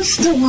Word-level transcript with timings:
Armstrong 0.00 0.40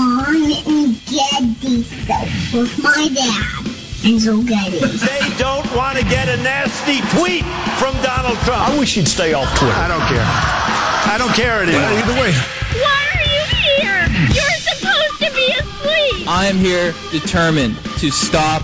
and 0.65 0.95
Getty 1.07 1.83
Show 1.83 2.57
with 2.57 2.81
my 2.81 3.09
dad, 3.13 3.65
Enzo 3.99 4.47
Getty. 4.47 4.79
They 4.79 5.37
don't 5.37 5.69
want 5.75 5.97
to 5.97 6.05
get 6.05 6.29
a 6.29 6.41
nasty 6.41 7.01
tweet 7.17 7.43
from 7.75 7.93
Donald 8.01 8.37
Trump. 8.45 8.69
I 8.69 8.79
wish 8.79 8.95
he'd 8.95 9.09
stay 9.09 9.33
off 9.33 9.53
Twitter. 9.59 9.73
I 9.75 9.89
don't 9.89 10.07
care. 10.07 10.23
I 10.23 11.17
don't 11.17 11.33
care 11.33 11.63
anymore. 11.63 11.81
Either 11.81 12.13
way. 12.13 12.31
Why 12.79 13.07
are 13.13 13.27
you 13.27 13.43
here? 13.75 14.07
You're 14.31 14.59
supposed 14.71 15.19
to 15.19 15.29
be 15.35 15.51
asleep. 15.59 16.29
I 16.29 16.45
am 16.45 16.55
here 16.55 16.93
determined 17.11 17.75
to 17.97 18.09
stop 18.09 18.63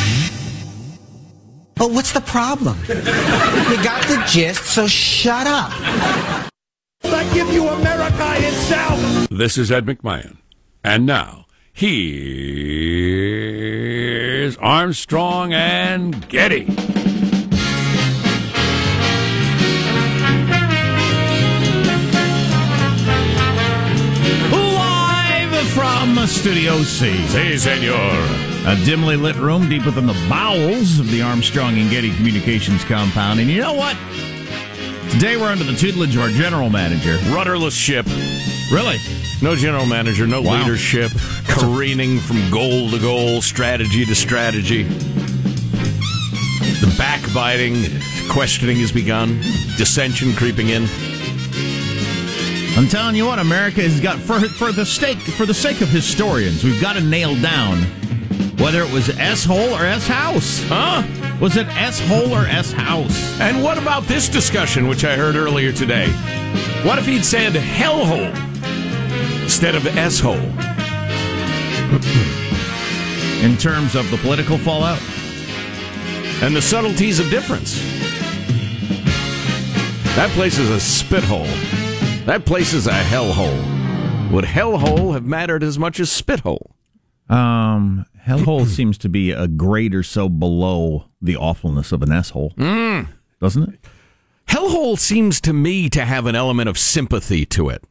But 1.81 1.89
what's 1.89 2.11
the 2.11 2.21
problem? 2.21 2.77
you 2.87 2.93
got 3.83 4.05
the 4.07 4.23
gist, 4.27 4.65
so 4.65 4.85
shut 4.85 5.47
up. 5.47 5.71
I 7.03 7.27
give 7.33 7.51
you 7.51 7.67
America 7.67 8.35
itself. 8.37 9.27
This 9.31 9.57
is 9.57 9.71
Ed 9.71 9.87
McMahon. 9.87 10.37
And 10.83 11.07
now, 11.07 11.47
here's 11.73 11.97
Armstrong 14.57 15.53
and 15.53 16.29
Getty. 16.29 16.65
Live 24.51 25.67
from 25.69 26.27
Studio 26.27 26.83
C. 26.83 27.25
Si, 27.27 27.57
senor. 27.57 28.50
A 28.63 28.75
dimly 28.85 29.15
lit 29.15 29.35
room 29.37 29.67
deep 29.69 29.85
within 29.85 30.05
the 30.05 30.13
bowels 30.29 30.99
of 30.99 31.09
the 31.09 31.23
Armstrong 31.23 31.79
and 31.79 31.89
Getty 31.89 32.13
Communications 32.15 32.83
compound. 32.83 33.39
And 33.39 33.49
you 33.49 33.59
know 33.59 33.73
what? 33.73 33.97
Today 35.09 35.35
we're 35.35 35.49
under 35.49 35.63
the 35.63 35.75
tutelage 35.75 36.15
of 36.15 36.21
our 36.21 36.29
general 36.29 36.69
manager. 36.69 37.17
Rudderless 37.33 37.73
ship. 37.73 38.05
Really? 38.71 38.97
No 39.41 39.55
general 39.55 39.87
manager, 39.87 40.27
no 40.27 40.41
Wow. 40.41 40.59
leadership, 40.59 41.11
careening 41.47 42.19
from 42.19 42.51
goal 42.51 42.91
to 42.91 42.99
goal, 42.99 43.41
strategy 43.41 44.05
to 44.05 44.13
strategy. 44.13 44.83
The 44.83 46.93
backbiting, 46.99 47.83
questioning 48.29 48.77
has 48.77 48.91
begun, 48.91 49.41
dissension 49.77 50.35
creeping 50.35 50.69
in. 50.69 50.83
I'm 52.77 52.87
telling 52.87 53.15
you 53.15 53.25
what, 53.25 53.39
America 53.39 53.81
has 53.81 53.99
got 53.99 54.19
for 54.19 54.39
for 54.39 54.71
the 54.71 54.85
sake 54.85 55.17
for 55.17 55.47
the 55.47 55.53
sake 55.53 55.81
of 55.81 55.89
historians, 55.89 56.63
we've 56.63 56.79
got 56.79 56.93
to 56.93 57.01
nail 57.01 57.35
down 57.41 57.83
whether 58.61 58.83
it 58.83 58.93
was 58.93 59.09
S 59.09 59.43
hole 59.43 59.73
or 59.73 59.85
S 59.85 60.07
house. 60.07 60.63
Huh? 60.67 61.03
Was 61.41 61.57
it 61.57 61.67
S 61.69 61.99
hole 62.07 62.33
or 62.33 62.45
S 62.45 62.71
house? 62.71 63.39
And 63.39 63.63
what 63.63 63.79
about 63.79 64.03
this 64.03 64.29
discussion, 64.29 64.87
which 64.87 65.03
I 65.03 65.15
heard 65.15 65.35
earlier 65.35 65.71
today? 65.71 66.07
What 66.83 66.99
if 66.99 67.07
he'd 67.07 67.25
said 67.25 67.53
hellhole 67.53 68.31
instead 69.43 69.73
of 69.73 69.87
S-hole? 69.87 70.35
In 73.43 73.57
terms 73.57 73.95
of 73.95 74.09
the 74.11 74.17
political 74.17 74.59
fallout? 74.59 75.01
And 76.43 76.55
the 76.55 76.61
subtleties 76.61 77.19
of 77.19 77.29
difference. 77.29 77.81
That 80.15 80.29
place 80.33 80.59
is 80.59 80.69
a 80.69 80.79
spit 80.79 81.23
hole. 81.23 81.45
That 82.25 82.45
place 82.45 82.73
is 82.73 82.85
a 82.85 82.91
hellhole. 82.91 84.29
Would 84.31 84.45
hellhole 84.45 85.13
have 85.13 85.25
mattered 85.25 85.63
as 85.63 85.79
much 85.79 85.99
as 85.99 86.11
spit 86.11 86.41
hole? 86.41 86.75
Um, 87.29 88.05
hellhole 88.25 88.65
seems 88.67 88.97
to 88.99 89.09
be 89.09 89.31
a 89.31 89.47
grade 89.47 89.95
or 89.95 90.03
so 90.03 90.27
below 90.29 91.05
the 91.21 91.35
awfulness 91.35 91.91
of 91.91 92.01
an 92.01 92.11
S 92.11 92.31
hole, 92.31 92.51
Mm. 92.57 93.07
doesn't 93.39 93.73
it? 93.73 93.79
Hellhole 94.47 94.97
seems 94.99 95.39
to 95.41 95.53
me 95.53 95.89
to 95.89 96.03
have 96.03 96.25
an 96.25 96.35
element 96.35 96.67
of 96.67 96.77
sympathy 96.77 97.45
to 97.45 97.69
it. 97.69 97.83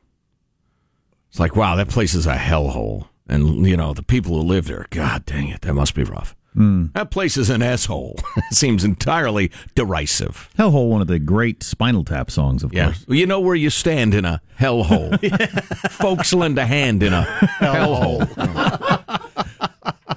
It's 1.31 1.41
like, 1.41 1.57
wow, 1.57 1.77
that 1.77 1.89
place 1.89 2.13
is 2.13 2.27
a 2.27 2.35
hellhole. 2.37 3.07
And, 3.29 3.65
you 3.67 3.77
know, 3.77 3.95
the 3.95 4.03
people 4.03 4.35
who 4.35 4.43
live 4.43 4.67
there, 4.67 4.87
God 4.91 5.25
dang 5.25 5.49
it, 5.49 5.61
that 5.63 5.73
must 5.75 5.95
be 5.95 6.03
rough. 6.03 6.35
That 6.53 7.13
place 7.13 7.37
is 7.37 7.49
an 7.49 7.63
asshole. 7.63 8.19
seems 8.51 8.83
entirely 8.85 9.53
derisive. 9.77 10.51
Hellhole, 10.59 10.89
one 10.91 11.01
of 11.01 11.07
the 11.07 11.21
great 11.21 11.63
Spinal 11.63 12.05
Tap 12.05 12.29
songs, 12.31 12.65
of 12.65 12.75
Yeah. 12.75 12.87
course. 12.87 13.05
Well, 13.09 13.17
you 13.17 13.27
know 13.27 13.39
where 13.41 13.55
you 13.55 13.71
stand 13.71 14.13
in 14.15 14.25
a 14.25 14.43
hellhole. 14.59 15.17
Folks 15.91 16.35
lend 16.35 16.59
a 16.59 16.67
hand 16.67 17.05
in 17.05 17.13
a 17.15 17.23
hellhole. 17.61 18.27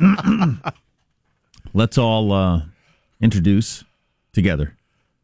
Let's 1.73 1.97
all 1.97 2.31
uh, 2.31 2.61
introduce 3.21 3.83
together 4.33 4.75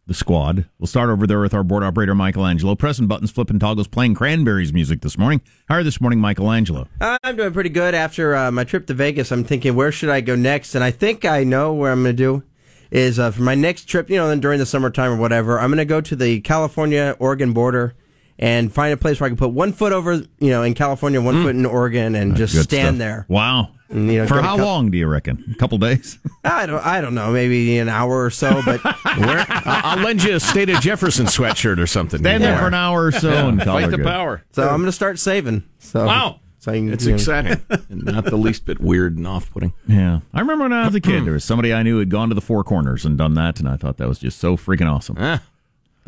the 0.08 0.14
squad. 0.14 0.66
We'll 0.80 0.88
start 0.88 1.10
over 1.10 1.28
there 1.28 1.40
with 1.40 1.54
our 1.54 1.64
board 1.64 1.84
operator, 1.84 2.16
Michelangelo. 2.16 2.76
Pressing 2.76 3.08
buttons, 3.08 3.30
flipping 3.32 3.60
toggles, 3.60 3.88
playing 3.88 4.16
Cranberries 4.16 4.74
music 4.74 5.02
this 5.02 5.18
morning. 5.18 5.42
How 5.68 5.76
are 5.76 5.84
this 5.84 6.02
morning, 6.02 6.20
Michelangelo? 6.20 6.88
I'm 7.00 7.36
doing 7.36 7.54
pretty 7.54 7.70
good. 7.70 7.94
After 7.94 8.36
uh, 8.36 8.52
my 8.52 8.64
trip 8.64 8.88
to 8.88 8.94
Vegas, 8.94 9.32
I'm 9.32 9.44
thinking, 9.44 9.76
where 9.76 9.92
should 9.92 10.10
I 10.10 10.22
go 10.22 10.36
next? 10.36 10.76
And 10.76 10.84
I 10.84 10.92
think 10.92 11.26
I 11.26 11.44
know 11.44 11.74
where 11.74 11.92
I'm 11.92 12.04
going 12.04 12.16
to 12.16 12.18
do 12.18 12.44
is 12.90 13.20
uh, 13.20 13.30
for 13.30 13.44
my 13.44 13.54
next 13.54 13.86
trip, 13.86 14.10
you 14.10 14.16
know, 14.16 14.36
during 14.36 14.58
the 14.58 14.66
summertime 14.66 15.12
or 15.12 15.18
whatever, 15.18 15.60
I'm 15.60 15.70
going 15.70 15.78
to 15.78 15.86
go 15.86 16.02
to 16.02 16.16
the 16.16 16.42
California 16.42 17.16
Oregon 17.20 17.54
border 17.54 17.94
and 18.40 18.74
find 18.74 18.94
a 18.94 18.98
place 18.98 19.20
where 19.20 19.26
I 19.26 19.30
can 19.30 19.38
put 19.38 19.52
one 19.52 19.74
foot 19.74 19.92
over, 19.94 20.14
you 20.14 20.50
know, 20.50 20.64
in 20.64 20.74
California, 20.74 21.22
one 21.22 21.44
foot 21.44 21.56
in 21.56 21.66
Oregon, 21.66 22.16
and 22.16 22.36
just 22.36 22.54
stand 22.64 22.96
stuff. 22.96 22.98
there. 22.98 23.26
Wow. 23.28 23.70
And, 23.90 24.12
you 24.12 24.20
know, 24.20 24.28
For 24.28 24.42
how 24.42 24.56
cou- 24.56 24.64
long 24.64 24.92
do 24.92 24.98
you 24.98 25.08
reckon? 25.08 25.44
A 25.52 25.56
couple 25.58 25.78
days? 25.80 26.18
I 26.44 26.66
don't, 26.66 26.84
I 26.86 27.02
don't 27.02 27.16
know, 27.16 27.32
maybe 27.32 27.78
an 27.80 27.90
hour 27.90 28.24
or 28.24 28.30
so, 28.30 28.62
but 28.64 28.82
Where, 29.18 29.46
I'll 29.50 29.98
I'll 30.00 30.04
lend 30.04 30.24
you 30.24 30.36
a 30.36 30.40
State 30.40 30.70
of 30.70 30.80
Jefferson 30.80 31.26
sweatshirt 31.26 31.80
or 31.80 31.88
something. 31.88 32.20
Stand 32.20 32.44
there 32.44 32.58
for 32.58 32.68
an 32.68 32.74
hour 32.76 33.06
or 33.06 33.12
so 33.12 33.30
and 33.50 33.60
call 33.62 33.80
Fight 33.80 33.90
the 33.92 33.98
good. 33.98 34.06
power. 34.06 34.44
so 34.54 34.64
I'm 34.64 34.78
going 34.78 34.86
to 34.86 34.92
start 34.92 35.20
saving. 35.20 35.64
So 35.80 36.06
Wow. 36.06 36.40
so 36.60 36.72
I 36.72 36.76
can, 36.76 36.94
It's 36.94 37.04
you 37.04 37.10
know, 37.12 37.16
exciting. 37.16 37.62
and 37.90 38.04
not 38.06 38.26
the 38.26 38.38
least 38.38 38.66
bit 38.66 38.80
weird 38.80 39.18
and 39.18 39.26
off 39.28 39.50
putting. 39.52 39.74
Yeah. 39.88 40.20
I 40.34 40.40
remember 40.40 40.66
when 40.66 40.74
I 40.74 40.86
was 40.86 40.94
a 40.96 41.02
kid, 41.02 41.24
there 41.26 41.34
was 41.34 41.44
somebody 41.44 41.74
I 41.74 41.82
knew 41.84 41.98
had 41.98 42.10
gone 42.12 42.30
to 42.30 42.36
the 42.36 42.42
Four 42.42 42.64
Corners 42.64 43.06
and 43.06 43.18
done 43.18 43.34
that, 43.34 43.60
and 43.60 43.68
I 43.68 43.76
thought 43.76 43.98
that 43.98 44.08
was 44.08 44.20
just 44.20 44.38
so 44.38 44.56
freaking 44.56 44.90
awesome. 44.90 45.16
Ah. 45.20 45.42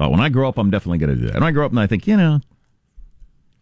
Thought 0.01 0.09
when 0.09 0.19
I 0.19 0.29
grow 0.29 0.49
up, 0.49 0.57
I'm 0.57 0.71
definitely 0.71 0.97
going 0.97 1.11
to 1.11 1.15
do 1.15 1.27
that. 1.27 1.35
And 1.35 1.45
I 1.45 1.51
grow 1.51 1.63
up 1.63 1.71
and 1.71 1.79
I 1.79 1.85
think, 1.85 2.07
you 2.07 2.17
know, 2.17 2.39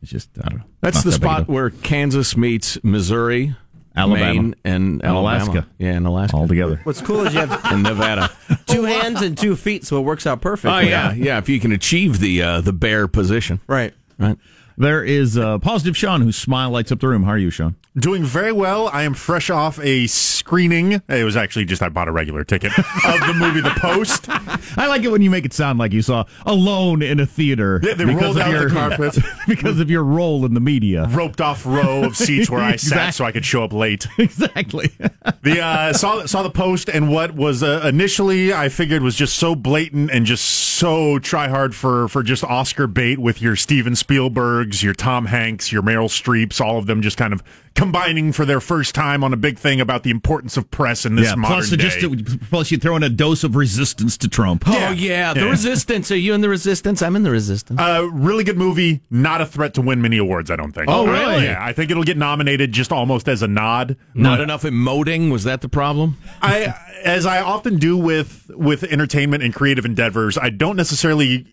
it's 0.01 0.09
just, 0.09 0.29
I 0.41 0.47
don't 0.47 0.59
know. 0.59 0.65
That's 0.79 1.03
the 1.03 1.09
that 1.09 1.19
big 1.19 1.29
a 1.29 1.33
spot 1.33 1.47
where 1.49 1.69
Kansas 1.69 2.37
meets 2.37 2.81
Missouri, 2.81 3.57
Alabama. 3.93 4.25
Maine, 4.33 4.55
and, 4.63 5.01
And 5.01 5.03
Alabama. 5.03 5.19
Alaska. 5.51 5.67
Yeah, 5.79 5.89
and 5.91 6.07
Alaska. 6.07 6.37
all 6.37 6.47
together. 6.47 6.79
What's 6.85 7.01
cool 7.01 7.27
is 7.27 7.33
you 7.33 7.41
have 7.41 7.71
in 7.73 7.81
Nevada. 7.83 8.31
two 8.67 8.83
hands 8.85 9.21
and 9.21 9.37
two 9.37 9.57
feet, 9.57 9.83
so 9.83 9.97
it 9.97 10.03
works 10.03 10.25
out 10.25 10.39
perfect. 10.39 10.73
oh 10.73 10.79
yeah, 10.79 11.11
yeah. 11.13 11.39
If 11.39 11.49
you 11.49 11.59
can 11.59 11.73
achieve 11.73 12.19
the 12.19 12.41
uh, 12.41 12.61
the 12.61 12.71
bear 12.71 13.09
position, 13.09 13.59
Right. 13.67 13.93
right? 14.17 14.37
There 14.79 15.03
is 15.03 15.37
uh, 15.37 15.57
positive 15.57 15.97
Sean 15.97 16.21
whose 16.21 16.37
smile 16.37 16.69
lights 16.69 16.89
up 16.89 17.01
the 17.01 17.09
room. 17.09 17.23
How 17.23 17.31
are 17.31 17.37
you, 17.37 17.49
Sean? 17.49 17.75
Doing 17.97 18.23
very 18.23 18.53
well. 18.53 18.87
I 18.87 19.03
am 19.03 19.13
fresh 19.13 19.49
off 19.49 19.77
a 19.79 20.07
screening. 20.07 21.01
It 21.09 21.25
was 21.25 21.35
actually 21.35 21.65
just 21.65 21.81
I 21.81 21.89
bought 21.89 22.07
a 22.07 22.13
regular 22.13 22.45
ticket 22.45 22.71
of 22.77 23.19
the 23.27 23.33
movie 23.35 23.59
The 23.59 23.75
Post. 23.77 24.27
I 24.77 24.87
like 24.87 25.03
it 25.03 25.09
when 25.09 25.21
you 25.21 25.29
make 25.29 25.43
it 25.43 25.51
sound 25.51 25.79
like 25.79 25.91
you 25.91 26.01
saw 26.01 26.23
alone 26.45 27.01
in 27.01 27.19
a 27.19 27.25
theater. 27.25 27.81
Yeah, 27.83 27.95
they 27.95 28.05
because 28.05 28.21
rolled 28.21 28.37
of 28.37 28.43
out 28.43 28.51
the 28.53 28.59
your, 28.59 28.69
carpet. 28.97 29.17
because 29.49 29.81
of 29.81 29.89
your 29.89 30.03
role 30.05 30.45
in 30.45 30.53
the 30.53 30.61
media. 30.61 31.07
Roped 31.09 31.41
off 31.41 31.65
row 31.65 32.05
of 32.05 32.15
seats 32.15 32.49
where 32.49 32.61
I 32.61 32.77
sat 32.77 33.15
so 33.15 33.25
I 33.25 33.33
could 33.33 33.43
show 33.43 33.65
up 33.65 33.73
late. 33.73 34.07
exactly. 34.17 34.91
The 35.41 35.59
uh, 35.61 35.91
saw 35.91 36.25
saw 36.25 36.41
the 36.41 36.49
post 36.51 36.87
and 36.89 37.11
what 37.11 37.33
was 37.33 37.63
uh, 37.63 37.81
initially 37.83 38.53
I 38.53 38.69
figured 38.69 39.01
was 39.01 39.15
just 39.15 39.35
so 39.35 39.55
blatant 39.55 40.09
and 40.11 40.25
just 40.25 40.45
so 40.45 41.19
try 41.19 41.49
hard 41.49 41.75
for 41.75 42.07
for 42.07 42.23
just 42.23 42.45
Oscar 42.45 42.87
bait 42.87 43.19
with 43.19 43.41
your 43.41 43.57
Steven 43.57 43.95
Spielbergs, 44.69 44.83
your 44.83 44.93
Tom 44.93 45.25
Hanks, 45.25 45.71
your 45.71 45.81
Meryl 45.81 46.07
Streeps, 46.09 46.61
all 46.61 46.77
of 46.77 46.85
them 46.85 47.01
just 47.01 47.17
kind 47.17 47.33
of 47.33 47.43
combining 47.75 48.31
for 48.31 48.45
their 48.45 48.59
first 48.59 48.93
time 48.95 49.23
on 49.23 49.31
a 49.33 49.37
big 49.37 49.57
thing 49.57 49.79
about 49.79 50.03
the 50.03 50.09
importance 50.09 50.57
of 50.57 50.69
press 50.69 51.05
in 51.05 51.15
this 51.15 51.29
yeah. 51.29 51.35
modern 51.35 51.57
Plus, 51.57 51.69
day. 51.69 51.77
just 51.77 52.49
plus 52.49 52.71
you 52.71 52.77
throw 52.77 52.95
in 52.95 53.03
a 53.03 53.09
dose 53.09 53.43
of 53.43 53.55
resistance 53.55 54.17
to 54.17 54.27
Trump. 54.27 54.63
Oh 54.67 54.91
yeah, 54.91 55.33
the 55.33 55.41
Yeah. 55.41 55.49
resistance. 55.49 56.11
Are 56.11 56.17
you 56.17 56.33
in 56.33 56.41
the 56.41 56.49
resistance? 56.49 57.01
I'm 57.01 57.15
in 57.15 57.23
the 57.23 57.31
resistance. 57.31 57.79
Uh, 57.79 58.07
really 58.11 58.43
good 58.43 58.57
movie. 58.57 59.01
Not 59.09 59.41
a 59.41 59.45
threat 59.45 59.73
to 59.75 59.81
win 59.81 60.01
many 60.01 60.17
awards, 60.17 60.51
I 60.51 60.55
don't 60.55 60.71
think. 60.71 60.87
Oh, 60.89 61.05
really? 61.07 61.45
Yeah, 61.45 61.59
I 61.61 61.73
think 61.73 61.91
it'll 61.91 62.03
get 62.03 62.17
nominated 62.17 62.71
just 62.71 62.91
almost 62.91 63.27
as 63.27 63.41
a 63.41 63.47
nod. 63.47 63.95
Not 64.13 64.41
enough 64.41 64.63
emoting. 64.63 65.31
Was 65.31 65.43
that 65.45 65.61
the 65.61 65.69
problem? 65.69 66.17
I, 66.41 66.73
as 67.03 67.25
I 67.25 67.41
often 67.41 67.77
do 67.77 67.95
with 67.97 68.49
with 68.55 68.83
entertainment 68.83 69.43
and 69.43 69.53
creative 69.53 69.85
endeavors, 69.85 70.37
I 70.37 70.49
don't 70.49 70.75
necessarily 70.75 71.47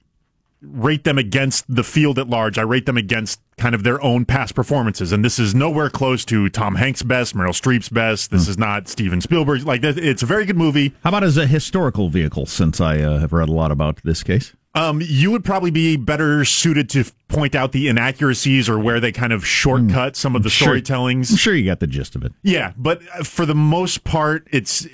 rate 0.62 1.04
them 1.04 1.18
against 1.18 1.64
the 1.72 1.84
field 1.84 2.18
at 2.18 2.28
large. 2.28 2.58
I 2.58 2.62
rate 2.62 2.86
them 2.86 2.96
against 2.96 3.40
kind 3.58 3.74
of 3.74 3.82
their 3.84 4.02
own 4.02 4.24
past 4.24 4.54
performances. 4.54 5.12
And 5.12 5.24
this 5.24 5.38
is 5.38 5.54
nowhere 5.54 5.90
close 5.90 6.24
to 6.26 6.48
Tom 6.48 6.76
Hanks' 6.76 7.02
best, 7.02 7.34
Meryl 7.36 7.50
Streep's 7.50 7.88
best. 7.88 8.30
This 8.30 8.48
is 8.48 8.58
not 8.58 8.88
Steven 8.88 9.20
Spielberg. 9.20 9.62
Like, 9.64 9.82
it's 9.84 10.22
a 10.22 10.26
very 10.26 10.44
good 10.44 10.56
movie. 10.56 10.94
How 11.04 11.10
about 11.10 11.24
as 11.24 11.36
a 11.36 11.46
historical 11.46 12.08
vehicle? 12.08 12.46
Since 12.46 12.80
I 12.80 13.00
uh, 13.00 13.18
have 13.18 13.32
read 13.32 13.48
a 13.48 13.52
lot 13.52 13.70
about 13.70 14.00
this 14.02 14.22
case. 14.22 14.52
Um, 14.74 15.00
you 15.02 15.30
would 15.30 15.42
probably 15.42 15.70
be 15.70 15.96
better 15.96 16.44
suited 16.44 16.90
to 16.90 17.04
point 17.28 17.54
out 17.54 17.72
the 17.72 17.88
inaccuracies 17.88 18.68
or 18.68 18.78
where 18.78 19.00
they 19.00 19.10
kind 19.10 19.32
of 19.32 19.46
shortcut 19.46 20.16
some 20.16 20.36
of 20.36 20.42
the 20.42 20.50
Sure. 20.50 20.74
storytellings. 20.74 21.30
I'm 21.30 21.36
sure 21.38 21.54
you 21.54 21.64
got 21.64 21.80
the 21.80 21.86
gist 21.86 22.14
of 22.14 22.22
it. 22.24 22.32
Yeah, 22.42 22.72
but 22.76 23.02
for 23.26 23.46
the 23.46 23.54
most 23.54 24.04
part, 24.04 24.46
it's 24.52 24.86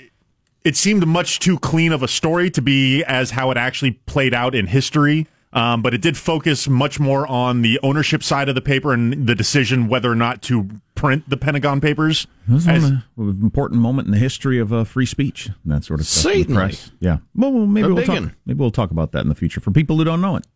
it 0.63 0.77
seemed 0.77 1.05
much 1.05 1.39
too 1.39 1.59
clean 1.59 1.91
of 1.91 2.01
a 2.01 2.07
story 2.07 2.49
to 2.51 2.61
be 2.61 3.03
as 3.03 3.31
how 3.31 3.51
it 3.51 3.57
actually 3.57 3.91
played 3.91 4.33
out 4.33 4.55
in 4.55 4.67
history. 4.67 5.27
Um, 5.53 5.83
but 5.83 5.93
it 5.93 6.01
did 6.01 6.17
focus 6.17 6.67
much 6.67 6.99
more 6.99 7.27
on 7.27 7.61
the 7.61 7.79
ownership 7.83 8.23
side 8.23 8.49
of 8.49 8.55
the 8.55 8.61
paper 8.61 8.91
and 8.91 9.27
the 9.27 9.35
decision 9.35 9.87
whether 9.87 10.11
or 10.11 10.15
not 10.15 10.41
to 10.43 10.67
print 10.95 11.29
the 11.29 11.37
Pentagon 11.37 11.79
Papers. 11.79 12.25
This 12.47 12.63
is 12.63 12.67
As- 12.67 12.81
one 12.81 13.03
important 13.17 13.79
moment 13.79 14.07
in 14.07 14.11
the 14.11 14.17
history 14.17 14.57
of 14.57 14.73
uh, 14.73 14.83
free 14.83 15.05
speech 15.05 15.45
and 15.63 15.71
that 15.71 15.83
sort 15.83 15.99
of 15.99 16.07
stuff. 16.07 16.33
in 16.33 16.39
Certainly. 16.41 16.55
press. 16.57 16.91
Yeah. 16.99 17.17
Well, 17.35 17.51
well, 17.53 17.65
maybe 17.67 17.87
A 17.87 17.93
we'll 17.93 18.03
talk. 18.03 18.15
one. 18.15 18.35
Maybe 18.47 18.59
we'll 18.59 18.71
talk 18.71 18.89
about 18.89 19.11
that 19.11 19.19
in 19.19 19.29
the 19.29 19.35
future 19.35 19.59
for 19.61 19.69
people 19.69 19.95
who 19.97 20.03
don't 20.03 20.21
know 20.21 20.37
it. 20.37 20.47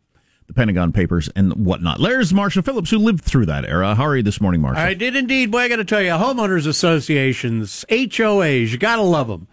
The 0.48 0.54
Pentagon 0.54 0.94
Papers 0.94 1.30
and 1.36 1.54
whatnot. 1.66 2.00
There's 2.02 2.34
Marshall 2.34 2.64
Phillips 2.64 2.90
who 2.90 2.98
lived 2.98 3.22
through 3.24 3.48
that 3.48 3.66
era. 3.66 3.94
How 3.96 4.06
are 4.06 4.16
you 4.16 4.24
this 4.24 4.40
morning, 4.42 4.62
Marshall? 4.62 4.82
I 4.82 4.94
did 4.94 5.16
indeed. 5.16 5.52
Boy, 5.52 5.60
I 5.60 5.68
got 5.68 5.76
to 5.76 5.86
tell 5.86 6.02
you, 6.02 6.12
homeowners 6.12 6.66
associations, 6.66 7.84
HOAs, 7.90 8.70
you 8.72 8.78
got 8.78 8.96
to 8.96 9.02
love 9.02 9.28
them. 9.28 9.48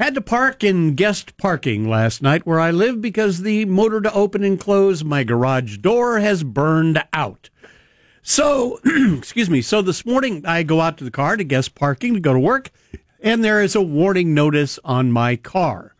Had 0.00 0.14
to 0.14 0.22
park 0.22 0.64
in 0.64 0.94
guest 0.94 1.36
parking 1.36 1.86
last 1.86 2.22
night 2.22 2.46
where 2.46 2.58
I 2.58 2.70
live 2.70 3.02
because 3.02 3.42
the 3.42 3.66
motor 3.66 4.00
to 4.00 4.10
open 4.14 4.42
and 4.42 4.58
close 4.58 5.04
my 5.04 5.24
garage 5.24 5.76
door 5.76 6.20
has 6.20 6.42
burned 6.42 7.04
out. 7.12 7.50
So, 8.22 8.80
excuse 9.18 9.50
me. 9.50 9.60
So 9.60 9.82
this 9.82 10.06
morning 10.06 10.42
I 10.46 10.62
go 10.62 10.80
out 10.80 10.96
to 10.96 11.04
the 11.04 11.10
car 11.10 11.36
to 11.36 11.44
guest 11.44 11.74
parking 11.74 12.14
to 12.14 12.20
go 12.20 12.32
to 12.32 12.38
work, 12.38 12.70
and 13.20 13.44
there 13.44 13.60
is 13.60 13.74
a 13.74 13.82
warning 13.82 14.32
notice 14.32 14.78
on 14.86 15.12
my 15.12 15.36
car. 15.36 15.94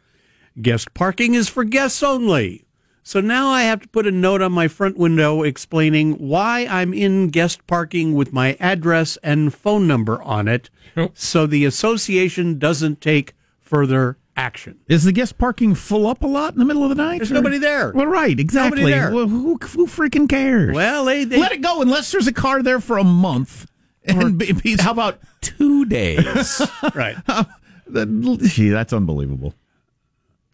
Guest 0.63 0.95
parking 0.95 1.35
is 1.35 1.51
for 1.51 1.63
guests 1.63 2.03
only. 2.03 2.65
So 3.03 3.21
now 3.21 3.49
I 3.49 3.65
have 3.65 3.83
to 3.83 3.89
put 3.89 4.07
a 4.07 4.11
note 4.11 4.41
on 4.41 4.53
my 4.53 4.69
front 4.69 4.97
window 4.97 5.43
explaining 5.43 6.13
why 6.15 6.67
I'm 6.71 6.95
in 6.95 7.29
guest 7.29 7.67
parking 7.67 8.15
with 8.15 8.33
my 8.33 8.57
address 8.61 9.19
and 9.23 9.53
phone 9.53 9.87
number 9.87 10.23
on 10.23 10.49
it 10.49 10.71
so 11.13 11.47
the 11.47 11.67
association 11.67 12.59
doesn't 12.59 13.03
take 13.03 13.35
further 13.71 14.19
action. 14.37 14.81
Is 14.89 15.05
the 15.05 15.13
guest 15.13 15.39
parking 15.39 15.75
full 15.77 16.07
up 16.09 16.23
a 16.23 16.27
lot 16.27 16.53
in 16.53 16.59
the 16.59 16.65
middle 16.65 16.83
of 16.83 16.89
the 16.89 16.97
night? 16.97 17.19
There's 17.19 17.31
or- 17.31 17.35
nobody 17.35 17.59
there. 17.59 17.93
Well, 17.93 18.07
right, 18.07 18.39
exactly. 18.39 18.83
Nobody 18.83 18.97
there. 18.99 19.13
Well, 19.15 19.29
who, 19.29 19.57
who 19.63 19.87
freaking 19.87 20.29
cares? 20.29 20.75
Well, 20.75 21.05
they, 21.05 21.25
they 21.25 21.39
Let 21.39 21.53
it 21.53 21.63
go 21.63 21.81
unless 21.81 22.11
there's 22.11 22.27
a 22.27 22.33
car 22.33 22.63
there 22.63 22.81
for 22.81 22.99
a 22.99 23.05
month. 23.05 23.71
And 24.05 24.37
be- 24.39 24.53
be- 24.53 24.77
How 24.79 24.91
about 24.91 25.21
two 25.41 25.85
days? 25.87 26.61
right. 26.95 27.17
That- 27.87 28.39
Gee, 28.53 28.69
that's 28.69 28.93
unbelievable. 28.93 29.53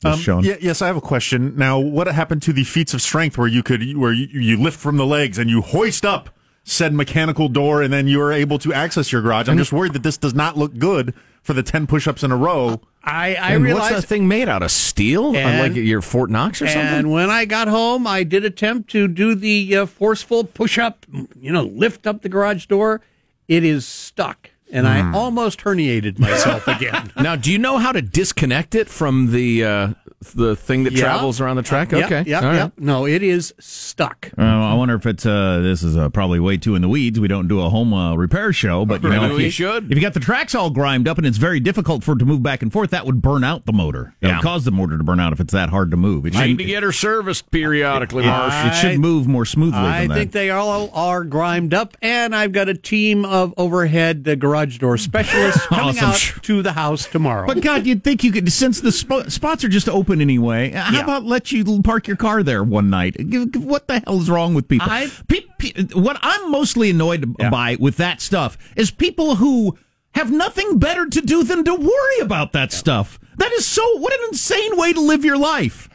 Um, 0.05 0.19
Sean. 0.19 0.43
yeah, 0.43 0.57
yes, 0.59 0.81
I 0.81 0.87
have 0.87 0.97
a 0.97 1.03
question. 1.03 1.55
Now, 1.57 1.79
what 1.79 2.07
happened 2.07 2.41
to 2.45 2.53
the 2.55 2.65
feats 2.65 2.95
of 2.95 3.03
strength 3.03 3.37
where 3.37 3.47
you 3.49 3.63
could 3.63 3.95
where 3.97 4.13
you, 4.13 4.27
you 4.41 4.57
lift 4.63 4.79
from 4.79 4.97
the 4.97 5.05
legs 5.05 5.37
and 5.39 5.51
you 5.51 5.61
hoist 5.61 6.07
up 6.07 6.31
said 6.65 6.95
mechanical 6.95 7.49
door 7.49 7.83
and 7.83 7.93
then 7.93 8.09
you 8.09 8.21
are 8.23 8.33
able 8.33 8.59
to 8.61 8.73
access 8.73 9.13
your 9.13 9.21
garage? 9.21 9.49
I'm 9.51 9.59
just 9.59 9.73
worried 9.73 9.93
that 9.93 10.03
this 10.03 10.17
does 10.17 10.35
not 10.35 10.57
look 10.57 10.79
good 10.79 11.13
for 11.47 11.53
the 11.53 11.63
10 11.63 11.87
push-ups 11.87 12.25
in 12.25 12.33
a 12.33 12.37
row. 12.37 12.81
I, 13.05 13.37
I 13.37 13.53
and 13.55 13.63
realized 13.63 13.93
what's 13.93 14.03
that 14.03 14.09
thing 14.09 14.27
made 14.27 14.49
out 14.49 14.65
of? 14.65 14.71
Steel? 14.73 15.37
And- 15.37 15.61
like 15.61 15.77
your 15.77 16.03
Fort 16.03 16.29
Knox 16.29 16.61
or 16.61 16.67
something? 16.67 16.83
And 16.83 17.13
when 17.13 17.31
I 17.31 17.45
got 17.45 17.69
home, 17.69 18.05
I 18.05 18.25
did 18.25 18.45
attempt 18.45 18.91
to 18.91 19.07
do 19.07 19.37
the 19.37 19.77
uh, 19.77 19.87
forceful 19.87 20.43
push 20.43 20.77
up, 20.77 21.07
you 21.41 21.53
know, 21.53 21.63
lift 21.63 22.05
up 22.07 22.23
the 22.23 22.29
garage 22.29 22.67
door. 22.67 23.01
It 23.47 23.63
is 23.63 23.87
stuck. 23.87 24.51
And 24.73 24.89
I 24.89 25.13
almost 25.13 25.61
herniated 25.61 26.19
myself 26.19 26.67
again. 26.67 27.13
now, 27.17 27.37
do 27.37 27.53
you 27.53 27.59
know 27.59 27.79
how 27.79 27.93
to 27.93 28.03
disconnect 28.03 28.75
it 28.75 28.89
from 28.89 29.31
the 29.31 29.65
uh, 29.65 29.89
the 30.33 30.57
thing 30.57 30.85
that 30.85 30.93
Yeah. 30.93 31.01
travels 31.05 31.41
around 31.41 31.57
the 31.57 31.63
track? 31.63 31.93
Yep, 31.93 32.05
okay, 32.07 32.25
yeah, 32.27 32.41
All 32.41 32.47
right. 32.47 32.55
yep. 32.57 32.73
No, 32.79 33.07
it 33.07 33.23
is 33.23 33.55
stuck. 33.59 34.31
Uh, 34.39 34.43
I 34.43 34.75
wonder 34.75 34.95
if 34.95 35.07
it's 35.07 35.25
uh, 35.27 35.61
this 35.63 35.83
is 35.83 35.97
uh, 35.97 36.09
probably 36.09 36.41
way 36.41 36.57
too 36.57 36.75
in 36.75 36.83
the 36.83 36.89
weeds. 36.89 37.19
We 37.21 37.29
don't 37.29 37.49
do 37.49 37.61
a 37.61 37.69
home 37.69 37.93
uh, 37.95 38.15
repair 38.17 38.53
show, 38.53 38.85
but 38.85 39.03
you 39.03 39.09
know, 39.11 39.35
if 39.37 39.41
you, 39.41 39.51
should. 39.51 39.91
If 39.91 39.97
you 39.97 40.01
got 40.03 40.15
the 40.15 40.21
tracks 40.21 40.55
all 40.55 40.71
grimed 40.71 41.09
up 41.09 41.19
and 41.19 41.27
it's 41.27 41.39
very 41.39 41.61
difficult 41.61 42.03
for 42.05 42.13
it 42.13 42.19
to 42.19 42.25
move 42.25 42.43
back 42.43 42.63
and 42.63 42.73
forth, 42.73 42.91
that 42.91 43.07
would 43.07 43.23
burn 43.23 43.45
out 43.45 43.67
the 43.67 43.73
motor. 43.73 44.15
That 44.21 44.29
Yeah. 44.29 44.37
would 44.37 44.43
cause 44.43 44.65
the 44.65 44.71
motor 44.71 44.97
to 44.99 45.05
burn 45.05 45.21
out 45.21 45.33
if 45.33 45.41
it's 45.41 45.53
that 45.53 45.71
hard 45.71 45.91
to 45.91 45.97
move. 45.97 46.27
It 46.27 46.37
I 46.37 46.47
need 46.47 46.59
to 46.59 46.65
get 46.65 46.83
her 46.83 46.93
serviced 46.93 47.51
periodically, 47.51 48.25
Marsh. 48.27 48.55
it 48.67 48.75
should 48.81 48.99
move 49.01 49.27
more 49.27 49.45
smoothly 49.45 49.79
I 49.79 50.01
than 50.01 50.09
that. 50.09 50.15
think 50.15 50.33
they 50.33 50.51
all 50.51 50.91
are 50.95 51.25
grimed 51.25 51.75
up, 51.75 51.97
and 52.03 52.35
I've 52.35 52.53
got 52.53 52.69
a 52.69 52.75
team 52.75 53.25
of 53.25 53.55
overhead 53.57 54.27
uh, 54.29 54.35
garage 54.35 54.79
door 54.79 54.97
specialists 54.99 55.67
coming 55.67 55.99
Awesome. 55.99 56.09
out 56.37 56.43
to 56.45 56.63
the 56.63 56.73
house 56.73 57.07
tomorrow. 57.07 57.47
But 57.47 57.61
God, 57.63 57.87
you'd 57.87 58.03
think 58.05 58.25
you 58.25 58.33
could, 58.33 58.51
since 58.53 58.81
the 58.81 58.91
spo- 58.91 59.31
spots 59.31 59.65
are 59.65 59.69
just 59.69 59.89
open 59.89 60.16
anyway. 60.21 60.71
How 60.71 60.93
Yeah. 60.93 61.01
about 61.05 61.25
let 61.25 61.53
you 61.53 61.83
park 61.83 62.07
your 62.07 62.17
car 62.17 62.43
there 62.43 62.63
one 62.65 62.91
night? 62.91 63.17
What 63.57 63.89
the 63.89 64.01
hell 64.07 64.21
is 64.21 64.29
wrong 64.31 64.55
with 64.55 64.69
people? 64.69 64.89
I- 64.91 65.11
Pe- 65.29 65.43
pe- 65.59 65.83
what 65.95 66.19
I'm 66.23 66.51
mostly 66.51 66.91
annoyed 66.91 67.37
by 67.39 67.77
with 67.81 67.97
that 67.97 68.21
stuff 68.21 68.57
is 68.77 68.91
people 68.91 69.37
who 69.37 69.77
have 70.15 70.31
nothing 70.33 70.79
better 70.79 71.07
to 71.07 71.21
do 71.21 71.45
than 71.45 71.65
to 71.65 71.75
worry 71.75 72.19
about 72.21 72.53
that 72.53 72.73
stuff. 72.73 73.19
That 73.39 73.53
is 73.53 73.67
so. 73.67 73.83
What 73.99 74.13
an 74.15 74.21
insane 74.31 74.77
way 74.79 74.93
to 74.93 75.01
live 75.01 75.25
your 75.25 75.37
life. 75.37 75.89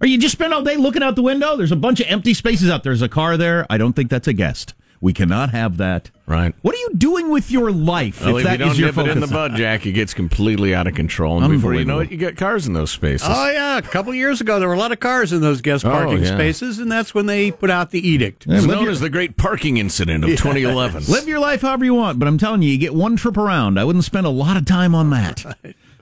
Or 0.00 0.06
you 0.06 0.16
just 0.16 0.32
spend 0.32 0.54
all 0.54 0.62
day 0.62 0.76
looking 0.76 1.02
out 1.02 1.16
the 1.16 1.22
window. 1.22 1.56
There's 1.56 1.72
a 1.72 1.76
bunch 1.76 2.00
of 2.00 2.06
empty 2.08 2.32
spaces 2.32 2.70
out 2.70 2.82
there. 2.84 2.92
There's 2.92 3.02
a 3.02 3.08
car 3.08 3.36
there. 3.36 3.66
I 3.68 3.76
don't 3.78 3.94
think 3.94 4.10
that's 4.10 4.28
a 4.28 4.32
guest. 4.32 4.74
We 5.00 5.12
cannot 5.12 5.50
have 5.50 5.76
that. 5.76 6.10
Right. 6.26 6.54
What 6.62 6.74
are 6.74 6.78
you 6.78 6.90
doing 6.98 7.30
with 7.30 7.50
your 7.50 7.70
life 7.70 8.20
Well, 8.20 8.36
if 8.36 8.40
if 8.40 8.44
that 8.44 8.52
you 8.52 8.58
don't 8.58 8.70
is 8.72 8.78
your 8.80 8.88
nip 8.88 8.98
it 8.98 9.10
in 9.12 9.20
the 9.20 9.26
focus? 9.28 9.52
bud, 9.52 9.56
Jack, 9.56 9.86
it 9.86 9.92
gets 9.92 10.12
completely 10.12 10.74
out 10.74 10.86
of 10.88 10.94
control. 10.94 11.42
And 11.42 11.52
before 11.52 11.74
you 11.74 11.84
know 11.84 12.00
it, 12.00 12.10
you 12.10 12.18
got 12.18 12.36
cars 12.36 12.66
in 12.66 12.72
those 12.72 12.90
spaces. 12.90 13.28
Oh 13.30 13.50
yeah, 13.50 13.78
a 13.78 13.82
couple 13.82 14.12
years 14.12 14.40
ago 14.40 14.58
there 14.58 14.68
were 14.68 14.74
a 14.74 14.78
lot 14.78 14.90
of 14.92 15.00
cars 15.00 15.32
in 15.32 15.40
those 15.40 15.60
guest 15.60 15.84
Oh, 15.86 15.90
parking 15.90 16.22
yeah. 16.24 16.34
spaces, 16.34 16.78
and 16.80 16.90
that's 16.90 17.14
when 17.14 17.26
they 17.26 17.50
put 17.52 17.70
out 17.70 17.92
the 17.92 18.06
edict. 18.06 18.46
It's 18.48 18.66
known 18.66 18.82
your- 18.82 18.90
as 18.90 19.00
the 19.00 19.08
Great 19.08 19.36
Parking 19.36 19.76
Incident 19.78 20.24
of 20.24 20.30
2011. 20.36 21.04
Live 21.08 21.28
your 21.28 21.38
life 21.38 21.62
however 21.62 21.84
you 21.84 21.94
want, 21.94 22.18
but 22.18 22.26
I'm 22.28 22.36
telling 22.36 22.62
you, 22.62 22.70
you 22.70 22.78
get 22.78 22.92
one 22.94 23.16
trip 23.16 23.36
around. 23.36 23.78
I 23.78 23.84
wouldn't 23.84 24.04
spend 24.04 24.26
a 24.26 24.30
lot 24.30 24.56
of 24.56 24.64
time 24.66 24.94
on 24.94 25.10
that. 25.10 25.44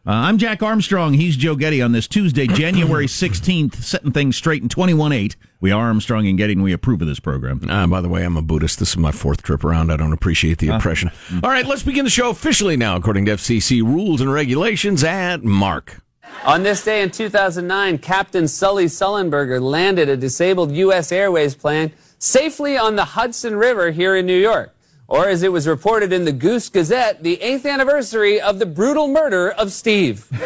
Uh, 0.06 0.12
I'm 0.12 0.38
Jack 0.38 0.62
Armstrong. 0.62 1.14
He's 1.14 1.36
Joe 1.36 1.56
Getty 1.56 1.82
on 1.82 1.90
this 1.90 2.06
Tuesday, 2.06 2.46
January 2.46 3.06
16th, 3.06 3.74
setting 3.74 4.12
things 4.12 4.36
straight 4.36 4.62
in 4.62 4.68
21 4.68 5.10
8. 5.10 5.34
We 5.60 5.72
are 5.72 5.86
Armstrong 5.86 6.28
and 6.28 6.38
Getty, 6.38 6.52
and 6.52 6.62
we 6.62 6.72
approve 6.72 7.02
of 7.02 7.08
this 7.08 7.18
program. 7.18 7.68
Uh, 7.68 7.88
by 7.88 8.00
the 8.00 8.08
way, 8.08 8.22
I'm 8.22 8.36
a 8.36 8.42
Buddhist. 8.42 8.78
This 8.78 8.90
is 8.90 8.96
my 8.98 9.10
fourth 9.10 9.42
trip 9.42 9.64
around. 9.64 9.90
I 9.90 9.96
don't 9.96 10.12
appreciate 10.12 10.58
the 10.58 10.68
impression. 10.68 11.10
All 11.42 11.50
right, 11.50 11.66
let's 11.66 11.82
begin 11.82 12.04
the 12.04 12.10
show 12.10 12.30
officially 12.30 12.76
now, 12.76 12.94
according 12.94 13.24
to 13.24 13.32
FCC 13.32 13.82
rules 13.82 14.20
and 14.20 14.32
regulations. 14.32 15.02
At 15.02 15.42
Mark. 15.42 16.00
On 16.44 16.62
this 16.62 16.84
day 16.84 17.02
in 17.02 17.10
2009, 17.10 17.98
Captain 17.98 18.46
Sully 18.46 18.84
Sullenberger 18.84 19.60
landed 19.60 20.08
a 20.08 20.16
disabled 20.16 20.70
U.S. 20.70 21.10
Airways 21.10 21.56
plane 21.56 21.90
safely 22.18 22.78
on 22.78 22.94
the 22.94 23.04
Hudson 23.04 23.56
River 23.56 23.90
here 23.90 24.14
in 24.14 24.24
New 24.24 24.38
York. 24.38 24.75
Or 25.08 25.28
as 25.28 25.42
it 25.42 25.52
was 25.52 25.68
reported 25.68 26.12
in 26.12 26.24
the 26.24 26.32
Goose 26.32 26.68
Gazette, 26.68 27.22
the 27.22 27.40
eighth 27.40 27.64
anniversary 27.64 28.40
of 28.40 28.58
the 28.58 28.66
brutal 28.66 29.06
murder 29.08 29.50
of 29.50 29.72
Steve. 29.72 30.26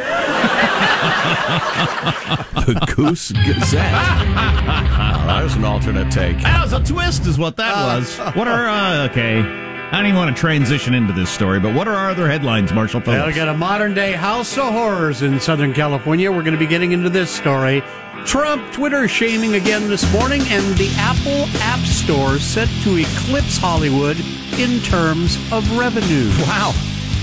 The 2.67 2.75
Goose 2.95 3.33
Gazette. 3.33 3.95
Oh, 3.95 5.27
that 5.27 5.41
was 5.43 5.57
an 5.57 5.65
alternate 5.65 6.13
take. 6.13 6.39
That 6.43 6.63
was 6.63 6.73
a 6.73 6.85
twist, 6.85 7.27
is 7.27 7.39
what 7.39 7.57
that 7.57 7.75
was. 7.75 8.17
What 8.37 8.47
are, 8.47 8.69
uh, 8.69 9.09
okay. 9.09 9.70
I 9.93 9.97
don't 9.97 10.07
even 10.07 10.19
want 10.19 10.35
to 10.37 10.41
transition 10.41 10.95
into 10.95 11.13
this 11.13 11.29
story, 11.31 11.59
but 11.59 11.75
what 11.75 11.89
are 11.89 11.95
our 11.95 12.11
other 12.11 12.29
headlines, 12.29 12.73
Marshall 12.73 13.01
Well, 13.05 13.17
we 13.27 13.33
Phillips? 13.33 13.37
got 13.37 13.49
a 13.49 13.55
modern 13.59 13.93
day 13.93 14.13
house 14.13 14.57
of 14.57 14.73
horrors 14.73 15.23
in 15.23 15.41
Southern 15.41 15.73
California. 15.75 16.31
We're 16.31 16.43
going 16.45 16.53
to 16.55 16.59
be 16.61 16.67
getting 16.69 16.93
into 16.93 17.11
this 17.11 17.29
story. 17.29 17.83
Trump 18.25 18.73
Twitter 18.73 19.09
shaming 19.09 19.55
again 19.55 19.89
this 19.89 20.11
morning, 20.13 20.43
and 20.49 20.65
the 20.79 20.91
Apple 20.97 21.47
App 21.63 21.81
Store 21.81 22.39
set 22.39 22.69
to 22.85 22.99
eclipse 22.99 23.57
Hollywood 23.59 24.17
in 24.61 24.79
terms 24.81 25.37
of 25.53 25.77
revenue. 25.77 26.31
Wow. 26.47 26.73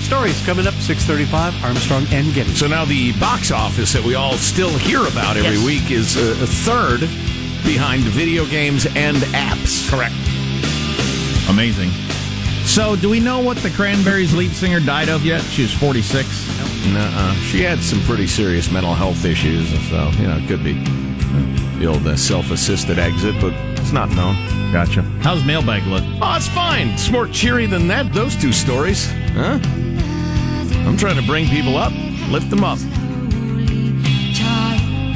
Stories 0.02 0.46
coming 0.46 0.68
up 0.68 0.74
635 0.76 1.64
Armstrong 1.66 2.06
and 2.12 2.34
Getty. 2.34 2.52
So 2.52 2.68
now 2.68 2.86
the 2.86 3.12
box 3.20 3.52
office 3.52 3.92
that 3.94 4.04
we 4.04 4.16
all 4.16 4.34
still 4.38 4.70
hear 4.78 5.06
about 5.06 5.36
every 5.38 5.58
Yes. 5.58 5.66
week 5.66 5.92
is 5.92 6.16
uh, 6.16 6.44
a 6.44 6.48
third 6.48 7.02
behind 7.66 8.04
video 8.04 8.46
games 8.46 8.86
and 8.96 9.18
apps. 9.36 9.90
Correct. 9.90 10.16
Amazing. 11.50 11.90
So, 12.68 12.96
do 12.96 13.10
we 13.10 13.20
know 13.20 13.40
what 13.40 13.58
the 13.58 13.72
Cranberries 13.72 14.36
lead 14.36 14.52
singer 14.52 14.80
died 14.80 15.10
of 15.10 15.26
yet? 15.26 15.42
She 15.42 15.64
was 15.64 15.74
46. 15.74 16.28
Nuh-uh. 16.94 17.34
She 17.36 17.62
had 17.62 17.80
some 17.80 18.00
pretty 18.02 18.28
serious 18.28 18.70
mental 18.72 18.94
health 18.94 19.26
issues, 19.26 19.68
so 19.90 20.12
you 20.20 20.28
know 20.28 20.38
it 20.38 20.48
could 20.48 20.64
be 20.64 20.74
the 21.80 21.88
old 21.88 22.06
uh, 22.06 22.16
self-assisted 22.16 23.00
exit, 23.00 23.36
but 23.42 23.54
it's 23.80 23.92
not 23.92 24.10
known. 24.12 24.36
Gotcha. 24.72 25.02
How's 25.22 25.44
mailbag 25.44 25.88
look? 25.88 26.04
Oh, 26.22 26.36
it's 26.36 26.48
fine. 26.50 26.90
It's 26.90 27.10
more 27.10 27.28
cheery 27.28 27.66
than 27.66 27.88
that. 27.88 28.14
Those 28.14 28.36
two 28.36 28.54
stories, 28.54 29.10
huh? 29.34 29.60
I'm 30.86 30.98
trying 30.98 31.20
to 31.20 31.26
bring 31.26 31.48
people 31.48 31.78
up, 31.78 31.94
lift 32.30 32.50
them 32.50 32.64
up. 32.64 32.78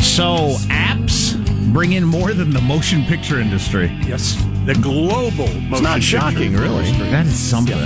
So, 0.02 0.58
apps 0.70 1.36
bring 1.72 1.94
in 1.94 2.06
more 2.06 2.34
than 2.34 2.50
the 2.50 2.62
motion 2.62 3.04
picture 3.06 3.40
industry. 3.40 3.88
Yes. 4.04 4.42
The 4.66 4.76
global. 4.76 5.48
It's 5.48 5.82
not 5.82 6.02
shocking, 6.04 6.56
really. 6.56 6.92
That 7.10 7.26
is 7.26 7.38
something. 7.38 7.78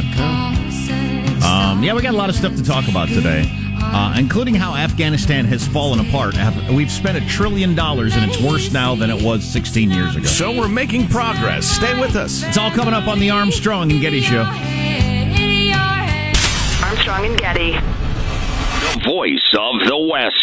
Um, 1.44 1.84
yeah, 1.84 1.94
we 1.94 2.02
got 2.02 2.14
a 2.14 2.18
lot 2.18 2.30
of 2.30 2.36
stuff 2.36 2.56
to 2.56 2.64
talk 2.64 2.88
about 2.88 3.08
today, 3.08 3.46
uh, 3.82 4.16
including 4.18 4.56
how 4.56 4.76
Afghanistan 4.76 5.46
has 5.46 5.68
fallen 5.68 6.00
apart. 6.00 6.36
We've 6.72 6.92
spent 6.92 7.18
a 7.18 7.28
trillion 7.28 7.76
dollars, 7.76 8.16
and 8.16 8.30
it's 8.30 8.42
worse 8.42 8.72
now 8.74 8.96
than 8.96 9.10
it 9.10 9.22
was 9.24 9.44
16 9.44 9.92
years 9.92 10.16
ago. 10.16 10.26
So 10.26 10.52
we're 10.52 10.68
making 10.68 11.08
progress. 11.08 11.66
Stay 11.66 12.00
with 12.00 12.16
us. 12.16 12.44
It's 12.44 12.58
all 12.58 12.72
coming 12.72 12.94
up 12.94 13.08
on 13.08 13.20
the 13.20 13.30
Armstrong 13.30 13.92
and 13.92 14.02
Getty 14.02 14.22
Show. 14.22 14.42
Armstrong 16.84 17.26
and 17.26 17.38
Getty. 17.38 17.72
The 17.72 19.02
voice 19.06 19.56
of 19.58 19.88
the 19.88 19.98
West. 19.98 20.35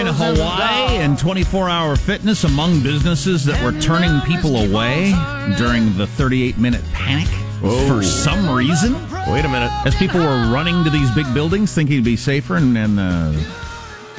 In 0.00 0.06
Hawaii 0.06 0.96
and 0.96 1.18
24 1.18 1.68
hour 1.68 1.94
fitness 1.94 2.44
among 2.44 2.82
businesses 2.82 3.44
that 3.44 3.62
were 3.62 3.78
turning 3.82 4.18
people 4.22 4.56
away 4.56 5.12
during 5.58 5.94
the 5.98 6.06
38 6.06 6.56
minute 6.56 6.82
panic 6.94 7.28
for 7.60 8.02
some 8.02 8.48
reason. 8.48 8.94
Wait 9.30 9.44
a 9.44 9.48
minute. 9.48 9.70
As 9.84 9.94
people 9.96 10.20
were 10.20 10.50
running 10.50 10.84
to 10.84 10.90
these 10.90 11.10
big 11.10 11.26
buildings 11.34 11.74
thinking 11.74 11.96
it'd 11.96 12.06
be 12.06 12.16
safer, 12.16 12.56
and 12.56 12.74
then 12.74 12.98
uh, 12.98 13.30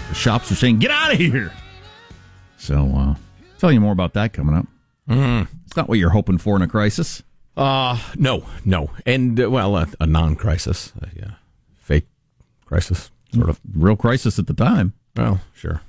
the 0.08 0.14
shops 0.14 0.52
were 0.52 0.56
saying, 0.56 0.78
Get 0.78 0.92
out 0.92 1.14
of 1.14 1.18
here! 1.18 1.52
So, 2.58 2.92
uh, 2.96 3.16
tell 3.58 3.72
you 3.72 3.82
more 3.82 3.94
about 3.94 4.14
that 4.14 4.34
coming 4.34 4.56
up. 4.56 4.68
Mm. 5.10 5.48
It's 5.66 5.76
not 5.76 5.90
what 5.90 5.98
you're 5.98 6.12
hoping 6.12 6.38
for 6.38 6.56
in 6.56 6.62
a 6.62 6.68
crisis. 6.68 7.24
Uh, 7.58 8.00
no, 8.16 8.46
no. 8.66 8.92
And, 9.08 9.42
uh, 9.42 9.50
well, 9.50 9.76
a, 9.76 9.88
a 10.00 10.06
non 10.06 10.36
crisis, 10.36 10.94
uh, 11.02 11.08
fake 11.80 12.06
crisis, 12.66 13.10
sort 13.34 13.50
of. 13.50 13.60
Real 13.74 13.96
crisis 13.96 14.38
at 14.38 14.46
the 14.46 14.54
time. 14.54 14.94
Well, 15.16 15.42
sure. 15.54 15.82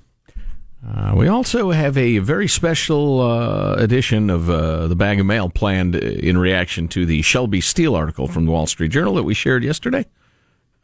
Uh, 0.86 1.14
we 1.16 1.28
also 1.28 1.70
have 1.70 1.96
a 1.96 2.18
very 2.18 2.48
special 2.48 3.20
uh, 3.20 3.74
edition 3.76 4.30
of 4.30 4.50
uh, 4.50 4.88
the 4.88 4.96
Bag 4.96 5.20
of 5.20 5.26
Mail 5.26 5.48
planned 5.48 5.94
in 5.94 6.36
reaction 6.36 6.88
to 6.88 7.06
the 7.06 7.22
Shelby 7.22 7.60
Steele 7.60 7.94
article 7.94 8.26
from 8.26 8.46
the 8.46 8.50
Wall 8.50 8.66
Street 8.66 8.90
Journal 8.90 9.14
that 9.14 9.22
we 9.22 9.32
shared 9.34 9.62
yesterday. 9.62 10.04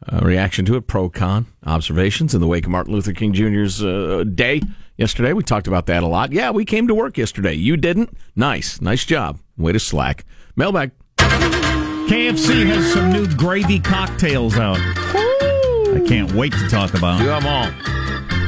Uh, 0.07 0.19
reaction 0.21 0.63
to 0.65 0.77
it, 0.77 0.87
pro 0.87 1.09
con 1.09 1.45
observations 1.65 2.33
in 2.33 2.39
the 2.39 2.47
wake 2.47 2.63
of 2.63 2.71
Martin 2.71 2.93
Luther 2.93 3.11
King 3.11 3.33
Jr.'s 3.33 3.83
uh, 3.83 4.23
day 4.33 4.61
yesterday. 4.97 5.33
We 5.33 5.43
talked 5.43 5.67
about 5.67 5.87
that 5.87 6.03
a 6.03 6.07
lot. 6.07 6.31
Yeah, 6.31 6.51
we 6.51 6.63
came 6.63 6.87
to 6.87 6.95
work 6.95 7.17
yesterday. 7.17 7.53
You 7.53 7.75
didn't? 7.75 8.17
Nice. 8.37 8.79
Nice 8.79 9.03
job. 9.03 9.39
Way 9.57 9.73
to 9.73 9.79
slack. 9.79 10.23
Mailbag. 10.55 10.91
KFC 11.17 12.65
has 12.67 12.93
some 12.93 13.11
new 13.11 13.27
gravy 13.35 13.79
cocktails 13.79 14.57
out. 14.57 14.79
I 14.79 16.01
can't 16.07 16.31
wait 16.31 16.53
to 16.53 16.69
talk 16.69 16.93
about. 16.93 17.19
them 17.19 17.45
on. 17.45 17.98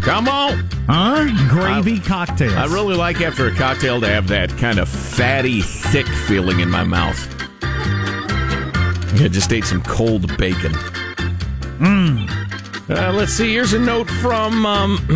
Come 0.02 0.28
on. 0.28 0.68
Huh? 0.88 1.28
Gravy 1.48 2.00
cocktails. 2.00 2.54
I 2.54 2.66
really 2.66 2.96
like 2.96 3.22
after 3.22 3.48
a 3.48 3.56
cocktail 3.56 4.02
to 4.02 4.08
have 4.08 4.28
that 4.30 4.50
kind 4.58 4.80
of 4.80 4.90
fatty, 4.90 5.62
thick 5.62 6.08
feeling 6.08 6.60
in 6.60 6.70
my 6.70 6.84
mouth. 6.84 7.18
I 7.64 9.28
just 9.28 9.54
ate 9.54 9.66
some 9.66 9.84
cold 9.84 10.36
bacon. 10.38 10.72
Mm. 11.82 12.28
Uh, 12.90 13.14
let's 13.14 13.34
see. 13.34 13.54
Here's 13.54 13.74
a 13.74 13.80
note 13.80 14.10
from 14.10 14.66
um, 14.66 14.98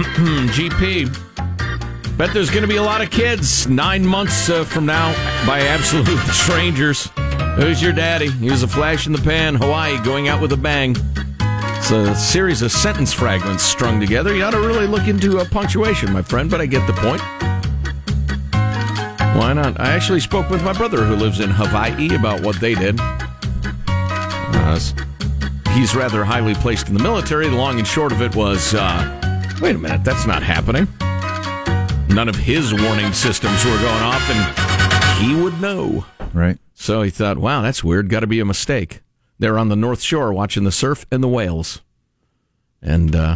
GP. 0.51 2.17
Bet 2.17 2.31
there's 2.33 2.49
going 2.49 2.61
to 2.61 2.67
be 2.67 2.77
a 2.77 2.83
lot 2.83 3.01
of 3.01 3.09
kids 3.09 3.67
nine 3.67 4.05
months 4.05 4.49
uh, 4.49 4.63
from 4.63 4.85
now 4.85 5.11
by 5.47 5.61
absolute 5.61 6.19
strangers. 6.31 7.09
Who's 7.55 7.81
your 7.81 7.91
daddy? 7.91 8.29
He 8.29 8.51
was 8.51 8.63
a 8.63 8.67
flash 8.67 9.07
in 9.07 9.13
the 9.13 9.21
pan, 9.21 9.55
Hawaii, 9.55 10.01
going 10.03 10.27
out 10.27 10.41
with 10.41 10.53
a 10.53 10.57
bang. 10.57 10.95
It's 11.87 11.91
a 11.91 12.15
series 12.15 12.63
of 12.63 12.71
sentence 12.71 13.13
fragments 13.13 13.61
strung 13.61 13.99
together. 13.99 14.33
You 14.33 14.43
ought 14.43 14.51
to 14.53 14.59
really 14.59 14.87
look 14.87 15.07
into 15.07 15.37
a 15.37 15.45
punctuation, 15.45 16.11
my 16.11 16.23
friend, 16.23 16.49
but 16.49 16.59
I 16.59 16.65
get 16.65 16.87
the 16.87 16.93
point. 16.93 17.21
Why 19.37 19.53
not? 19.53 19.79
I 19.79 19.89
actually 19.89 20.21
spoke 20.21 20.49
with 20.49 20.63
my 20.63 20.73
brother 20.73 21.03
who 21.03 21.15
lives 21.15 21.41
in 21.41 21.51
Hawaii 21.51 22.15
about 22.15 22.41
what 22.41 22.59
they 22.59 22.73
did. 22.73 22.95
Uh, 22.99 24.79
he's 25.75 25.93
rather 25.93 26.25
highly 26.25 26.55
placed 26.55 26.87
in 26.87 26.95
the 26.95 27.03
military. 27.03 27.47
The 27.49 27.55
long 27.55 27.77
and 27.77 27.87
short 27.87 28.11
of 28.11 28.19
it 28.23 28.35
was 28.35 28.73
uh, 28.73 29.51
wait 29.61 29.75
a 29.75 29.77
minute, 29.77 30.03
that's 30.03 30.25
not 30.25 30.41
happening. 30.41 30.87
None 32.09 32.27
of 32.27 32.35
his 32.35 32.73
warning 32.73 33.13
systems 33.13 33.63
were 33.63 33.77
going 33.77 34.01
off, 34.01 34.27
and 34.31 35.23
he 35.23 35.39
would 35.39 35.61
know. 35.61 36.03
Right. 36.33 36.57
So 36.73 37.03
he 37.03 37.11
thought, 37.11 37.37
wow, 37.37 37.61
that's 37.61 37.83
weird. 37.83 38.09
Got 38.09 38.21
to 38.21 38.27
be 38.27 38.39
a 38.39 38.45
mistake. 38.45 39.01
They're 39.39 39.57
on 39.59 39.69
the 39.69 39.75
North 39.75 40.01
Shore 40.01 40.31
watching 40.33 40.63
the 40.63 40.71
surf 40.71 41.05
and 41.11 41.21
the 41.23 41.27
whales. 41.27 41.81
And 42.81 43.15
uh, 43.15 43.35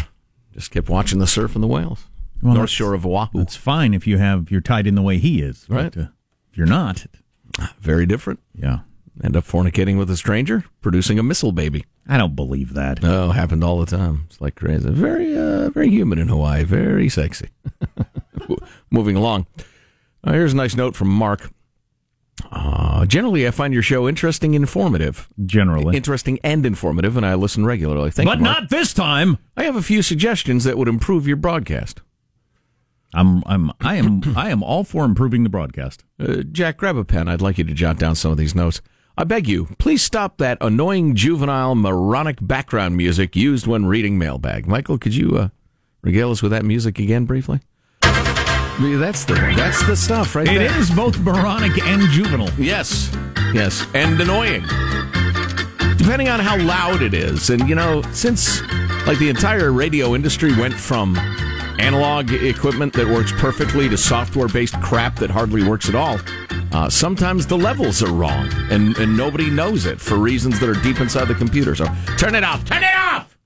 just 0.54 0.72
kept 0.72 0.90
watching 0.90 1.20
the 1.20 1.28
surf 1.28 1.56
and 1.56 1.64
the 1.64 1.68
whales. 1.68 2.06
Well, 2.42 2.54
North 2.54 2.70
Shore 2.70 2.94
of 2.94 3.06
Oahu. 3.06 3.42
It's 3.42 3.56
fine 3.56 3.94
if 3.94 4.08
you 4.08 4.18
have 4.18 4.50
you're 4.52 4.62
tied 4.62 4.88
in 4.88 4.96
the 4.96 5.02
way 5.02 5.18
he 5.18 5.42
is, 5.42 5.66
but, 5.68 5.76
Right. 5.76 5.98
uh, 5.98 6.10
if 6.52 6.58
you're 6.58 6.68
not, 6.68 7.06
Very 7.82 8.06
different. 8.06 8.40
yeah, 8.54 8.80
End 9.24 9.36
up 9.36 9.44
fornicating 9.44 9.98
with 9.98 10.10
a 10.10 10.16
stranger, 10.16 10.64
producing 10.82 11.20
a 11.20 11.24
missile 11.24 11.52
baby. 11.52 11.84
I 12.08 12.18
don't 12.18 12.36
believe 12.36 12.74
that. 12.76 13.04
Oh, 13.04 13.32
happened 13.32 13.64
all 13.64 13.80
the 13.80 13.86
time. 13.98 14.24
It's 14.28 14.40
like 14.40 14.56
crazy. 14.56 14.90
Very, 14.90 15.38
uh, 15.38 15.70
very 15.72 15.90
human 15.90 16.18
in 16.20 16.30
Hawaii. 16.30 16.64
Very 16.64 17.10
sexy. 17.10 17.50
Moving 18.92 19.16
along. 19.18 19.46
Uh, 20.24 20.32
here's 20.34 20.54
a 20.54 20.56
nice 20.56 20.76
note 20.76 20.96
from 20.96 21.10
Mark. 21.10 21.52
Uh, 22.52 23.06
generally, 23.06 23.48
I 23.48 23.52
find 23.52 23.74
your 23.74 23.84
show 23.84 24.08
interesting 24.08 24.56
and 24.56 24.64
informative. 24.64 25.30
Generally, 25.46 25.96
Interesting 25.96 26.40
and 26.44 26.66
informative, 26.66 27.16
and 27.16 27.26
I 27.26 27.36
listen 27.36 27.66
regularly. 27.66 28.10
Thank 28.10 28.28
but 28.28 28.40
you, 28.40 28.44
not 28.44 28.70
this 28.70 28.94
time. 28.94 29.38
I 29.56 29.64
have 29.64 29.76
a 29.76 29.84
few 29.84 30.02
suggestions 30.02 30.64
that 30.64 30.78
would 30.78 30.88
improve 30.88 31.28
your 31.28 31.38
broadcast. 31.38 32.02
I'm 33.14 33.44
I'm 33.46 33.72
I 33.82 33.96
am 33.96 34.22
I 34.36 34.50
am 34.50 34.64
all 34.64 34.84
for 34.84 35.06
improving 35.06 35.44
the 35.44 35.50
broadcast. 35.50 36.04
Uh, 36.20 36.44
Jack, 36.52 36.78
grab 36.78 36.96
a 36.96 37.06
pen. 37.06 37.28
I'd 37.28 37.42
like 37.42 37.58
you 37.58 37.64
to 37.64 37.74
jot 37.74 37.98
down 37.98 38.16
some 38.16 38.32
of 38.32 38.38
these 38.38 38.56
notes. 38.56 38.82
I 39.18 39.26
beg 39.26 39.48
you, 39.50 39.68
please 39.80 40.02
stop 40.02 40.38
that 40.38 40.58
annoying 40.62 41.14
juvenile 41.14 41.76
moronic 41.76 42.38
background 42.42 42.96
music 42.96 43.36
used 43.36 43.68
when 43.68 43.86
reading 43.86 44.18
mailbag. 44.18 44.66
Michael, 44.66 44.98
could 44.98 45.14
you 45.14 45.38
uh, 45.38 45.50
regale 46.02 46.32
us 46.32 46.42
with 46.42 46.54
that 46.54 46.64
music 46.64 47.00
again 47.00 47.26
briefly? 47.26 47.60
That's 48.80 49.26
the 49.26 49.34
that's 49.58 49.86
the 49.86 49.96
stuff 49.96 50.36
right 50.36 50.48
It 50.48 50.60
there. 50.60 50.78
is 50.80 50.90
both 50.90 51.20
moronic 51.20 51.82
and 51.84 52.02
juvenile. 52.12 52.50
Yes, 52.58 53.12
yes, 53.54 53.86
and 53.94 54.20
annoying. 54.22 54.62
Depending 55.98 56.30
on 56.30 56.40
how 56.40 56.58
loud 56.58 57.02
it 57.02 57.14
is, 57.14 57.50
and 57.50 57.68
you 57.68 57.76
know, 57.76 58.02
since 58.14 58.62
like 59.06 59.20
the 59.20 59.28
entire 59.30 59.72
radio 59.74 60.16
industry 60.16 60.56
went 60.56 60.74
from 60.74 61.18
analog 61.80 62.32
equipment 62.32 62.94
that 62.94 63.06
works 63.08 63.34
perfectly 63.34 63.90
to 63.90 63.98
software-based 63.98 64.80
crap 64.82 65.16
that 65.18 65.30
hardly 65.30 65.64
works 65.68 65.90
at 65.90 65.96
all. 65.96 66.18
Uh, 66.72 66.90
sometimes 66.90 67.48
the 67.48 67.58
levels 67.58 68.02
are 68.04 68.12
wrong, 68.14 68.48
and, 68.70 68.96
and 68.98 69.16
nobody 69.18 69.50
knows 69.50 69.86
it 69.86 70.00
for 70.00 70.18
reasons 70.18 70.60
that 70.60 70.70
are 70.70 70.82
deep 70.84 71.00
inside 71.02 71.26
the 71.28 71.36
computer. 71.36 71.76
So 71.76 71.86
turn 72.18 72.36
it 72.36 72.44
off. 72.44 72.64
Turn 72.66 72.84
it 72.84 72.96
off. 72.96 73.38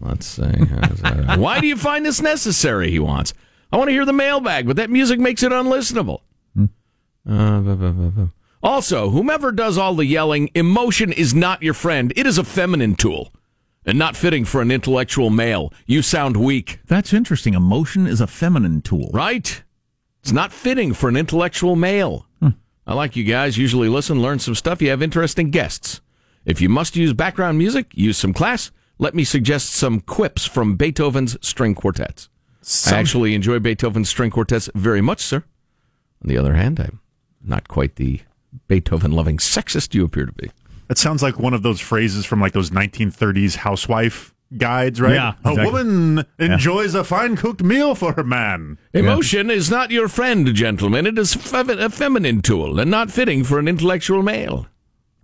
Let's 0.00 0.26
see. 0.26 0.42
Why 1.36 1.60
do 1.60 1.66
you 1.66 1.76
find 1.76 2.04
this 2.04 2.20
necessary? 2.20 2.90
He 2.90 2.98
wants. 2.98 3.32
I 3.74 3.76
want 3.76 3.88
to 3.88 3.92
hear 3.92 4.04
the 4.04 4.12
mailbag, 4.12 4.68
but 4.68 4.76
that 4.76 4.88
music 4.88 5.18
makes 5.18 5.42
it 5.42 5.50
unlistenable. 5.50 6.20
Uh, 7.28 8.28
also, 8.62 9.10
whomever 9.10 9.50
does 9.50 9.76
all 9.76 9.96
the 9.96 10.06
yelling, 10.06 10.48
emotion 10.54 11.10
is 11.10 11.34
not 11.34 11.60
your 11.60 11.74
friend. 11.74 12.12
It 12.14 12.24
is 12.24 12.38
a 12.38 12.44
feminine 12.44 12.94
tool 12.94 13.32
and 13.84 13.98
not 13.98 14.14
fitting 14.14 14.44
for 14.44 14.62
an 14.62 14.70
intellectual 14.70 15.28
male. 15.28 15.72
You 15.86 16.02
sound 16.02 16.36
weak. 16.36 16.78
That's 16.86 17.12
interesting. 17.12 17.54
Emotion 17.54 18.06
is 18.06 18.20
a 18.20 18.28
feminine 18.28 18.80
tool. 18.80 19.10
Right? 19.12 19.64
It's 20.22 20.30
not 20.30 20.52
fitting 20.52 20.94
for 20.94 21.08
an 21.08 21.16
intellectual 21.16 21.74
male. 21.74 22.28
I 22.86 22.94
like 22.94 23.16
you 23.16 23.24
guys. 23.24 23.58
Usually 23.58 23.88
listen, 23.88 24.22
learn 24.22 24.38
some 24.38 24.54
stuff. 24.54 24.82
You 24.82 24.90
have 24.90 25.02
interesting 25.02 25.50
guests. 25.50 26.00
If 26.44 26.60
you 26.60 26.68
must 26.68 26.94
use 26.94 27.12
background 27.12 27.58
music, 27.58 27.90
use 27.92 28.18
some 28.18 28.34
class. 28.34 28.70
Let 29.00 29.16
me 29.16 29.24
suggest 29.24 29.70
some 29.70 30.00
quips 30.00 30.46
from 30.46 30.76
Beethoven's 30.76 31.36
string 31.44 31.74
quartets. 31.74 32.28
I 32.86 32.94
actually 32.98 33.34
enjoy 33.34 33.58
Beethoven's 33.58 34.08
string 34.08 34.30
quartets 34.30 34.68
very 34.74 35.00
much, 35.00 35.20
sir. 35.20 35.44
On 36.22 36.28
the 36.28 36.38
other 36.38 36.54
hand, 36.54 36.80
I'm 36.80 37.00
not 37.42 37.68
quite 37.68 37.96
the 37.96 38.20
Beethoven 38.68 39.12
loving 39.12 39.36
sexist 39.38 39.94
you 39.94 40.04
appear 40.04 40.26
to 40.26 40.32
be. 40.32 40.50
That 40.88 40.98
sounds 40.98 41.22
like 41.22 41.38
one 41.38 41.54
of 41.54 41.62
those 41.62 41.80
phrases 41.80 42.24
from 42.26 42.40
like 42.40 42.52
those 42.52 42.70
1930s 42.70 43.56
housewife 43.56 44.34
guides, 44.56 45.00
right? 45.00 45.14
Yeah, 45.14 45.32
A 45.44 45.50
exactly. 45.50 45.64
woman 45.72 46.24
enjoys 46.38 46.94
a 46.94 47.04
fine 47.04 47.36
cooked 47.36 47.62
meal 47.62 47.94
for 47.94 48.12
her 48.12 48.22
man. 48.24 48.78
Emotion 48.92 49.50
is 49.50 49.70
not 49.70 49.90
your 49.90 50.08
friend, 50.08 50.54
gentlemen. 50.54 51.06
It 51.06 51.18
is 51.18 51.34
fe- 51.34 51.64
a 51.68 51.90
feminine 51.90 52.40
tool 52.42 52.78
and 52.78 52.90
not 52.90 53.10
fitting 53.10 53.44
for 53.44 53.58
an 53.58 53.66
intellectual 53.68 54.22
male. 54.22 54.66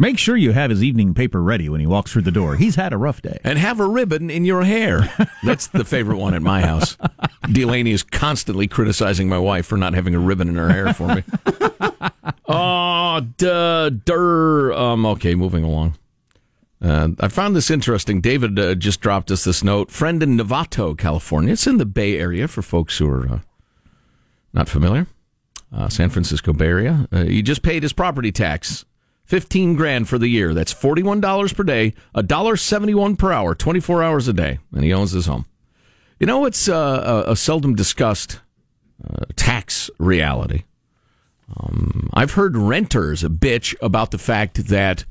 Make 0.00 0.16
sure 0.16 0.34
you 0.34 0.52
have 0.52 0.70
his 0.70 0.82
evening 0.82 1.12
paper 1.12 1.42
ready 1.42 1.68
when 1.68 1.78
he 1.78 1.86
walks 1.86 2.10
through 2.10 2.22
the 2.22 2.30
door. 2.30 2.56
He's 2.56 2.76
had 2.76 2.94
a 2.94 2.96
rough 2.96 3.20
day. 3.20 3.38
And 3.44 3.58
have 3.58 3.80
a 3.80 3.86
ribbon 3.86 4.30
in 4.30 4.46
your 4.46 4.62
hair. 4.62 5.12
That's 5.44 5.66
the 5.66 5.84
favorite 5.84 6.16
one 6.16 6.32
at 6.32 6.40
my 6.40 6.62
house. 6.62 6.96
Delaney 7.52 7.90
is 7.90 8.02
constantly 8.02 8.66
criticizing 8.66 9.28
my 9.28 9.36
wife 9.36 9.66
for 9.66 9.76
not 9.76 9.92
having 9.92 10.14
a 10.14 10.18
ribbon 10.18 10.48
in 10.48 10.54
her 10.54 10.70
hair 10.70 10.94
for 10.94 11.16
me. 11.16 11.22
oh, 12.48 13.20
duh, 13.36 13.90
der. 13.90 14.72
Um, 14.72 15.04
okay, 15.04 15.34
moving 15.34 15.64
along. 15.64 15.98
Uh, 16.80 17.08
I 17.20 17.28
found 17.28 17.54
this 17.54 17.70
interesting. 17.70 18.22
David 18.22 18.58
uh, 18.58 18.76
just 18.76 19.02
dropped 19.02 19.30
us 19.30 19.44
this 19.44 19.62
note. 19.62 19.90
Friend 19.90 20.22
in 20.22 20.34
Novato, 20.38 20.96
California. 20.96 21.52
It's 21.52 21.66
in 21.66 21.76
the 21.76 21.84
Bay 21.84 22.18
Area 22.18 22.48
for 22.48 22.62
folks 22.62 22.96
who 22.96 23.06
are 23.06 23.28
uh, 23.28 23.38
not 24.54 24.66
familiar. 24.66 25.08
Uh, 25.70 25.90
San 25.90 26.08
Francisco 26.08 26.54
Bay 26.54 26.68
Area. 26.68 27.06
Uh, 27.12 27.24
he 27.24 27.42
just 27.42 27.60
paid 27.60 27.82
his 27.82 27.92
property 27.92 28.32
tax. 28.32 28.86
15 29.30 29.76
grand 29.76 30.08
for 30.08 30.18
the 30.18 30.26
year. 30.26 30.52
That's 30.52 30.74
$41 30.74 31.54
per 31.54 31.62
day, 31.62 31.94
$1.71 32.16 33.16
per 33.16 33.30
hour, 33.30 33.54
24 33.54 34.02
hours 34.02 34.26
a 34.26 34.32
day. 34.32 34.58
And 34.72 34.82
he 34.82 34.92
owns 34.92 35.12
his 35.12 35.26
home. 35.26 35.46
You 36.18 36.26
know, 36.26 36.46
it's 36.46 36.68
uh, 36.68 37.24
a, 37.28 37.30
a 37.30 37.36
seldom 37.36 37.76
discussed 37.76 38.40
uh, 39.08 39.26
tax 39.36 39.88
reality. 39.98 40.64
Um, 41.56 42.10
I've 42.12 42.32
heard 42.32 42.56
renters 42.56 43.22
bitch 43.22 43.76
about 43.80 44.10
the 44.10 44.18
fact 44.18 44.66
that 44.66 45.04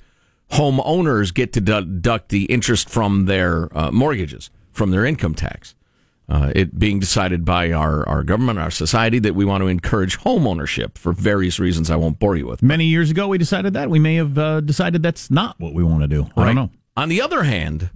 homeowners 0.51 1.33
get 1.33 1.53
to 1.53 1.61
deduct 1.61 2.27
the 2.27 2.43
interest 2.45 2.89
from 2.89 3.23
their 3.23 3.69
uh, 3.75 3.89
mortgages, 3.89 4.49
from 4.73 4.91
their 4.91 5.05
income 5.05 5.33
tax. 5.33 5.75
Uh, 6.29 6.51
it 6.55 6.77
being 6.77 6.99
decided 6.99 7.43
by 7.43 7.71
our, 7.71 8.07
our 8.07 8.21
government, 8.23 8.59
our 8.59 8.69
society, 8.69 9.17
that 9.17 9.33
we 9.33 9.43
want 9.43 9.61
to 9.63 9.67
encourage 9.67 10.15
home 10.17 10.45
ownership 10.45 10.95
for 10.95 11.11
various 11.11 11.59
reasons 11.59 11.89
I 11.89 11.95
won't 11.95 12.19
bore 12.19 12.35
you 12.35 12.45
with. 12.45 12.61
Many 12.61 12.85
years 12.85 13.09
ago, 13.09 13.27
we 13.27 13.39
decided 13.39 13.73
that. 13.73 13.89
We 13.89 13.97
may 13.97 14.15
have 14.15 14.37
uh, 14.37 14.59
decided 14.61 15.01
that's 15.01 15.31
not 15.31 15.59
what 15.59 15.73
we 15.73 15.83
want 15.83 16.03
to 16.03 16.07
do. 16.07 16.29
I 16.37 16.45
don't 16.45 16.55
know. 16.55 16.69
On 16.95 17.09
the 17.09 17.21
other 17.21 17.43
hand, 17.43 17.89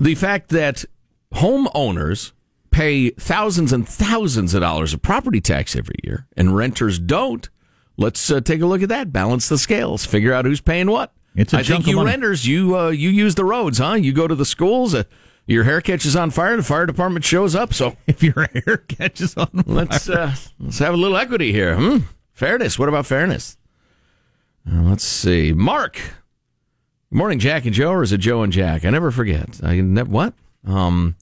the 0.00 0.16
fact 0.16 0.48
that 0.48 0.84
homeowners 1.32 2.32
pay 2.72 3.10
thousands 3.10 3.72
and 3.72 3.88
thousands 3.88 4.54
of 4.54 4.62
dollars 4.62 4.92
of 4.92 5.02
property 5.02 5.40
tax 5.40 5.76
every 5.76 5.96
year 6.02 6.26
and 6.36 6.56
renters 6.56 6.98
don't, 6.98 7.48
let's 7.96 8.30
uh, 8.30 8.40
take 8.40 8.60
a 8.60 8.66
look 8.66 8.82
at 8.82 8.88
that. 8.88 9.12
Balance 9.12 9.48
the 9.48 9.58
scales. 9.58 10.04
Figure 10.04 10.32
out 10.32 10.46
who's 10.46 10.60
paying 10.60 10.90
what. 10.90 11.12
It's 11.36 11.54
a 11.54 11.58
I 11.58 11.62
think 11.62 11.86
you 11.86 11.96
money. 11.96 12.10
renters, 12.10 12.44
you 12.44 12.76
uh, 12.76 12.88
you 12.88 13.10
use 13.10 13.36
the 13.36 13.44
roads, 13.44 13.78
huh? 13.78 13.94
You 13.94 14.12
go 14.12 14.26
to 14.26 14.34
the 14.34 14.44
schools. 14.44 14.96
Your 15.46 15.64
hair 15.64 15.80
catches 15.80 16.14
on 16.14 16.30
fire. 16.30 16.56
The 16.56 16.62
fire 16.62 16.86
department 16.86 17.24
shows 17.24 17.54
up. 17.54 17.74
So 17.74 17.96
if 18.06 18.22
your 18.22 18.48
hair 18.52 18.78
catches 18.88 19.36
on 19.36 19.46
fire, 19.48 19.64
let's 19.66 20.08
uh, 20.08 20.34
let's 20.58 20.78
have 20.78 20.94
a 20.94 20.96
little 20.96 21.16
equity 21.16 21.52
here. 21.52 21.76
Hmm? 21.76 21.98
Fairness. 22.32 22.78
What 22.78 22.88
about 22.88 23.06
fairness? 23.06 23.56
Uh, 24.70 24.82
let's 24.82 25.04
see. 25.04 25.52
Mark. 25.52 25.94
Good 25.94 27.16
morning, 27.16 27.38
Jack 27.40 27.64
and 27.64 27.74
Joe, 27.74 27.90
or 27.90 28.02
is 28.04 28.12
it 28.12 28.18
Joe 28.18 28.42
and 28.42 28.52
Jack? 28.52 28.84
I 28.84 28.90
never 28.90 29.10
forget. 29.10 29.60
I 29.62 29.80
never 29.80 30.08
what? 30.08 30.34
Um. 30.64 31.16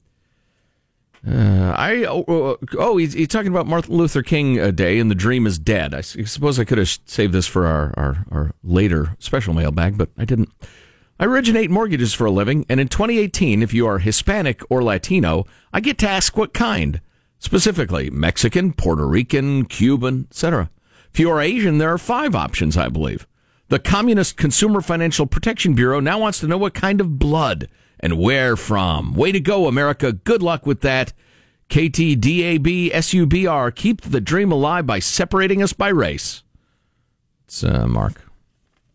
Uh, 1.27 1.73
I 1.75 2.05
oh, 2.05 2.57
oh 2.77 2.95
he's, 2.95 3.11
he's 3.11 3.27
talking 3.27 3.51
about 3.51 3.67
Martin 3.67 3.93
Luther 3.93 4.23
King 4.23 4.57
uh, 4.57 4.71
Day 4.71 4.99
and 4.99 5.11
the 5.11 5.15
dream 5.15 5.45
is 5.45 5.59
dead. 5.59 5.93
I 5.93 5.99
suppose 6.01 6.59
I 6.59 6.63
could 6.63 6.77
have 6.77 6.87
saved 7.05 7.33
this 7.33 7.45
for 7.45 7.65
our, 7.65 7.93
our, 7.97 8.25
our 8.31 8.51
later 8.63 9.17
special 9.19 9.53
mailbag, 9.53 9.97
but 9.97 10.09
I 10.17 10.23
didn't. 10.23 10.49
I 11.19 11.25
originate 11.25 11.69
mortgages 11.69 12.13
for 12.13 12.25
a 12.25 12.31
living, 12.31 12.65
and 12.69 12.79
in 12.79 12.87
2018, 12.87 13.61
if 13.61 13.73
you 13.73 13.85
are 13.85 13.99
Hispanic 13.99 14.61
or 14.69 14.81
Latino, 14.81 15.45
I 15.73 15.81
get 15.81 15.97
to 15.97 16.09
ask 16.09 16.37
what 16.37 16.53
kind. 16.53 17.01
Specifically, 17.39 18.09
Mexican, 18.09 18.71
Puerto 18.71 19.05
Rican, 19.05 19.65
Cuban, 19.65 20.27
etc. 20.29 20.69
If 21.13 21.19
you 21.19 21.29
are 21.29 21.41
Asian, 21.41 21.77
there 21.77 21.91
are 21.91 21.97
five 21.97 22.35
options, 22.35 22.77
I 22.77 22.87
believe. 22.87 23.27
The 23.67 23.79
Communist 23.79 24.37
Consumer 24.37 24.79
Financial 24.79 25.25
Protection 25.25 25.73
Bureau 25.73 25.99
now 25.99 26.19
wants 26.19 26.39
to 26.39 26.47
know 26.47 26.57
what 26.57 26.73
kind 26.73 27.01
of 27.01 27.19
blood 27.19 27.67
and 27.99 28.17
where 28.17 28.55
from. 28.55 29.13
Way 29.13 29.33
to 29.33 29.41
go, 29.41 29.67
America. 29.67 30.13
Good 30.13 30.41
luck 30.41 30.65
with 30.65 30.79
that. 30.81 31.11
KTDABSUBR, 31.69 33.75
Keep 33.75 34.03
the 34.03 34.21
dream 34.21 34.53
alive 34.53 34.87
by 34.87 34.99
separating 34.99 35.61
us 35.61 35.73
by 35.73 35.89
race. 35.89 36.43
It's 37.45 37.61
uh, 37.63 37.87
Mark. 37.87 38.28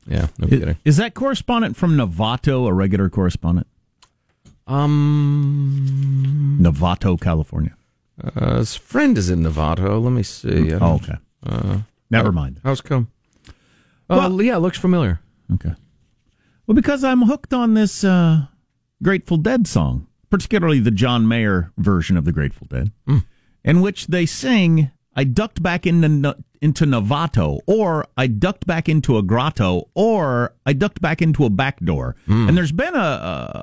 Yeah, 0.06 0.26
no 0.38 0.46
Is, 0.48 0.58
kidding. 0.58 0.76
is 0.84 0.96
that 0.98 1.14
correspondent 1.14 1.76
from 1.76 1.96
Novato 1.96 2.66
a 2.68 2.72
regular 2.72 3.08
correspondent? 3.08 3.66
Um, 4.66 6.58
Novato, 6.60 7.20
California. 7.20 7.74
Uh, 8.22 8.58
his 8.58 8.76
friend 8.76 9.18
is 9.18 9.28
in 9.30 9.40
Novato. 9.42 10.02
Let 10.02 10.12
me 10.12 10.22
see. 10.22 10.72
Oh, 10.74 10.78
don't- 10.78 11.02
okay. 11.02 11.16
Uh, 11.44 11.78
Never 12.10 12.32
mind. 12.32 12.60
How's 12.62 12.80
it 12.80 12.84
come? 12.84 13.08
Oh, 14.08 14.38
yeah, 14.40 14.56
looks 14.58 14.78
familiar. 14.78 15.20
Okay. 15.54 15.72
Well, 16.66 16.74
because 16.74 17.02
I'm 17.02 17.22
hooked 17.22 17.52
on 17.52 17.74
this 17.74 18.04
uh, 18.04 18.46
Grateful 19.02 19.36
Dead 19.38 19.66
song, 19.66 20.06
particularly 20.30 20.80
the 20.80 20.90
John 20.90 21.26
Mayer 21.26 21.72
version 21.76 22.16
of 22.16 22.24
the 22.24 22.32
Grateful 22.32 22.66
Dead, 22.70 22.92
in 23.64 23.80
which 23.80 24.06
they 24.08 24.26
sing, 24.26 24.90
I 25.16 25.24
ducked 25.24 25.62
back 25.62 25.86
into, 25.86 26.36
into 26.60 26.84
Novato, 26.84 27.60
or 27.66 28.06
I 28.16 28.26
ducked 28.26 28.66
back 28.66 28.88
into 28.88 29.16
a 29.16 29.22
grotto, 29.22 29.88
or 29.94 30.54
I 30.66 30.72
ducked 30.72 31.00
back 31.00 31.22
into 31.22 31.44
a 31.44 31.50
back 31.50 31.80
door. 31.80 32.16
Hmm. 32.26 32.48
And 32.48 32.56
there's 32.56 32.72
been 32.72 32.94
a, 32.94 32.98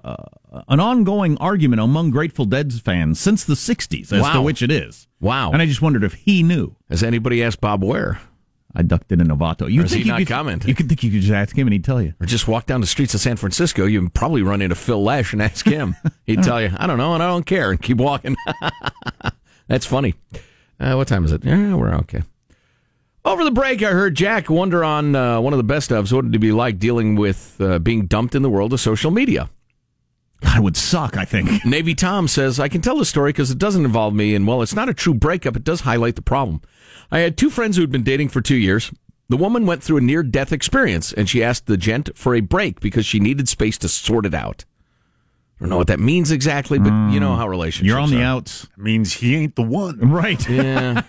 a, 0.03 0.63
an 0.67 0.79
ongoing 0.79 1.37
argument 1.37 1.81
among 1.81 2.11
Grateful 2.11 2.45
Dead 2.45 2.73
fans 2.73 3.19
since 3.19 3.43
the 3.43 3.55
60s 3.55 4.13
as 4.13 4.33
to 4.33 4.41
which 4.41 4.61
it 4.61 4.71
is. 4.71 5.07
Wow. 5.19 5.51
And 5.51 5.61
I 5.61 5.65
just 5.65 5.81
wondered 5.81 6.03
if 6.03 6.13
he 6.13 6.43
knew. 6.43 6.75
Has 6.89 7.03
anybody 7.03 7.43
asked 7.43 7.61
Bob 7.61 7.83
Weir? 7.83 8.19
I 8.73 8.83
ducked 8.83 9.11
into 9.11 9.25
Novato. 9.25 9.69
You 9.69 9.81
think 9.81 9.91
he 9.91 9.99
you 9.99 10.11
not 10.11 10.19
could, 10.19 10.27
commenting? 10.27 10.69
You 10.69 10.75
could 10.75 10.87
think 10.87 11.03
you 11.03 11.11
could 11.11 11.21
just 11.21 11.33
ask 11.33 11.57
him 11.57 11.67
and 11.67 11.73
he'd 11.73 11.83
tell 11.83 12.01
you. 12.01 12.13
Or 12.21 12.25
just 12.25 12.47
walk 12.47 12.65
down 12.67 12.79
the 12.81 12.87
streets 12.87 13.13
of 13.13 13.19
San 13.19 13.35
Francisco. 13.35 13.85
You 13.85 14.01
would 14.01 14.13
probably 14.13 14.43
run 14.43 14.61
into 14.61 14.75
Phil 14.75 15.03
Lesh 15.03 15.33
and 15.33 15.41
ask 15.41 15.65
him. 15.65 15.95
He'd 16.23 16.43
tell 16.43 16.61
you, 16.61 16.71
I 16.77 16.87
don't 16.87 16.97
know, 16.97 17.13
and 17.13 17.21
I 17.21 17.27
don't 17.27 17.45
care, 17.45 17.71
and 17.71 17.81
keep 17.81 17.97
walking. 17.97 18.37
That's 19.67 19.85
funny. 19.85 20.15
Uh, 20.81 20.95
what 20.95 21.07
time 21.07 21.23
is 21.23 21.31
it? 21.31 21.45
Yeah, 21.45 21.75
we're 21.75 21.93
okay. 21.93 22.23
Over 23.23 23.43
the 23.43 23.51
break, 23.51 23.83
I 23.83 23.91
heard 23.91 24.15
Jack 24.15 24.49
wonder 24.49 24.83
on 24.83 25.15
uh, 25.15 25.39
one 25.39 25.53
of 25.53 25.57
the 25.57 25.63
best 25.63 25.91
ofs 25.91 26.11
what 26.11 26.25
it'd 26.25 26.41
be 26.41 26.51
like 26.51 26.79
dealing 26.79 27.15
with 27.15 27.55
uh, 27.59 27.77
being 27.77 28.07
dumped 28.07 28.33
in 28.33 28.41
the 28.41 28.49
world 28.49 28.73
of 28.73 28.79
social 28.79 29.11
media. 29.11 29.49
I 30.43 30.59
would 30.59 30.75
suck, 30.75 31.17
I 31.17 31.25
think. 31.25 31.63
Navy 31.65 31.93
Tom 31.93 32.27
says, 32.27 32.59
I 32.59 32.67
can 32.67 32.81
tell 32.81 32.97
the 32.97 33.05
story 33.05 33.29
because 33.29 33.51
it 33.51 33.59
doesn't 33.59 33.85
involve 33.85 34.15
me, 34.15 34.33
and 34.33 34.47
while 34.47 34.63
it's 34.63 34.73
not 34.73 34.89
a 34.89 34.93
true 34.93 35.13
breakup, 35.13 35.55
it 35.55 35.63
does 35.63 35.81
highlight 35.81 36.15
the 36.15 36.23
problem. 36.23 36.61
I 37.11 37.19
had 37.19 37.37
two 37.37 37.51
friends 37.51 37.75
who 37.75 37.83
had 37.83 37.91
been 37.91 38.01
dating 38.01 38.29
for 38.29 38.41
two 38.41 38.55
years. 38.55 38.91
The 39.29 39.37
woman 39.37 39.67
went 39.67 39.83
through 39.83 39.97
a 39.97 40.01
near 40.01 40.23
death 40.23 40.51
experience, 40.51 41.13
and 41.13 41.29
she 41.29 41.43
asked 41.43 41.67
the 41.67 41.77
gent 41.77 42.09
for 42.15 42.33
a 42.33 42.41
break 42.41 42.79
because 42.79 43.05
she 43.05 43.19
needed 43.19 43.47
space 43.47 43.77
to 43.77 43.87
sort 43.87 44.25
it 44.25 44.33
out. 44.33 44.65
I 45.61 45.65
don't 45.65 45.69
know 45.69 45.77
what 45.77 45.87
that 45.87 45.99
means 45.99 46.31
exactly, 46.31 46.79
but 46.79 46.89
you 47.11 47.19
know 47.19 47.33
hmm. 47.33 47.37
how 47.37 47.47
relationships 47.47 47.87
You're 47.87 47.99
on 47.99 48.09
the 48.09 48.23
are. 48.23 48.37
outs. 48.37 48.67
means 48.77 49.13
he 49.13 49.35
ain't 49.35 49.55
the 49.55 49.61
one. 49.61 49.99
Right. 49.99 50.41
Yeah. 50.49 51.03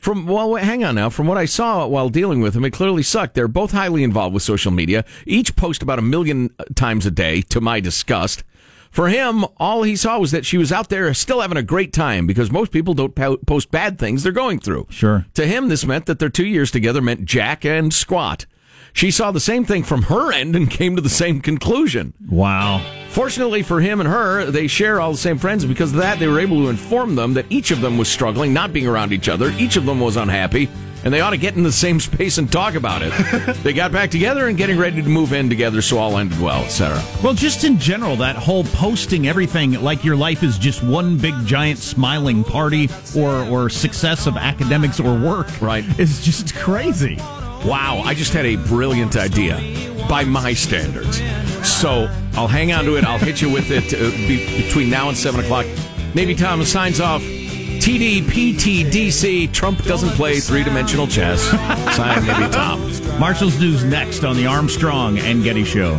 From 0.00 0.26
well, 0.26 0.50
wait, 0.50 0.64
hang 0.64 0.84
on 0.84 0.94
now. 0.94 1.08
From 1.08 1.26
what 1.26 1.38
I 1.38 1.46
saw 1.46 1.86
while 1.86 2.10
dealing 2.10 2.40
with 2.40 2.54
him, 2.54 2.64
it 2.64 2.72
clearly 2.72 3.02
sucked. 3.02 3.34
They're 3.34 3.48
both 3.48 3.72
highly 3.72 4.04
involved 4.04 4.34
with 4.34 4.42
social 4.42 4.70
media. 4.70 5.04
Each 5.26 5.56
post 5.56 5.82
about 5.82 5.98
a 5.98 6.02
million 6.02 6.54
uh, 6.60 6.64
times 6.76 7.06
a 7.06 7.10
day, 7.10 7.40
to 7.42 7.60
my 7.60 7.80
disgust. 7.80 8.44
For 8.90 9.08
him, 9.08 9.44
all 9.56 9.82
he 9.82 9.96
saw 9.96 10.18
was 10.18 10.30
that 10.30 10.46
she 10.46 10.58
was 10.58 10.70
out 10.70 10.90
there 10.90 11.12
still 11.14 11.40
having 11.40 11.56
a 11.56 11.62
great 11.62 11.92
time 11.92 12.26
because 12.26 12.52
most 12.52 12.70
people 12.70 12.94
don't 12.94 13.14
post 13.46 13.70
bad 13.70 13.98
things 13.98 14.22
they're 14.22 14.30
going 14.30 14.60
through. 14.60 14.86
Sure. 14.90 15.26
To 15.34 15.46
him, 15.46 15.68
this 15.68 15.84
meant 15.84 16.06
that 16.06 16.20
their 16.20 16.28
two 16.28 16.46
years 16.46 16.70
together 16.70 17.02
meant 17.02 17.24
jack 17.24 17.64
and 17.64 17.92
squat. 17.92 18.46
She 18.96 19.10
saw 19.10 19.30
the 19.30 19.40
same 19.40 19.66
thing 19.66 19.82
from 19.82 20.04
her 20.04 20.32
end 20.32 20.56
and 20.56 20.70
came 20.70 20.96
to 20.96 21.02
the 21.02 21.10
same 21.10 21.42
conclusion. 21.42 22.14
Wow. 22.30 22.82
Fortunately 23.10 23.62
for 23.62 23.78
him 23.78 24.00
and 24.00 24.08
her, 24.08 24.46
they 24.46 24.68
share 24.68 25.02
all 25.02 25.12
the 25.12 25.18
same 25.18 25.36
friends. 25.36 25.66
Because 25.66 25.92
of 25.92 25.98
that, 25.98 26.18
they 26.18 26.26
were 26.26 26.40
able 26.40 26.62
to 26.62 26.70
inform 26.70 27.14
them 27.14 27.34
that 27.34 27.44
each 27.50 27.70
of 27.70 27.82
them 27.82 27.98
was 27.98 28.08
struggling, 28.08 28.54
not 28.54 28.72
being 28.72 28.86
around 28.86 29.12
each 29.12 29.28
other. 29.28 29.50
Each 29.58 29.76
of 29.76 29.84
them 29.84 30.00
was 30.00 30.16
unhappy, 30.16 30.70
and 31.04 31.12
they 31.12 31.20
ought 31.20 31.30
to 31.30 31.36
get 31.36 31.56
in 31.56 31.62
the 31.62 31.70
same 31.70 32.00
space 32.00 32.38
and 32.38 32.50
talk 32.50 32.74
about 32.74 33.02
it. 33.04 33.12
they 33.62 33.74
got 33.74 33.92
back 33.92 34.10
together 34.10 34.48
and 34.48 34.56
getting 34.56 34.78
ready 34.78 35.02
to 35.02 35.08
move 35.10 35.34
in 35.34 35.50
together, 35.50 35.82
so 35.82 35.98
all 35.98 36.16
ended 36.16 36.40
well, 36.40 36.64
etc. 36.64 36.98
Well, 37.22 37.34
just 37.34 37.64
in 37.64 37.78
general, 37.78 38.16
that 38.16 38.36
whole 38.36 38.64
posting 38.64 39.28
everything 39.28 39.72
like 39.72 40.04
your 40.04 40.16
life 40.16 40.42
is 40.42 40.56
just 40.56 40.82
one 40.82 41.18
big 41.18 41.34
giant 41.44 41.80
smiling 41.80 42.44
party 42.44 42.88
or 43.14 43.44
or 43.44 43.68
success 43.68 44.26
of 44.26 44.38
academics 44.38 45.00
or 45.00 45.18
work, 45.18 45.60
right? 45.60 45.84
Is 46.00 46.24
just 46.24 46.54
crazy. 46.54 47.18
Wow, 47.66 48.02
I 48.04 48.14
just 48.14 48.32
had 48.32 48.46
a 48.46 48.54
brilliant 48.54 49.16
idea 49.16 49.56
by 50.08 50.22
my 50.22 50.54
standards. 50.54 51.20
So 51.66 52.08
I'll 52.34 52.46
hang 52.46 52.72
on 52.72 52.84
to 52.84 52.96
it. 52.96 53.04
I'll 53.04 53.18
hit 53.18 53.42
you 53.42 53.52
with 53.52 53.72
it 53.72 53.92
uh, 53.92 54.10
be, 54.28 54.62
between 54.62 54.88
now 54.88 55.08
and 55.08 55.18
7 55.18 55.40
o'clock. 55.40 55.66
Navy 56.14 56.36
Tom 56.36 56.64
signs 56.64 57.00
off. 57.00 57.22
TDPTDC. 57.22 59.52
Trump 59.52 59.82
doesn't 59.82 60.10
play 60.10 60.38
three 60.38 60.62
dimensional 60.62 61.08
chess. 61.08 61.42
Sign 61.96 62.24
Navy 62.24 62.48
Tom. 62.52 62.88
Marshall's 63.18 63.58
News 63.58 63.82
next 63.84 64.22
on 64.22 64.36
the 64.36 64.46
Armstrong 64.46 65.18
and 65.18 65.42
Getty 65.42 65.64
Show. 65.64 65.96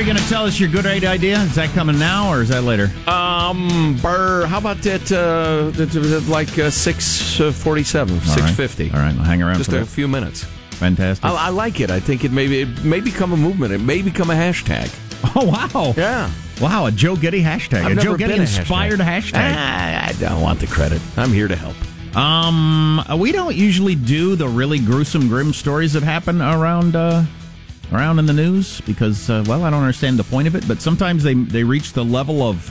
You 0.00 0.06
going 0.06 0.16
to 0.16 0.28
tell 0.30 0.46
us 0.46 0.58
your 0.58 0.70
good 0.70 0.86
idea? 0.86 1.38
Is 1.40 1.54
that 1.56 1.68
coming 1.70 1.98
now 1.98 2.32
or 2.32 2.40
is 2.40 2.48
that 2.48 2.64
later? 2.64 2.90
Um, 3.06 3.98
Burr, 4.00 4.46
how 4.46 4.56
about 4.56 4.78
that? 4.78 5.12
uh, 5.12 6.30
like 6.30 6.58
uh, 6.58 6.70
six 6.70 7.36
forty-seven, 7.38 8.18
six 8.20 8.50
fifty? 8.52 8.90
All 8.90 8.96
right, 8.98 9.14
I'll 9.14 9.24
hang 9.24 9.42
around 9.42 9.58
Just 9.58 9.70
for 9.70 9.76
a 9.76 9.80
that. 9.80 9.86
few 9.86 10.08
minutes. 10.08 10.44
Fantastic. 10.70 11.24
I, 11.26 11.34
I 11.34 11.48
like 11.50 11.80
it. 11.80 11.90
I 11.90 12.00
think 12.00 12.24
it 12.24 12.32
may 12.32 12.48
be, 12.48 12.62
it 12.62 12.82
may 12.82 13.00
become 13.00 13.34
a 13.34 13.36
movement. 13.36 13.74
It 13.74 13.80
may 13.82 14.00
become 14.00 14.30
a 14.30 14.34
hashtag. 14.34 14.90
Oh 15.36 15.44
wow! 15.44 15.92
Yeah. 15.98 16.30
Wow, 16.62 16.86
a 16.86 16.90
Joe 16.90 17.14
Getty 17.14 17.42
hashtag. 17.42 17.84
I've 17.84 17.98
a 17.98 18.00
Joe 18.00 18.16
Getty 18.16 18.36
inspired 18.36 19.00
hashtag. 19.00 19.52
Ah, 19.54 20.08
I 20.08 20.12
don't 20.12 20.40
want 20.40 20.60
the 20.60 20.66
credit. 20.66 21.02
I'm 21.18 21.30
here 21.30 21.46
to 21.46 21.54
help. 21.54 21.76
Um, 22.16 23.04
we 23.18 23.30
don't 23.30 23.54
usually 23.54 23.94
do 23.94 24.34
the 24.34 24.48
really 24.48 24.78
gruesome, 24.78 25.28
grim 25.28 25.52
stories 25.52 25.92
that 25.92 26.02
happen 26.02 26.40
around 26.40 26.96
uh, 26.96 27.22
around 27.92 28.18
in 28.18 28.26
the 28.26 28.32
news 28.32 28.80
because, 28.82 29.28
uh, 29.30 29.44
well, 29.46 29.64
I 29.64 29.70
don't 29.70 29.80
understand 29.80 30.18
the 30.18 30.24
point 30.24 30.46
of 30.48 30.54
it. 30.54 30.66
But 30.68 30.80
sometimes 30.80 31.22
they 31.22 31.34
they 31.34 31.64
reach 31.64 31.92
the 31.92 32.04
level 32.04 32.42
of 32.42 32.70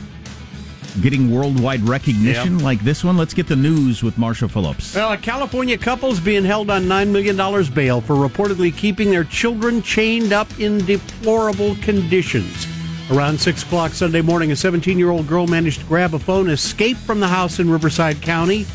getting 1.02 1.32
worldwide 1.32 1.82
recognition, 1.88 2.56
Yep. 2.56 2.64
like 2.64 2.80
this 2.84 3.04
one. 3.04 3.16
Let's 3.16 3.34
get 3.34 3.48
the 3.48 3.56
news 3.56 4.02
with 4.04 4.18
Marshall 4.18 4.50
Phillips. 4.50 4.96
Well, 4.96 5.12
a 5.12 5.18
California 5.18 5.78
couple's 5.78 6.20
being 6.20 6.44
held 6.44 6.70
on 6.72 6.86
$9 6.86 7.10
million 7.10 7.38
bail 7.74 8.02
for 8.02 8.16
reportedly 8.16 8.76
keeping 8.76 9.12
their 9.12 9.24
children 9.24 9.82
chained 9.84 10.34
up 10.34 10.48
in 10.60 10.80
deplorable 10.86 11.76
conditions. 11.82 12.68
Around 13.12 13.40
6 13.40 13.64
o'clock 13.64 13.92
Sunday 13.94 14.22
morning, 14.22 14.52
a 14.52 14.56
17 14.56 14.98
year 14.98 15.10
old 15.12 15.28
girl 15.28 15.48
managed 15.48 15.80
to 15.82 15.86
grab 15.86 16.14
a 16.16 16.20
phone, 16.20 16.50
escape 16.50 16.98
from 16.98 17.20
the 17.20 17.28
house 17.28 17.60
in 17.60 17.70
Riverside 17.70 18.22
County, 18.22 18.66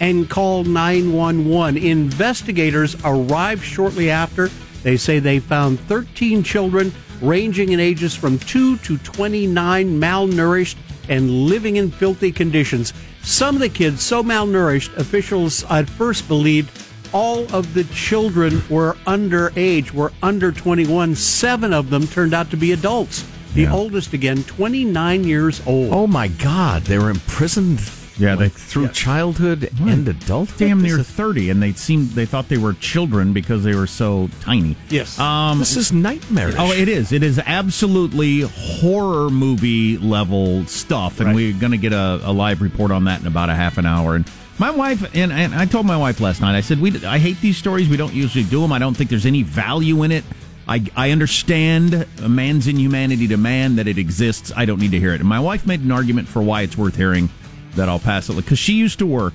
and 0.00 0.28
call 0.28 0.64
911. 0.64 1.76
Investigators 1.76 2.96
arrived 3.04 3.62
shortly 3.64 4.10
after. 4.10 4.50
They 4.82 4.96
say 4.96 5.18
they 5.18 5.38
found 5.38 5.80
13 5.80 6.42
children 6.42 6.92
ranging 7.20 7.72
in 7.72 7.80
ages 7.80 8.14
from 8.14 8.38
2 8.38 8.78
to 8.78 8.98
29 8.98 10.00
malnourished 10.00 10.76
and 11.08 11.30
living 11.46 11.76
in 11.76 11.90
filthy 11.90 12.30
conditions. 12.30 12.92
Some 13.22 13.56
of 13.56 13.60
the 13.60 13.68
kids 13.68 14.02
so 14.02 14.22
malnourished, 14.22 14.96
officials 14.96 15.64
at 15.70 15.88
first 15.88 16.28
believed 16.28 16.70
all 17.12 17.52
of 17.54 17.72
the 17.74 17.84
children 17.84 18.62
were 18.68 18.94
underage, 19.06 19.92
were 19.92 20.12
under 20.22 20.52
21. 20.52 21.14
Seven 21.14 21.72
of 21.72 21.90
them 21.90 22.06
turned 22.06 22.34
out 22.34 22.50
to 22.50 22.56
be 22.56 22.72
adults. 22.72 23.24
The 23.54 23.66
oldest, 23.66 24.12
again, 24.12 24.44
29 24.44 25.24
years 25.24 25.66
old. 25.66 25.92
Oh 25.92 26.06
my 26.06 26.28
God! 26.28 26.82
They 26.82 26.98
were 26.98 27.10
imprisoned. 27.10 27.80
Yeah, 28.18 28.34
they 28.34 28.48
through 28.48 28.88
childhood 28.88 29.70
and 29.80 30.06
adulthood. 30.08 30.58
Damn 30.58 30.82
near 30.82 30.98
is- 31.00 31.06
thirty, 31.08 31.50
and 31.50 31.62
they 31.62 31.72
seemed 31.72 32.10
they 32.10 32.26
thought 32.26 32.48
they 32.48 32.58
were 32.58 32.72
children 32.74 33.32
because 33.32 33.62
they 33.64 33.74
were 33.74 33.86
so 33.86 34.28
tiny. 34.40 34.76
Yes. 34.90 35.18
Um, 35.18 35.58
This 35.60 35.76
is 35.76 35.92
nightmarish. 35.92 36.54
Oh, 36.58 36.72
it 36.72 36.88
is. 36.88 37.12
It 37.12 37.22
is 37.22 37.38
absolutely 37.46 38.40
horror 38.40 39.30
movie 39.30 39.98
level 39.98 40.64
stuff, 40.66 41.20
and 41.20 41.28
Right. 41.28 41.36
we're 41.36 41.52
going 41.58 41.72
to 41.72 41.76
get 41.78 41.92
a, 41.92 42.20
a 42.24 42.32
live 42.32 42.60
report 42.62 42.90
on 42.90 43.04
that 43.04 43.20
in 43.20 43.26
about 43.26 43.50
a 43.50 43.54
half 43.54 43.78
an 43.78 43.86
hour. 43.86 44.14
And 44.16 44.24
my 44.58 44.70
wife 44.70 45.02
and, 45.14 45.32
and 45.32 45.54
I 45.54 45.66
told 45.66 45.86
my 45.86 45.96
wife 45.96 46.20
last 46.20 46.40
night. 46.40 46.56
I 46.56 46.60
said 46.60 46.80
we 46.80 47.04
I 47.06 47.18
hate 47.18 47.40
these 47.40 47.56
stories. 47.56 47.88
We 47.88 47.96
don't 47.96 48.14
usually 48.14 48.44
do 48.44 48.60
them. 48.60 48.72
I 48.72 48.78
don't 48.80 48.96
think 48.96 49.10
there's 49.10 49.26
any 49.26 49.42
value 49.44 50.02
in 50.02 50.10
it. 50.12 50.24
I, 50.66 50.84
I 50.96 51.12
understand 51.12 52.06
a 52.22 52.28
man's 52.28 52.66
inhumanity 52.66 53.26
to 53.28 53.38
man 53.38 53.76
that 53.76 53.86
it 53.88 53.96
exists. 53.96 54.52
I 54.54 54.66
don't 54.66 54.78
need 54.80 54.90
to 54.90 54.98
hear 55.00 55.14
it. 55.14 55.20
And 55.20 55.28
my 55.28 55.40
wife 55.40 55.66
made 55.66 55.80
an 55.80 55.90
argument 55.90 56.28
for 56.28 56.42
why 56.42 56.60
it's 56.60 56.76
worth 56.76 56.94
hearing. 56.96 57.30
That 57.78 57.88
I'll 57.88 57.98
pass 58.00 58.28
it 58.28 58.34
because 58.34 58.58
she 58.58 58.72
used 58.72 58.98
to 58.98 59.06
work 59.06 59.34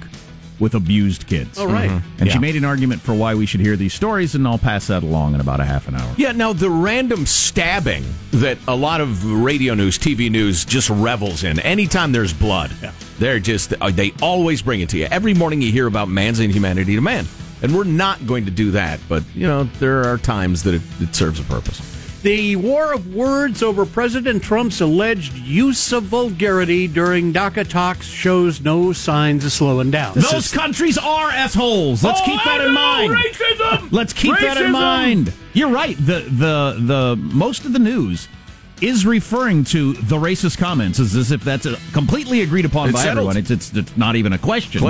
with 0.59 0.75
abused 0.75 1.27
kids. 1.27 1.57
Oh, 1.57 1.65
right. 1.65 2.01
And 2.19 2.31
she 2.31 2.39
made 2.39 2.55
an 2.55 2.65
argument 2.65 3.01
for 3.01 3.13
why 3.13 3.35
we 3.35 3.45
should 3.45 3.59
hear 3.59 3.75
these 3.75 3.93
stories, 3.93 4.35
and 4.35 4.47
I'll 4.47 4.57
pass 4.57 4.87
that 4.87 5.03
along 5.03 5.33
in 5.33 5.41
about 5.41 5.59
a 5.59 5.65
half 5.65 5.87
an 5.87 5.95
hour. 5.95 6.13
Yeah, 6.17 6.31
now 6.31 6.53
the 6.53 6.69
random 6.69 7.25
stabbing 7.25 8.05
that 8.31 8.57
a 8.67 8.75
lot 8.75 9.01
of 9.01 9.25
radio 9.25 9.73
news, 9.73 9.97
TV 9.97 10.29
news 10.29 10.65
just 10.65 10.89
revels 10.89 11.43
in. 11.43 11.59
Anytime 11.59 12.11
there's 12.11 12.33
blood, 12.33 12.71
they're 13.19 13.39
just 13.39 13.73
uh, 13.81 13.91
they 13.91 14.13
always 14.21 14.61
bring 14.61 14.81
it 14.81 14.89
to 14.89 14.97
you. 14.97 15.05
Every 15.05 15.33
morning 15.33 15.61
you 15.61 15.71
hear 15.71 15.87
about 15.87 16.07
man's 16.09 16.39
inhumanity 16.39 16.95
to 16.95 17.01
man. 17.01 17.25
And 17.61 17.73
we're 17.73 17.85
not 17.85 18.27
going 18.27 18.43
to 18.43 18.51
do 18.51 18.71
that, 18.71 18.99
but 19.07 19.23
you 19.33 19.47
know, 19.47 19.63
there 19.79 20.03
are 20.03 20.17
times 20.17 20.63
that 20.63 20.73
it, 20.73 20.81
it 20.99 21.15
serves 21.15 21.39
a 21.39 21.43
purpose. 21.43 21.92
The 22.23 22.55
war 22.55 22.93
of 22.93 23.13
words 23.13 23.61
over 23.61 23.85
President 23.85 24.41
Trump's 24.41 24.79
alleged 24.79 25.33
use 25.33 25.91
of 25.91 26.03
vulgarity 26.03 26.87
during 26.87 27.33
DACA 27.33 27.67
talks 27.67 28.07
shows 28.07 28.61
no 28.61 28.93
signs 28.93 29.43
of 29.43 29.51
slowing 29.51 29.91
down. 29.91 30.13
Those 30.15 30.49
countries 30.49 30.97
are 30.97 31.29
assholes. 31.31 32.01
Let's 32.01 32.21
Oh, 32.21 32.25
keep 32.25 32.41
that 32.45 32.61
I 32.61 32.65
in 32.67 32.73
know, 32.73 32.79
mind. 32.79 33.11
racism! 33.13 33.91
Let's 33.91 34.13
keep 34.13 34.37
that 34.39 34.55
in 34.55 34.71
mind. 34.71 35.33
You're 35.51 35.69
right. 35.69 35.97
The 35.97 36.21
the 36.29 36.77
the 36.79 37.15
most 37.17 37.65
of 37.65 37.73
the 37.73 37.79
news 37.79 38.29
is 38.79 39.05
referring 39.05 39.65
to 39.65 39.91
the 39.93 40.15
racist 40.15 40.57
comments 40.57 40.99
as, 40.99 41.15
as 41.15 41.31
if 41.31 41.43
that's 41.43 41.65
uh 41.65 41.77
completely 41.91 42.41
agreed 42.41 42.63
upon 42.65 42.87
It's 42.89 42.97
by 42.99 43.03
settled. 43.03 43.17
everyone. 43.31 43.37
It's, 43.37 43.51
it's 43.51 43.73
it's 43.75 43.97
not 43.97 44.15
even 44.15 44.31
a 44.31 44.37
question. 44.37 44.81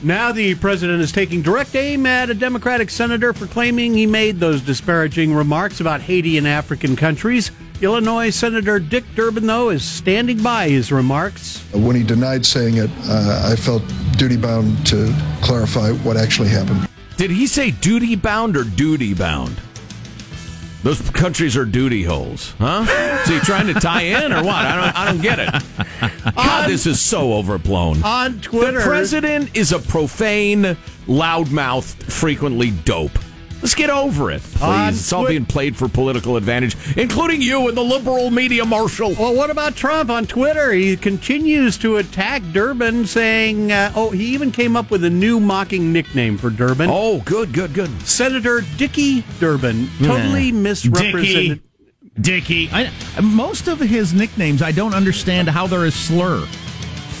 Now 0.00 0.30
the 0.30 0.54
president 0.54 1.02
is 1.02 1.10
taking 1.10 1.42
direct 1.42 1.74
aim 1.74 2.06
at 2.06 2.30
a 2.30 2.34
Democratic 2.34 2.88
senator 2.88 3.32
for 3.32 3.48
claiming 3.48 3.94
he 3.94 4.06
made 4.06 4.38
those 4.38 4.62
disparaging 4.62 5.34
remarks 5.34 5.80
about 5.80 6.00
Haiti 6.00 6.38
and 6.38 6.46
African 6.46 6.94
countries. 6.94 7.50
Illinois 7.80 8.30
Senator 8.30 8.78
Dick 8.78 9.04
Durbin, 9.16 9.46
though, 9.46 9.70
is 9.70 9.82
standing 9.82 10.40
by 10.40 10.68
his 10.68 10.92
remarks. 10.92 11.64
When 11.72 11.96
he 11.96 12.04
denied 12.04 12.46
saying 12.46 12.76
it, 12.76 12.90
uh, 13.08 13.50
I 13.50 13.56
felt 13.56 13.82
duty 14.16 14.36
bound 14.36 14.86
to 14.86 15.12
clarify 15.42 15.90
what 15.90 16.16
actually 16.16 16.48
happened. 16.48 16.88
Did 17.16 17.32
he 17.32 17.48
say 17.48 17.72
duty 17.72 18.14
bound 18.14 18.56
or 18.56 18.62
duty 18.62 19.14
bound? 19.14 19.60
Those 20.82 21.10
countries 21.10 21.56
are 21.56 21.64
duty 21.64 22.04
holes, 22.04 22.54
huh? 22.58 22.86
Is 23.24 23.28
he 23.28 23.38
trying 23.40 23.66
to 23.66 23.74
tie 23.74 24.02
in 24.02 24.32
or 24.32 24.44
what? 24.44 24.54
I 24.64 24.76
don't. 24.76 24.96
I 24.96 25.04
don't 25.06 25.20
get 25.20 25.38
it. 25.40 26.34
God, 26.36 26.68
this 26.68 26.86
is 26.86 27.00
so 27.00 27.32
overblown. 27.32 28.02
On 28.04 28.38
Twitter, 28.40 28.78
the 28.78 28.84
president 28.84 29.56
is 29.56 29.72
a 29.72 29.80
profane, 29.80 30.76
loudmouth, 31.06 31.84
frequently 32.04 32.70
dope. 32.70 33.18
Let's 33.60 33.74
get 33.74 33.90
over 33.90 34.30
it, 34.30 34.40
please. 34.40 34.62
On 34.62 34.88
it's 34.88 35.12
all 35.12 35.22
Twi- 35.22 35.30
being 35.30 35.44
played 35.44 35.76
for 35.76 35.88
political 35.88 36.36
advantage, 36.36 36.76
including 36.96 37.42
you 37.42 37.66
and 37.68 37.76
the 37.76 37.82
liberal 37.82 38.30
media, 38.30 38.64
Marshall. 38.64 39.14
Well, 39.14 39.34
what 39.34 39.50
about 39.50 39.74
Trump 39.74 40.10
on 40.10 40.26
Twitter? 40.26 40.70
He 40.72 40.96
continues 40.96 41.76
to 41.78 41.96
attack 41.96 42.42
Durbin, 42.52 43.04
saying, 43.06 43.72
uh, 43.72 43.92
oh, 43.96 44.10
he 44.10 44.26
even 44.26 44.52
came 44.52 44.76
up 44.76 44.92
with 44.92 45.02
a 45.02 45.10
new 45.10 45.40
mocking 45.40 45.92
nickname 45.92 46.38
for 46.38 46.50
Durbin. 46.50 46.88
Oh, 46.88 47.20
good, 47.22 47.52
good, 47.52 47.74
good. 47.74 47.90
Senator 48.06 48.62
Dickie 48.76 49.24
Durbin, 49.40 49.88
totally 50.02 50.52
misrepresented. 50.52 51.60
Dickie. 52.20 52.68
I, 52.72 52.90
most 53.20 53.68
of 53.68 53.80
his 53.80 54.14
nicknames, 54.14 54.62
I 54.62 54.72
don't 54.72 54.94
understand 54.94 55.48
how 55.48 55.66
they're 55.66 55.86
a 55.86 55.90
slur. 55.90 56.46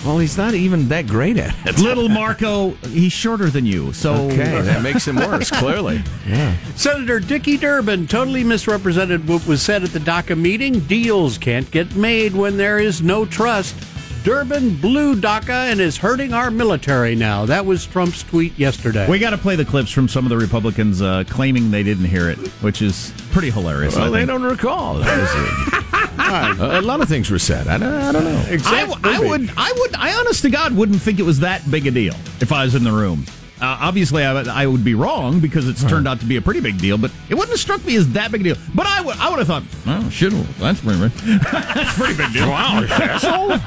Well, 0.08 0.16
he's 0.18 0.38
not 0.38 0.54
even 0.54 0.88
that 0.88 1.06
great 1.06 1.36
at 1.36 1.54
it. 1.66 1.78
Little 1.82 2.08
Marco, 2.08 2.70
he's 2.88 3.12
shorter 3.12 3.50
than 3.50 3.66
you, 3.66 3.92
so 3.92 4.14
Okay, 4.14 4.62
that 4.62 4.82
makes 4.82 5.06
him 5.06 5.16
worse, 5.16 5.50
clearly. 5.50 6.02
Yeah. 6.26 6.56
Senator 6.76 7.20
Dickie 7.20 7.58
Durbin 7.58 8.06
totally 8.06 8.42
misrepresented 8.42 9.28
what 9.28 9.46
was 9.46 9.60
said 9.60 9.84
at 9.84 9.90
the 9.90 9.98
DACA 9.98 10.34
meeting. 10.38 10.80
Deals 10.80 11.36
can't 11.36 11.70
get 11.70 11.94
made 11.94 12.32
when 12.34 12.56
there 12.56 12.78
is 12.78 13.02
no 13.02 13.26
trust. 13.26 13.76
Durbin 14.24 14.76
blew 14.78 15.14
DACA 15.14 15.70
and 15.72 15.78
is 15.78 15.98
hurting 15.98 16.32
our 16.32 16.50
military 16.50 17.14
now. 17.14 17.44
That 17.44 17.66
was 17.66 17.84
Trump's 17.86 18.22
tweet 18.22 18.58
yesterday. 18.58 19.06
We 19.10 19.18
got 19.18 19.30
to 19.30 19.38
play 19.38 19.56
the 19.56 19.64
clips 19.64 19.90
from 19.90 20.08
some 20.08 20.24
of 20.24 20.30
the 20.30 20.38
Republicans 20.38 21.02
uh, 21.02 21.24
claiming 21.28 21.70
they 21.70 21.82
didn't 21.82 22.06
hear 22.06 22.30
it, 22.30 22.38
which 22.62 22.80
is 22.80 23.12
pretty 23.30 23.50
hilarious. 23.50 23.94
I 23.94 24.00
Well, 24.04 24.10
they 24.12 24.20
think. 24.20 24.28
don't 24.30 24.42
recall. 24.42 25.02
That 26.18 26.58
a, 26.58 26.80
a 26.80 26.82
lot 26.82 27.00
of 27.00 27.08
things 27.08 27.30
were 27.30 27.38
said. 27.38 27.68
I 27.68 27.78
don't, 27.78 27.92
I 27.92 28.12
don't 28.12 28.24
know. 28.24 28.44
I, 28.66 28.80
w- 28.86 29.00
I 29.04 29.18
would, 29.20 29.50
I 29.56 29.72
would, 29.76 29.94
I 29.94 30.14
honest 30.18 30.42
to 30.42 30.50
God 30.50 30.74
wouldn't 30.76 31.00
think 31.00 31.18
it 31.18 31.24
was 31.24 31.40
that 31.40 31.68
big 31.70 31.86
a 31.86 31.90
deal 31.90 32.14
if 32.40 32.52
I 32.52 32.64
was 32.64 32.74
in 32.74 32.84
the 32.84 32.92
room. 32.92 33.24
Uh, 33.60 33.76
obviously, 33.80 34.22
I, 34.24 34.32
would- 34.34 34.46
I 34.46 34.68
would 34.68 34.84
be 34.84 34.94
wrong 34.94 35.40
because 35.40 35.68
it's 35.68 35.82
turned 35.82 36.06
out 36.06 36.20
to 36.20 36.26
be 36.26 36.36
a 36.36 36.40
pretty 36.40 36.60
big 36.60 36.78
deal, 36.78 36.96
but 36.96 37.10
it 37.28 37.34
wouldn't 37.34 37.50
have 37.50 37.58
struck 37.58 37.84
me 37.84 37.96
as 37.96 38.08
that 38.12 38.30
big 38.30 38.42
a 38.42 38.44
deal. 38.44 38.56
But 38.72 38.86
I 38.86 39.00
would, 39.00 39.16
I 39.16 39.28
would 39.30 39.40
have 39.40 39.48
thought, 39.48 39.64
oh 39.86 40.08
shit, 40.10 40.32
that's 40.60 40.80
pretty, 40.80 41.00
big- 41.08 41.40
that's 41.40 41.94
pretty 41.98 42.16
big 42.16 42.32
deal. 42.34 42.48
Wow, 42.48 42.84
asshole. 42.88 43.50
Uh, 43.52 43.58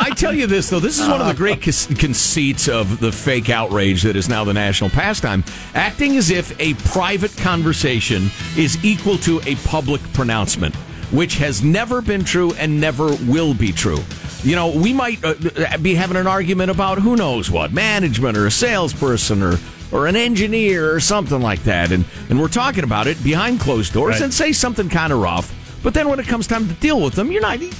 I 0.00 0.10
tell 0.16 0.34
you 0.34 0.48
this 0.48 0.68
though, 0.70 0.80
this 0.80 0.98
is 0.98 1.06
one 1.08 1.20
of 1.20 1.28
the 1.28 1.34
great 1.34 1.62
con- 1.62 1.96
conceits 1.96 2.68
of 2.68 2.98
the 2.98 3.12
fake 3.12 3.48
outrage 3.48 4.02
that 4.02 4.16
is 4.16 4.28
now 4.28 4.42
the 4.42 4.54
national 4.54 4.90
pastime. 4.90 5.44
Acting 5.74 6.16
as 6.16 6.30
if 6.30 6.58
a 6.58 6.74
private 6.90 7.36
conversation 7.36 8.30
is 8.56 8.82
equal 8.84 9.18
to 9.18 9.40
a 9.46 9.54
public 9.66 10.00
pronouncement, 10.14 10.74
which 11.10 11.36
has 11.38 11.62
never 11.62 12.00
been 12.02 12.24
true 12.24 12.52
and 12.54 12.80
never 12.80 13.14
will 13.26 13.54
be 13.54 13.72
true. 13.72 14.00
You 14.42 14.54
know, 14.54 14.68
we 14.70 14.92
might 14.92 15.22
uh, 15.24 15.34
be 15.82 15.94
having 15.94 16.16
an 16.16 16.26
argument 16.26 16.70
about 16.70 16.98
who 16.98 17.16
knows 17.16 17.50
what, 17.50 17.72
management 17.72 18.36
or 18.36 18.46
a 18.46 18.50
salesperson 18.50 19.42
or 19.42 19.58
or 19.90 20.06
an 20.06 20.16
engineer 20.16 20.92
or 20.94 21.00
something 21.00 21.40
like 21.40 21.62
that, 21.64 21.90
and 21.92 22.04
and 22.28 22.38
we're 22.40 22.48
talking 22.48 22.84
about 22.84 23.06
it 23.06 23.22
behind 23.24 23.58
closed 23.58 23.92
doors 23.92 24.14
Right. 24.16 24.22
and 24.22 24.34
say 24.34 24.52
something 24.52 24.88
kind 24.88 25.12
of 25.12 25.20
rough. 25.20 25.54
But 25.82 25.94
then 25.94 26.08
when 26.08 26.18
it 26.20 26.26
comes 26.26 26.46
time 26.46 26.68
to 26.68 26.74
deal 26.74 27.00
with 27.00 27.14
them, 27.14 27.32
you're 27.32 27.40
not 27.40 27.58
you're 27.60 27.70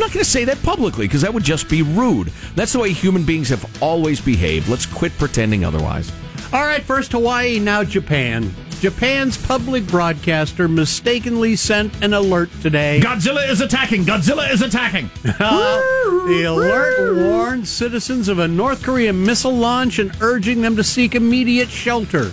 not 0.00 0.12
going 0.12 0.24
to 0.24 0.30
say 0.30 0.44
that 0.46 0.62
publicly 0.62 1.06
because 1.06 1.20
that 1.22 1.32
would 1.34 1.44
just 1.44 1.68
be 1.68 1.82
rude. 1.82 2.32
That's 2.56 2.72
the 2.72 2.78
way 2.78 2.92
human 2.92 3.24
beings 3.24 3.48
have 3.50 3.64
always 3.82 4.20
behaved. 4.20 4.68
Let's 4.68 4.86
quit 4.86 5.12
pretending 5.18 5.64
otherwise. 5.64 6.10
All 6.52 6.62
right, 6.64 6.82
first 6.82 7.12
Hawaii, 7.12 7.58
now 7.58 7.84
Japan. 7.84 8.54
Japan's 8.82 9.38
public 9.38 9.86
broadcaster 9.86 10.66
mistakenly 10.66 11.54
sent 11.54 12.02
an 12.02 12.14
alert 12.14 12.50
today. 12.62 12.98
Godzilla 13.00 13.48
is 13.48 13.60
attacking! 13.60 14.02
Godzilla 14.02 14.50
is 14.50 14.60
attacking! 14.60 15.08
the 15.22 16.44
alert 16.48 17.14
warned 17.16 17.68
citizens 17.68 18.26
of 18.26 18.40
a 18.40 18.48
North 18.48 18.82
Korean 18.82 19.24
missile 19.24 19.54
launch 19.54 20.00
and 20.00 20.10
urging 20.20 20.62
them 20.62 20.74
to 20.74 20.82
seek 20.82 21.14
immediate 21.14 21.68
shelter. 21.68 22.32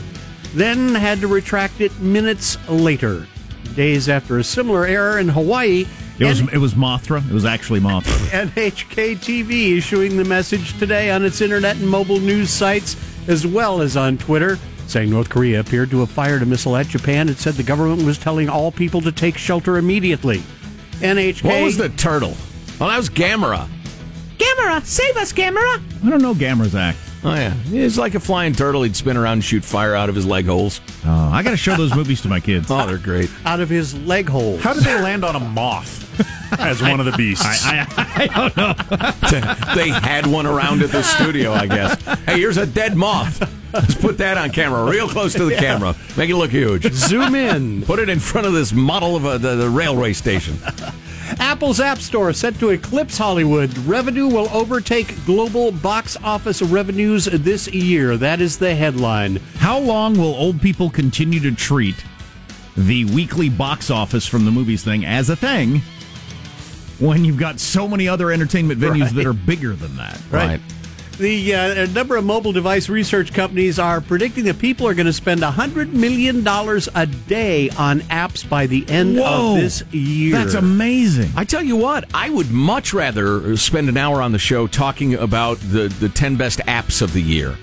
Then 0.55 0.95
had 0.95 1.19
to 1.19 1.27
retract 1.27 1.81
it 1.81 1.95
minutes 1.99 2.57
later. 2.67 3.27
Days 3.75 4.09
after 4.09 4.39
a 4.39 4.43
similar 4.43 4.87
error 4.87 5.19
in 5.19 5.29
Hawaii, 5.29 5.85
It 6.17 6.25
was 6.25 6.41
it 6.51 6.57
was 6.57 6.73
Mothra. 6.73 7.23
It 7.29 7.31
was 7.31 7.45
actually 7.45 7.79
Mothra. 7.79 8.47
NHK 8.55 9.17
TV 9.17 9.77
issuing 9.77 10.17
the 10.17 10.25
message 10.25 10.75
today 10.79 11.11
on 11.11 11.23
its 11.23 11.41
internet 11.41 11.75
and 11.75 11.87
mobile 11.87 12.19
news 12.19 12.49
sites, 12.49 12.95
as 13.27 13.45
well 13.45 13.83
as 13.83 13.95
on 13.95 14.17
Twitter, 14.17 14.57
saying 14.89 15.09
North 15.09 15.29
Korea 15.29 15.59
appeared 15.59 15.91
to 15.91 15.99
have 15.99 16.09
fired 16.09 16.41
a 16.41 16.45
missile 16.45 16.75
at 16.75 16.87
Japan 16.87 17.27
and 17.27 17.37
said 17.37 17.53
the 17.53 17.63
government 17.63 18.03
was 18.03 18.17
telling 18.17 18.49
all 18.49 18.71
people 18.71 19.01
to 19.01 19.11
take 19.11 19.37
shelter 19.37 19.77
immediately. 19.77 20.39
NHK. 20.99 21.43
What 21.43 21.63
was 21.63 21.77
the 21.77 21.89
turtle? 21.89 22.35
Oh, 22.81 22.87
that 22.87 22.97
was 22.97 23.09
Gamera. 23.09 23.67
Gamera, 24.37 24.83
save 24.85 25.17
us, 25.17 25.33
Gamera! 25.33 25.81
I 26.05 26.09
don't 26.09 26.21
know 26.21 26.33
Gamera's 26.33 26.75
act. 26.75 26.97
Oh 27.21 27.33
yeah, 27.35 27.53
he's 27.53 27.97
like 27.97 28.15
a 28.15 28.19
flying 28.19 28.53
turtle. 28.53 28.83
He'd 28.83 28.95
spin 28.95 29.17
around 29.17 29.33
and 29.33 29.43
shoot 29.43 29.63
fire 29.65 29.93
out 29.93 30.07
of 30.07 30.15
his 30.15 30.25
leg 30.25 30.45
holes. 30.45 30.79
Oh, 31.05 31.29
I 31.33 31.43
got 31.43 31.51
to 31.51 31.57
show 31.57 31.75
those 31.75 31.93
movies 31.93 32.21
to 32.21 32.29
my 32.29 32.39
kids. 32.39 32.67
Oh, 32.71 32.85
they're 32.87 32.97
great. 32.97 33.29
Out 33.45 33.59
of 33.59 33.69
his 33.69 33.93
leg 34.05 34.29
hole. 34.29 34.57
How 34.57 34.73
did 34.73 34.83
they 34.83 34.95
land 35.01 35.25
on 35.25 35.35
a 35.35 35.39
moth 35.39 35.97
as 36.59 36.81
one 36.81 37.01
of 37.01 37.05
the 37.05 37.11
beasts? 37.13 37.43
I, 37.65 37.85
I, 37.97 38.23
I 38.23 38.49
don't 38.49 38.57
know. 38.57 39.75
they 39.75 39.89
had 39.89 40.27
one 40.27 40.45
around 40.45 40.81
at 40.81 40.91
the 40.91 41.03
studio, 41.03 41.51
I 41.51 41.67
guess. 41.67 42.01
Hey, 42.25 42.39
here's 42.39 42.55
a 42.57 42.65
dead 42.65 42.95
moth. 42.95 43.41
Let's 43.73 43.95
put 43.95 44.17
that 44.19 44.37
on 44.37 44.51
camera, 44.51 44.89
real 44.89 45.07
close 45.09 45.33
to 45.33 45.43
the 45.43 45.51
Yeah. 45.51 45.59
camera. 45.59 45.95
Make 46.17 46.29
it 46.29 46.35
look 46.37 46.51
huge. 46.51 46.91
Zoom 46.93 47.35
in. 47.35 47.81
Put 47.83 47.99
it 47.99 48.07
in 48.07 48.19
front 48.19 48.47
of 48.47 48.53
this 48.53 48.71
model 48.71 49.15
of 49.17 49.25
a, 49.25 49.37
the, 49.37 49.55
the 49.55 49.69
railway 49.69 50.13
station. 50.13 50.57
Apple's 51.39 51.79
App 51.79 51.99
Store 51.99 52.33
set 52.33 52.55
to 52.59 52.69
eclipse 52.69 53.17
Hollywood. 53.17 53.75
Revenue 53.79 54.27
will 54.27 54.49
overtake 54.51 55.23
global 55.25 55.71
box 55.71 56.17
office 56.23 56.61
revenues 56.61 57.25
this 57.25 57.67
year. 57.67 58.17
That 58.17 58.41
is 58.41 58.57
the 58.57 58.73
headline. 58.75 59.37
How 59.57 59.77
long 59.79 60.17
will 60.17 60.33
old 60.35 60.61
people 60.61 60.89
continue 60.89 61.39
to 61.41 61.51
treat 61.53 62.03
the 62.75 63.05
weekly 63.05 63.49
box 63.49 63.89
office 63.91 64.25
from 64.25 64.45
the 64.45 64.51
movies 64.51 64.83
thing 64.83 65.05
as 65.05 65.29
a 65.29 65.35
thing 65.35 65.81
when 66.99 67.23
you've 67.25 67.37
got 67.37 67.59
so 67.59 67.87
many 67.87 68.07
other 68.07 68.31
entertainment 68.31 68.79
venues 68.79 69.01
Right. 69.03 69.15
that 69.15 69.25
are 69.25 69.33
bigger 69.33 69.73
than 69.73 69.95
that? 69.97 70.19
Right. 70.31 70.59
The 71.19 71.53
uh, 71.53 71.83
a 71.83 71.87
number 71.87 72.15
of 72.15 72.23
mobile 72.23 72.53
device 72.53 72.87
research 72.87 73.33
companies 73.33 73.77
are 73.77 73.99
predicting 73.99 74.45
that 74.45 74.57
people 74.57 74.87
are 74.87 74.93
going 74.93 75.05
to 75.05 75.11
spend 75.11 75.41
$100 75.41 75.91
million 75.91 76.47
a 76.47 77.05
day 77.27 77.69
on 77.71 77.99
apps 78.03 78.47
by 78.47 78.67
the 78.67 78.85
end 78.87 79.17
Whoa. 79.17 79.55
of 79.55 79.61
this 79.61 79.83
year. 79.91 80.31
That's 80.31 80.53
amazing. 80.53 81.29
I 81.35 81.43
tell 81.43 81.61
you 81.61 81.75
what, 81.75 82.05
I 82.13 82.29
would 82.29 82.49
much 82.51 82.93
rather 82.93 83.57
spend 83.57 83.89
an 83.89 83.97
hour 83.97 84.21
on 84.21 84.31
the 84.31 84.39
show 84.39 84.65
talking 84.65 85.15
about 85.15 85.57
the, 85.59 85.89
the 85.89 86.07
10 86.07 86.37
best 86.37 86.59
apps 86.59 87.01
of 87.01 87.11
the 87.11 87.21
year 87.21 87.57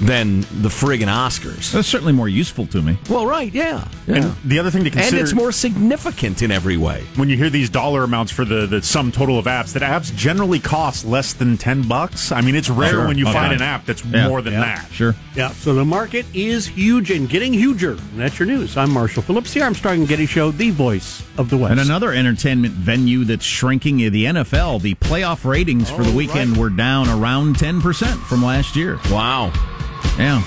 than 0.00 0.40
the 0.62 0.68
friggin' 0.68 1.08
Oscars. 1.08 1.72
That's 1.72 1.88
certainly 1.88 2.12
more 2.12 2.28
useful 2.28 2.66
to 2.68 2.80
me. 2.82 2.98
Well, 3.10 3.26
right, 3.26 3.52
yeah. 3.52 3.86
yeah. 4.06 4.14
And 4.16 4.36
the 4.44 4.58
other 4.58 4.70
thing 4.70 4.84
to 4.84 4.90
consider, 4.90 5.16
and 5.16 5.22
it's 5.24 5.34
more 5.34 5.50
significant 5.52 6.42
in 6.42 6.50
every 6.50 6.76
way. 6.76 7.04
when 7.16 7.28
you 7.28 7.36
hear 7.36 7.50
these 7.50 7.68
dollar 7.70 8.04
amounts 8.04 8.30
for 8.32 8.44
the, 8.44 8.66
the 8.66 8.80
sum 8.82 9.10
total 9.10 9.38
of 9.38 9.46
apps, 9.46 9.72
that 9.72 9.82
apps 9.82 10.14
generally 10.14 10.60
cost 10.60 11.04
less 11.04 11.32
than 11.32 11.56
ten 11.56 11.82
bucks. 11.86 12.30
I 12.32 12.40
mean, 12.40 12.54
it's 12.54 12.70
rare 12.70 12.90
Sure. 12.90 13.06
when 13.08 13.18
you 13.18 13.24
Okay. 13.24 13.32
find 13.34 13.52
an 13.52 13.62
app 13.62 13.86
that's 13.86 14.04
Yeah. 14.04 14.28
more 14.28 14.40
than 14.42 14.52
Yeah. 14.54 14.60
that. 14.60 14.88
Sure. 14.92 15.14
Yeah, 15.34 15.50
so 15.50 15.74
the 15.74 15.84
market 15.84 16.26
is 16.34 16.66
huge 16.66 17.10
and 17.10 17.28
getting 17.28 17.52
huger. 17.52 17.92
And 17.92 18.00
that's 18.20 18.38
your 18.38 18.46
news. 18.46 18.76
I'm 18.76 18.90
Marshall 18.90 19.22
Phillips, 19.22 19.52
here. 19.52 19.64
I'm 19.64 19.74
starting 19.74 20.04
Getty 20.06 20.26
Show, 20.26 20.50
the 20.52 20.70
voice 20.70 21.22
of 21.36 21.50
the 21.50 21.56
West. 21.56 21.72
And 21.72 21.80
another 21.80 22.12
entertainment 22.12 22.74
venue 22.74 23.24
that's 23.24 23.44
shrinking, 23.44 23.96
the 23.98 24.24
NFL, 24.26 24.78
the 24.80 24.94
playoff 24.94 25.44
ratings 25.44 25.90
for 25.90 26.02
the 26.02 26.12
weekend 26.12 26.56
were 26.56 26.70
down 26.70 27.08
around 27.08 27.56
10% 27.56 28.18
from 28.26 28.44
last 28.44 28.76
year. 28.76 28.98
Wow. 29.10 29.52
Yeah. 30.18 30.42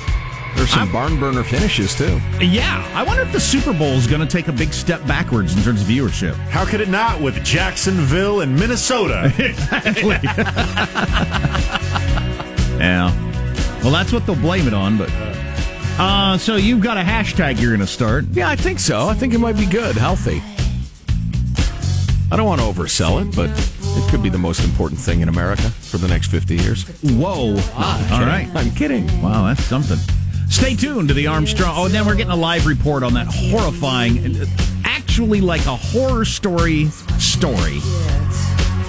There's 0.55 0.69
some 0.69 0.91
barn 0.91 1.19
burner 1.19 1.43
finishes, 1.43 1.95
too. 1.95 2.19
Yeah. 2.39 2.86
I 2.93 3.03
wonder 3.03 3.23
if 3.23 3.31
the 3.31 3.39
Super 3.39 3.73
Bowl 3.73 3.93
is 3.93 4.05
going 4.05 4.21
to 4.21 4.27
take 4.27 4.47
a 4.47 4.51
big 4.51 4.73
step 4.73 5.05
backwards 5.07 5.55
in 5.55 5.63
terms 5.63 5.81
of 5.81 5.88
viewership. 5.88 6.36
How 6.49 6.65
could 6.65 6.81
it 6.81 6.89
not 6.89 7.21
with 7.21 7.41
Jacksonville 7.43 8.41
and 8.41 8.53
Minnesota? 8.55 9.34
exactly. 9.39 10.19
yeah. 12.77 13.12
Well, 13.81 13.91
that's 13.91 14.12
what 14.12 14.25
they'll 14.25 14.36
blame 14.36 14.67
it 14.67 14.73
on, 14.73 14.97
but. 14.97 15.10
Uh, 15.97 16.38
so 16.38 16.57
you've 16.57 16.81
got 16.81 16.97
a 16.97 17.01
hashtag 17.01 17.60
you're 17.60 17.71
going 17.71 17.79
to 17.79 17.88
start. 17.88 18.25
Yeah, 18.34 18.49
I 18.49 18.55
think 18.55 18.79
so. 18.79 19.07
I 19.07 19.13
think 19.13 19.34
it 19.34 19.39
might 19.39 19.57
be 19.57 19.65
good, 19.65 19.95
healthy. 19.95 20.41
I 22.31 22.38
don't 22.38 22.45
want 22.45 22.62
to 22.62 22.67
oversell 22.67 23.21
it, 23.21 23.36
but 23.36 23.49
it 23.97 24.10
could 24.10 24.23
be 24.23 24.30
the 24.30 24.38
most 24.38 24.63
important 24.63 24.99
thing 24.99 25.21
in 25.21 25.30
America 25.30 25.69
for 25.69 25.97
the 25.97 26.08
next 26.08 26.27
50 26.32 26.56
years. 26.56 26.84
Whoa. 27.01 27.56
All 27.56 28.25
right. 28.25 28.49
I'm 28.56 28.71
kidding. 28.71 29.06
Wow, 29.21 29.45
that's 29.45 29.63
something. 29.63 29.97
Stay 30.49 30.75
tuned 30.75 31.08
to 31.08 31.13
the 31.13 31.27
Armstrong. 31.27 31.73
Oh, 31.75 31.86
and 31.86 31.93
then 31.93 32.06
we're 32.06 32.15
getting 32.15 32.34
a 32.34 32.36
live 32.36 32.65
report 32.65 33.04
on 33.04 33.13
that 33.13 33.27
horrifying, 33.27 34.36
actually 34.84 35.41
like 35.41 35.65
a 35.65 35.75
horror 35.75 36.25
story 36.25 36.86
story 37.19 37.80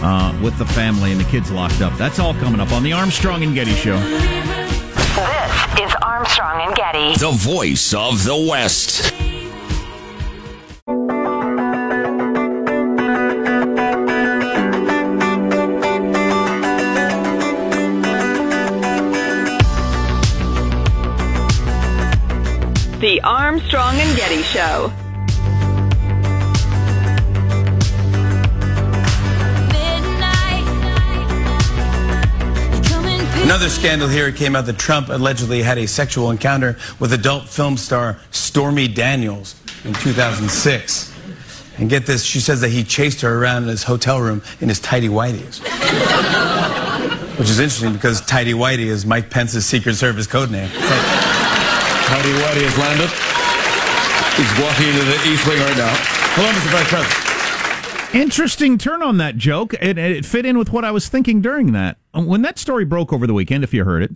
uh, 0.02 0.38
with 0.42 0.58
the 0.58 0.66
family 0.66 1.12
and 1.12 1.20
the 1.20 1.24
kids 1.24 1.50
locked 1.50 1.80
up. 1.80 1.96
That's 1.96 2.18
all 2.18 2.34
coming 2.34 2.60
up 2.60 2.72
on 2.72 2.82
the 2.82 2.92
Armstrong 2.92 3.42
and 3.42 3.54
Getty 3.54 3.74
Show. 3.74 3.98
This 3.98 5.80
is 5.80 5.94
Armstrong 6.02 6.66
and 6.66 6.74
Getty. 6.74 7.14
The 7.16 7.30
voice 7.32 7.94
of 7.94 8.24
the 8.24 8.36
West. 8.50 9.12
The 23.02 23.20
Armstrong 23.22 23.96
and 23.96 24.16
Getty 24.16 24.42
Show. 24.42 24.92
Another 33.42 33.68
scandal 33.68 34.06
here 34.06 34.30
came 34.30 34.54
out 34.54 34.66
that 34.66 34.78
Trump 34.78 35.08
allegedly 35.08 35.62
had 35.62 35.78
a 35.78 35.88
sexual 35.88 36.30
encounter 36.30 36.78
with 37.00 37.12
adult 37.12 37.48
film 37.48 37.76
star 37.76 38.20
Stormy 38.30 38.86
Daniels 38.86 39.56
in 39.84 39.94
2006. 39.94 41.12
And 41.78 41.90
get 41.90 42.06
this, 42.06 42.22
she 42.22 42.38
says 42.38 42.60
that 42.60 42.68
he 42.68 42.84
chased 42.84 43.20
her 43.22 43.36
around 43.36 43.64
in 43.64 43.70
his 43.70 43.82
hotel 43.82 44.20
room 44.20 44.42
in 44.60 44.68
his 44.68 44.78
tidy 44.78 45.08
whities. 45.08 45.58
Which 47.36 47.50
is 47.50 47.58
interesting 47.58 47.94
because 47.94 48.20
tidy 48.20 48.52
whitey 48.52 48.86
is 48.86 49.04
Mike 49.04 49.28
Pence's 49.28 49.66
Secret 49.66 49.96
Service 49.96 50.28
code 50.28 50.52
name. 50.52 50.70
Tidy 52.12 52.28
Whitey 52.28 52.60
has 52.68 52.76
landed. 52.76 53.08
He's 54.36 54.52
walking 54.60 54.86
into 54.86 55.02
the 55.02 55.32
East 55.32 55.48
Wing 55.48 55.58
right 55.60 55.78
now. 55.78 55.94
Hello, 56.36 56.50
Mr. 56.52 56.68
Vice 56.70 56.88
President. 56.90 58.14
Interesting 58.14 58.76
turn 58.76 59.02
on 59.02 59.16
that 59.16 59.38
joke. 59.38 59.72
It, 59.80 59.96
it 59.96 60.26
fit 60.26 60.44
in 60.44 60.58
with 60.58 60.74
what 60.74 60.84
I 60.84 60.90
was 60.90 61.08
thinking 61.08 61.40
during 61.40 61.72
that. 61.72 61.96
When 62.12 62.42
that 62.42 62.58
story 62.58 62.84
broke 62.84 63.14
over 63.14 63.26
the 63.26 63.32
weekend, 63.32 63.64
if 63.64 63.72
you 63.72 63.84
heard 63.84 64.02
it, 64.02 64.14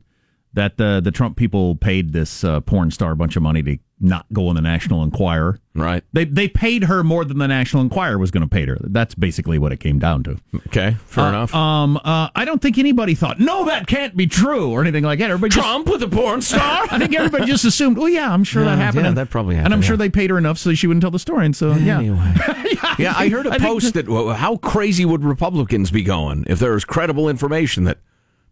that 0.56 0.76
the 0.78 1.00
the 1.02 1.10
Trump 1.12 1.36
people 1.36 1.76
paid 1.76 2.12
this 2.12 2.42
uh, 2.42 2.60
porn 2.60 2.90
star 2.90 3.12
a 3.12 3.16
bunch 3.16 3.36
of 3.36 3.42
money 3.42 3.62
to 3.62 3.78
not 3.98 4.26
go 4.30 4.50
in 4.50 4.56
the 4.56 4.60
National 4.60 5.02
Enquirer. 5.02 5.58
Right. 5.74 6.02
They 6.12 6.24
they 6.26 6.48
paid 6.48 6.84
her 6.84 7.02
more 7.04 7.24
than 7.24 7.38
the 7.38 7.46
National 7.48 7.82
Enquirer 7.82 8.18
was 8.18 8.30
going 8.30 8.42
to 8.42 8.48
pay 8.48 8.66
her. 8.66 8.76
That's 8.82 9.14
basically 9.14 9.58
what 9.58 9.72
it 9.72 9.80
came 9.80 9.98
down 9.98 10.22
to. 10.24 10.36
Okay, 10.68 10.96
fair 11.06 11.24
Uh, 11.24 11.28
enough. 11.30 11.54
Um, 11.54 11.96
uh, 12.04 12.28
I 12.34 12.44
don't 12.44 12.60
think 12.60 12.76
anybody 12.76 13.14
thought, 13.14 13.38
no, 13.40 13.64
that 13.66 13.86
can't 13.86 14.14
be 14.16 14.26
true 14.26 14.70
or 14.70 14.82
anything 14.82 15.04
like 15.04 15.18
that. 15.20 15.30
Everybody 15.30 15.54
just- 15.54 15.66
Trump 15.66 15.88
with 15.88 16.02
a 16.02 16.08
porn 16.08 16.42
star? 16.42 16.86
I 16.90 16.98
think 16.98 17.14
everybody 17.14 17.46
just 17.46 17.64
assumed, 17.64 17.98
oh 17.98 18.04
yeah, 18.06 18.30
I'm 18.32 18.44
sure 18.44 18.64
that 18.64 18.76
happened. 18.78 19.04
yeah, 19.04 19.08
And- 19.08 19.16
that 19.18 19.30
probably 19.30 19.54
happened. 19.54 19.66
And 19.66 19.74
I'm 19.74 19.78
happened, 19.80 19.86
sure 19.86 19.96
they 19.96 20.10
paid 20.10 20.28
her 20.30 20.36
enough 20.38 20.58
so 20.58 20.74
she 20.74 20.86
wouldn't 20.86 21.02
tell 21.02 21.10
the 21.10 21.18
story. 21.18 21.46
And 21.46 21.56
so 21.56 21.72
yeah, 21.74 22.00
yeah, 22.98 23.14
I 23.16 23.28
heard 23.30 23.46
a 23.46 23.50
I 23.52 23.58
think 23.58 23.62
post 23.70 23.94
that 23.94 24.08
well, 24.08 24.30
how 24.34 24.56
crazy 24.56 25.04
would 25.06 25.24
Republicans 25.24 25.90
be 25.90 26.02
going 26.02 26.44
if 26.48 26.58
there 26.58 26.72
was 26.72 26.84
credible 26.84 27.28
information 27.30 27.84
that 27.84 27.98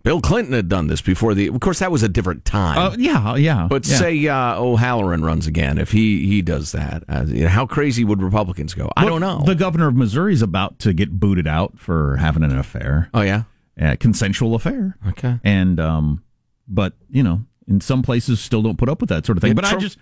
Bill 0.04 0.20
Clinton 0.20 0.52
had 0.52 0.68
done 0.68 0.86
this 0.86 1.00
before 1.00 1.34
the. 1.34 1.48
Of 1.48 1.58
course, 1.60 1.80
that 1.80 1.90
was 1.90 2.02
a 2.02 2.08
different 2.08 2.44
time. 2.44 2.78
Uh, 2.78 2.94
yeah, 2.98 3.34
yeah. 3.36 3.66
But 3.68 3.86
yeah. 3.86 3.96
say 3.96 4.28
uh, 4.28 4.60
O'Halloran 4.60 5.24
runs 5.24 5.46
again 5.46 5.78
if 5.78 5.90
he 5.92 6.26
he 6.26 6.42
does 6.42 6.72
that. 6.72 7.02
Uh, 7.08 7.24
you 7.26 7.44
know, 7.44 7.48
how 7.48 7.66
crazy 7.66 8.04
would 8.04 8.22
Republicans 8.22 8.74
go? 8.74 8.90
I 8.96 9.04
Well, 9.04 9.18
don't 9.18 9.20
know. 9.22 9.42
The 9.46 9.54
governor 9.54 9.88
of 9.88 9.96
Missouri 9.96 10.34
is 10.34 10.42
about 10.42 10.78
to 10.80 10.92
get 10.92 11.18
booted 11.18 11.46
out 11.46 11.78
for 11.78 12.16
having 12.18 12.42
an 12.44 12.56
affair. 12.56 13.08
oh 13.14 13.22
yeah. 13.22 13.44
a 13.78 13.96
consensual 13.96 14.54
affair. 14.54 14.96
Okay. 15.08 15.40
And 15.42 15.80
um, 15.80 16.22
but 16.68 16.92
you 17.08 17.22
know, 17.22 17.40
in 17.66 17.80
some 17.80 18.02
places 18.02 18.40
still 18.40 18.60
don't 18.62 18.76
put 18.76 18.90
up 18.90 19.00
with 19.00 19.08
that 19.08 19.24
sort 19.24 19.38
of 19.38 19.42
thing. 19.42 19.54
But 19.54 19.64
I 19.64 19.76
just 19.76 19.96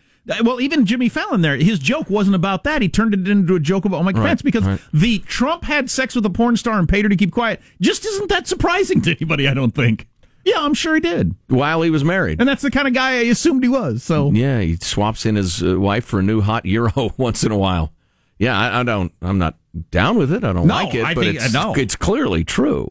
well, 0.45 0.61
even 0.61 0.87
Jimmy 0.87 1.09
Fallon 1.09 1.41
there, 1.43 1.57
his 1.57 1.79
joke 1.79 2.09
wasn't 2.11 2.37
about 2.37 2.65
that. 2.65 2.83
He 2.83 2.89
turned 2.89 3.15
it 3.15 3.27
into 3.29 3.55
a 3.55 3.61
joke 3.61 3.85
about 3.85 4.05
Mike 4.05 4.17
Right, 4.17 4.27
Pence 4.29 4.43
because 4.43 4.65
right. 4.65 4.81
the 4.93 5.19
Trump 5.21 5.65
had 5.65 5.91
sex 5.91 6.15
with 6.15 6.25
a 6.27 6.31
porn 6.31 6.57
star 6.57 6.79
and 6.79 6.89
paid 6.89 7.05
her 7.05 7.09
to 7.09 7.17
keep 7.17 7.33
quiet. 7.33 7.61
Just 7.81 8.05
isn't 8.05 8.29
that 8.29 8.47
surprising 8.47 9.01
to 9.03 9.11
anybody? 9.17 9.49
I 9.49 9.55
don't 9.55 9.75
think. 9.75 10.07
Yeah, 10.45 10.57
I'm 10.59 10.75
sure 10.75 10.95
he 10.97 11.01
did. 11.01 11.35
While 11.49 11.83
he 11.83 11.91
was 11.91 12.03
married. 12.03 12.41
And 12.41 12.49
that's 12.49 12.63
the 12.63 12.71
kind 12.71 12.89
of 12.89 12.95
guy 12.95 13.11
I 13.13 13.23
assumed 13.25 13.63
he 13.63 13.69
was. 13.69 14.03
So 14.03 14.31
Yeah, 14.33 14.61
he 14.61 14.77
swaps 14.77 15.25
in 15.25 15.37
his 15.37 15.63
uh, 15.63 15.79
wife 15.79 16.05
for 16.05 16.19
a 16.19 16.23
new 16.23 16.41
hot 16.41 16.67
euro 16.67 17.11
once 17.17 17.45
in 17.45 17.53
a 17.53 17.59
while. 17.59 17.93
Yeah, 18.39 18.59
I, 18.59 18.81
I 18.81 18.83
don't. 18.83 19.13
I'm 19.23 19.39
not 19.39 19.57
down 19.93 20.19
with 20.19 20.33
it. 20.33 20.43
I 20.43 20.53
don't 20.53 20.67
No, 20.67 20.75
like 20.75 20.95
it, 20.97 21.05
I 21.05 21.15
but 21.15 21.25
think- 21.25 21.37
it's, 21.37 21.53
no. 21.53 21.75
it's 21.75 21.95
clearly 21.95 22.43
true. 22.43 22.91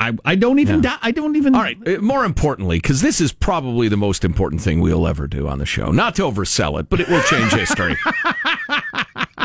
I 0.00 0.16
I 0.24 0.34
don't 0.34 0.58
even 0.58 0.82
Yeah. 0.82 0.96
I 1.02 1.10
don't 1.10 1.36
even. 1.36 1.54
All 1.54 1.60
right. 1.60 1.76
uh, 1.86 2.00
More 2.00 2.24
importantly, 2.24 2.78
because 2.78 3.02
this 3.02 3.20
is 3.20 3.32
probably 3.32 3.86
the 3.88 3.96
most 3.98 4.24
important 4.24 4.62
thing 4.62 4.80
we'll 4.80 5.06
ever 5.06 5.26
do 5.28 5.46
on 5.46 5.58
the 5.58 5.66
show. 5.66 5.92
Not 5.92 6.14
to 6.16 6.22
oversell 6.22 6.80
it, 6.80 6.88
but 6.88 7.00
it 7.00 7.08
will 7.08 7.22
change 7.22 7.52
history. 7.52 7.96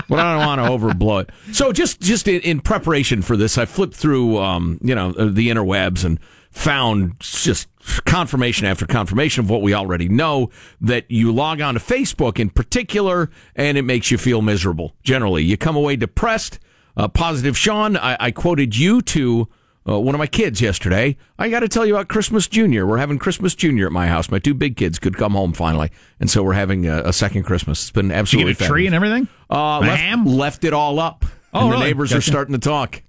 but 0.08 0.20
I 0.20 0.38
don't 0.38 0.46
want 0.46 0.62
to 0.62 0.70
overblow 0.70 1.22
it. 1.24 1.30
So 1.54 1.72
just 1.74 2.00
just 2.02 2.28
in, 2.28 2.41
in 2.41 2.62
preparation 2.62 3.22
for 3.22 3.36
this, 3.38 3.58
I 3.58 3.65
flipped 3.65 3.96
through 3.96 4.38
um, 4.38 4.80
you 4.82 4.96
know 4.96 5.10
uh, 5.12 5.26
the 5.26 5.50
interwebs 5.50 6.06
and 6.06 6.20
found 6.52 7.20
just 7.20 7.68
confirmation 8.06 8.65
after 8.65 8.86
confirmation 8.86 9.44
of 9.44 9.50
what 9.50 9.62
we 9.62 9.74
already 9.74 10.08
know 10.08 10.50
that 10.80 11.04
you 11.12 11.34
log 11.34 11.60
on 11.60 11.74
to 11.74 11.82
Facebook 11.82 12.39
in 12.39 12.50
particular 12.50 13.30
and 13.58 13.78
it 13.78 13.82
makes 13.82 14.10
you 14.10 14.18
feel 14.18 14.41
miserable. 14.41 14.96
Generally, 15.04 15.44
you 15.44 15.58
come 15.58 15.76
away 15.76 15.98
depressed. 15.98 16.60
Uh, 16.96 17.10
positive 17.10 17.58
Sean, 17.58 17.98
I, 17.98 18.15
I 18.22 18.32
quoted 18.32 18.78
you 18.78 19.02
to 19.02 19.50
uh, 19.88 20.00
one 20.00 20.15
of 20.15 20.19
my 20.19 20.28
kids 20.28 20.62
yesterday. 20.62 21.17
I 21.38 21.50
got 21.50 21.60
to 21.60 21.67
tell 21.67 21.86
you 21.86 21.95
about 21.95 22.08
Christmas 22.08 22.48
Junior. 22.48 22.86
We're 22.86 22.98
having 22.98 23.19
Christmas 23.19 23.56
Junior 23.56 23.86
at 23.86 23.91
my 23.91 24.08
house. 24.08 24.30
My 24.30 24.39
two 24.39 24.54
big 24.54 24.78
kids 24.78 25.00
could 25.00 25.15
come 25.15 25.34
home 25.34 25.54
finally, 25.54 25.91
and 26.19 26.30
so 26.30 26.43
we're 26.43 26.54
having 26.54 26.88
a, 26.88 27.04
a 27.04 27.13
second 27.13 27.43
Christmas. 27.43 27.84
It's 27.84 27.91
been 27.91 28.08
Did 28.08 28.13
you 28.13 28.19
absolutely 28.19 28.54
get 28.54 28.62
a 28.62 28.67
tree 28.67 28.86
and 28.86 28.95
everything? 28.95 29.28
Uh, 29.50 29.80
left, 29.80 30.28
left 30.28 30.63
it 30.63 30.74
all 30.74 31.00
up. 31.00 31.26
Oh, 31.54 31.62
and 31.62 31.67
the 31.67 31.76
really? 31.76 31.86
neighbors 31.88 32.13
are 32.13 32.21
starting 32.21 32.54
to 32.54 32.60
talk. 32.60 33.02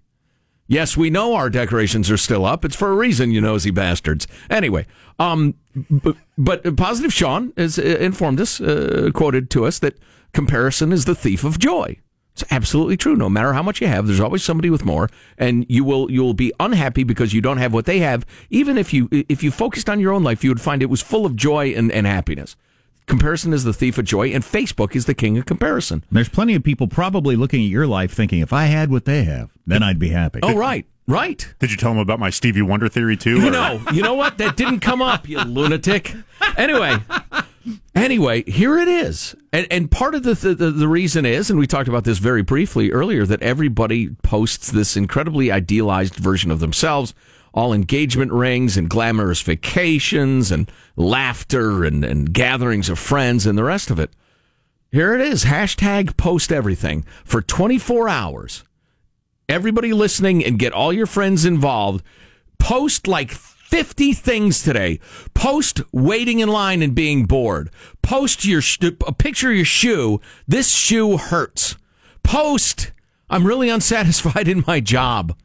Yes, 0.68 0.96
we 0.96 1.10
know 1.10 1.34
our 1.34 1.48
decorations 1.48 2.10
are 2.10 2.16
still 2.16 2.44
up. 2.44 2.64
It's 2.64 2.74
for 2.74 2.90
a 2.90 2.94
reason, 2.94 3.30
you 3.30 3.40
nosy 3.40 3.70
bastards. 3.70 4.26
Anyway, 4.50 4.86
um, 5.18 5.54
but, 5.88 6.16
but 6.36 6.76
positive 6.76 7.12
Sean 7.12 7.52
has 7.56 7.78
uh, 7.78 7.82
informed 7.82 8.40
us, 8.40 8.60
uh, 8.60 9.10
quoted 9.14 9.48
to 9.50 9.64
us 9.64 9.78
that 9.78 9.96
comparison 10.32 10.92
is 10.92 11.04
the 11.04 11.14
thief 11.14 11.44
of 11.44 11.58
joy. 11.58 11.98
It's 12.36 12.44
absolutely 12.52 12.98
true. 12.98 13.16
No 13.16 13.30
matter 13.30 13.54
how 13.54 13.62
much 13.62 13.80
you 13.80 13.86
have, 13.86 14.06
there's 14.06 14.20
always 14.20 14.42
somebody 14.42 14.68
with 14.68 14.84
more, 14.84 15.08
and 15.38 15.64
you 15.70 15.84
will 15.84 16.10
you 16.10 16.22
will 16.22 16.34
be 16.34 16.52
unhappy 16.60 17.02
because 17.02 17.32
you 17.32 17.40
don't 17.40 17.56
have 17.56 17.72
what 17.72 17.86
they 17.86 18.00
have. 18.00 18.26
Even 18.50 18.76
if 18.76 18.92
you 18.92 19.08
if 19.10 19.42
you 19.42 19.50
focused 19.50 19.88
on 19.88 20.00
your 20.00 20.12
own 20.12 20.22
life, 20.22 20.44
you 20.44 20.50
would 20.50 20.60
find 20.60 20.82
it 20.82 20.90
was 20.90 21.00
full 21.00 21.24
of 21.24 21.34
joy 21.34 21.68
and, 21.70 21.90
and 21.90 22.06
happiness. 22.06 22.54
Comparison 23.06 23.54
is 23.54 23.64
the 23.64 23.72
thief 23.72 23.96
of 23.96 24.04
joy, 24.04 24.28
and 24.28 24.44
Facebook 24.44 24.94
is 24.94 25.06
the 25.06 25.14
king 25.14 25.38
of 25.38 25.46
comparison. 25.46 26.04
There's 26.12 26.28
plenty 26.28 26.54
of 26.54 26.62
people 26.62 26.88
probably 26.88 27.36
looking 27.36 27.62
at 27.62 27.70
your 27.70 27.86
life 27.86 28.12
thinking, 28.12 28.40
if 28.40 28.52
I 28.52 28.64
had 28.66 28.90
what 28.90 29.06
they 29.06 29.24
have, 29.24 29.50
then 29.66 29.82
I'd 29.82 29.98
be 29.98 30.10
happy. 30.10 30.40
Oh, 30.42 30.56
right, 30.56 30.84
right. 31.08 31.54
Did 31.58 31.70
you 31.70 31.78
tell 31.78 31.92
him 31.92 31.98
about 31.98 32.18
my 32.20 32.28
Stevie 32.28 32.60
Wonder 32.62 32.88
theory 32.90 33.16
too? 33.16 33.38
You 33.40 33.48
or- 33.48 33.50
know, 33.52 33.80
you 33.94 34.02
know 34.02 34.14
what? 34.14 34.36
That 34.36 34.56
didn't 34.58 34.80
come 34.80 35.00
up, 35.00 35.26
you 35.26 35.38
lunatic. 35.40 36.14
Anyway, 36.58 36.96
anyway, 37.94 38.42
here 38.44 38.78
it 38.78 38.88
is, 38.88 39.34
and 39.52 39.66
and 39.70 39.90
part 39.90 40.14
of 40.14 40.22
the, 40.22 40.34
the 40.34 40.70
the 40.70 40.88
reason 40.88 41.24
is, 41.26 41.50
and 41.50 41.58
we 41.58 41.66
talked 41.66 41.88
about 41.88 42.04
this 42.04 42.18
very 42.18 42.42
briefly 42.42 42.92
earlier, 42.92 43.26
that 43.26 43.42
everybody 43.42 44.10
posts 44.22 44.70
this 44.70 44.96
incredibly 44.96 45.50
idealized 45.50 46.14
version 46.14 46.50
of 46.50 46.60
themselves. 46.60 47.14
All 47.54 47.72
engagement 47.72 48.32
rings 48.32 48.76
and 48.76 48.90
glamorous 48.90 49.40
vacations 49.40 50.52
and 50.52 50.70
laughter 50.94 51.84
and, 51.84 52.04
and 52.04 52.30
gatherings 52.32 52.90
of 52.90 52.98
friends 52.98 53.46
and 53.46 53.56
the 53.56 53.64
rest 53.64 53.90
of 53.90 53.98
it. 53.98 54.10
Here 54.92 55.14
it 55.14 55.22
is. 55.22 55.44
Hashtag 55.44 56.18
post 56.18 56.52
everything 56.52 57.06
for 57.24 57.40
24 57.40 58.10
hours 58.10 58.62
everybody 59.48 59.92
listening 59.92 60.44
and 60.44 60.58
get 60.58 60.72
all 60.72 60.92
your 60.92 61.06
friends 61.06 61.44
involved. 61.44 62.04
Post 62.58 63.06
like 63.06 63.30
50 63.66 64.12
things 64.12 64.62
today. 64.62 65.00
Post 65.34 65.80
waiting 65.92 66.38
in 66.38 66.48
line 66.48 66.82
and 66.82 66.94
being 66.94 67.24
bored. 67.24 67.70
Post 68.00 68.44
your 68.44 68.60
sh- 68.60 68.78
a 68.82 69.12
picture 69.12 69.50
of 69.50 69.56
your 69.56 69.64
shoe. 69.64 70.20
This 70.46 70.70
shoe 70.70 71.16
hurts. 71.16 71.76
Post 72.22 72.92
I'm 73.28 73.46
really 73.46 73.68
unsatisfied 73.68 74.46
in 74.46 74.62
my 74.66 74.78
job. 74.78 75.36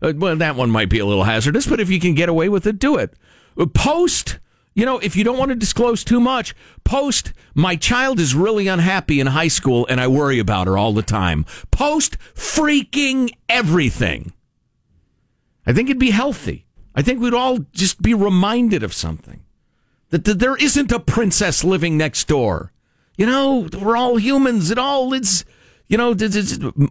Uh, 0.00 0.14
well, 0.16 0.36
that 0.36 0.56
one 0.56 0.70
might 0.70 0.88
be 0.88 0.98
a 0.98 1.06
little 1.06 1.24
hazardous, 1.24 1.66
but 1.66 1.80
if 1.80 1.90
you 1.90 2.00
can 2.00 2.14
get 2.14 2.30
away 2.30 2.48
with 2.48 2.66
it, 2.66 2.78
do 2.78 2.96
it. 2.96 3.14
Uh, 3.58 3.66
Post 3.66 4.38
you 4.74 4.84
know, 4.84 4.98
if 4.98 5.16
you 5.16 5.24
don't 5.24 5.38
want 5.38 5.48
to 5.48 5.54
disclose 5.54 6.04
too 6.04 6.20
much, 6.20 6.54
post, 6.84 7.32
my 7.54 7.76
child 7.76 8.20
is 8.20 8.34
really 8.34 8.68
unhappy 8.68 9.20
in 9.20 9.28
high 9.28 9.48
school 9.48 9.86
and 9.88 9.98
I 9.98 10.06
worry 10.06 10.38
about 10.38 10.66
her 10.66 10.76
all 10.76 10.92
the 10.92 11.00
time. 11.00 11.46
Post 11.70 12.18
freaking 12.34 13.30
everything. 13.48 14.34
I 15.66 15.72
think 15.72 15.88
it'd 15.88 15.98
be 15.98 16.10
healthy. 16.10 16.65
I 16.96 17.02
think 17.02 17.20
we'd 17.20 17.34
all 17.34 17.58
just 17.72 18.00
be 18.00 18.14
reminded 18.14 18.82
of 18.82 18.94
something 18.94 19.40
that, 20.10 20.24
that 20.24 20.38
there 20.38 20.56
isn't 20.56 20.90
a 20.90 20.98
princess 20.98 21.62
living 21.62 21.96
next 21.98 22.26
door. 22.26 22.72
You 23.18 23.26
know, 23.26 23.68
we're 23.80 23.96
all 23.96 24.16
humans. 24.16 24.70
It 24.70 24.78
all 24.78 25.12
is, 25.12 25.44
you 25.88 25.96
know, 25.98 26.14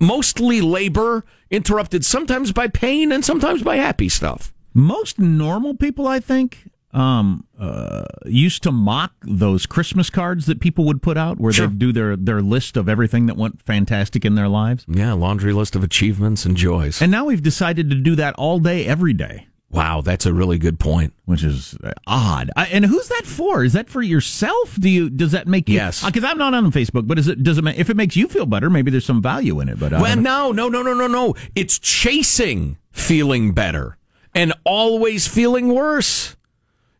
mostly 0.01 0.61
labor 0.61 1.25
interrupted 1.49 2.05
sometimes 2.05 2.51
by 2.51 2.67
pain 2.67 3.11
and 3.11 3.25
sometimes 3.25 3.63
by 3.63 3.77
happy 3.77 4.09
stuff. 4.09 4.53
Most 4.73 5.17
normal 5.19 5.73
people, 5.75 6.07
I 6.07 6.19
think, 6.19 6.69
um, 6.93 7.45
uh, 7.59 8.05
used 8.25 8.63
to 8.63 8.71
mock 8.71 9.13
those 9.21 9.65
Christmas 9.65 10.09
cards 10.09 10.45
that 10.45 10.59
people 10.59 10.85
would 10.85 11.01
put 11.01 11.17
out 11.17 11.39
where 11.39 11.51
Sure. 11.53 11.67
they'd 11.67 11.79
do 11.79 11.91
their, 11.91 12.15
their 12.15 12.41
list 12.41 12.77
of 12.77 12.87
everything 12.89 13.25
that 13.25 13.37
went 13.37 13.61
fantastic 13.61 14.23
in 14.25 14.35
their 14.35 14.47
lives. 14.47 14.85
Yeah, 14.87 15.13
laundry 15.13 15.51
list 15.53 15.75
of 15.75 15.83
achievements 15.83 16.45
and 16.45 16.55
joys. 16.55 17.01
And 17.01 17.11
now 17.11 17.25
we've 17.25 17.43
decided 17.43 17.89
to 17.89 17.95
do 17.95 18.15
that 18.15 18.33
all 18.35 18.59
day, 18.59 18.85
every 18.85 19.13
day. 19.13 19.47
Wow, 19.75 19.99
that's 19.99 20.25
a 20.25 20.33
really 20.33 20.57
good 20.57 20.79
point. 20.79 21.13
Which 21.25 21.43
is 21.43 21.77
uh, 21.83 21.91
odd. 22.07 22.49
I, 22.55 22.67
and 22.67 22.85
who's 22.85 23.09
that 23.09 23.25
for? 23.25 23.63
Is 23.63 23.73
that 23.73 23.89
for 23.89 24.01
yourself? 24.01 24.79
Do 24.79 24.89
you 24.89 25.09
does 25.09 25.31
that 25.33 25.47
make 25.47 25.67
you? 25.67 25.75
Yes. 25.75 26.05
Because 26.05 26.23
I'm 26.23 26.37
not 26.37 26.53
on 26.53 26.71
Facebook, 26.71 27.07
but 27.07 27.19
is 27.19 27.27
it 27.27 27.43
does 27.43 27.57
it 27.57 27.65
if 27.77 27.89
it 27.89 27.97
makes 27.97 28.15
you 28.15 28.27
feel 28.29 28.45
better? 28.45 28.69
Maybe 28.69 28.89
there's 28.89 29.05
some 29.05 29.21
value 29.21 29.59
in 29.59 29.67
it. 29.67 29.77
But 29.77 29.91
Well, 29.91 30.15
no, 30.15 30.53
no, 30.53 30.69
no, 30.69 30.81
no, 30.81 30.93
no, 30.93 31.07
no. 31.07 31.35
It's 31.55 31.77
chasing 31.77 32.77
feeling 32.91 33.51
better 33.51 33.97
and 34.33 34.53
always 34.63 35.27
feeling 35.27 35.73
worse. 35.73 36.37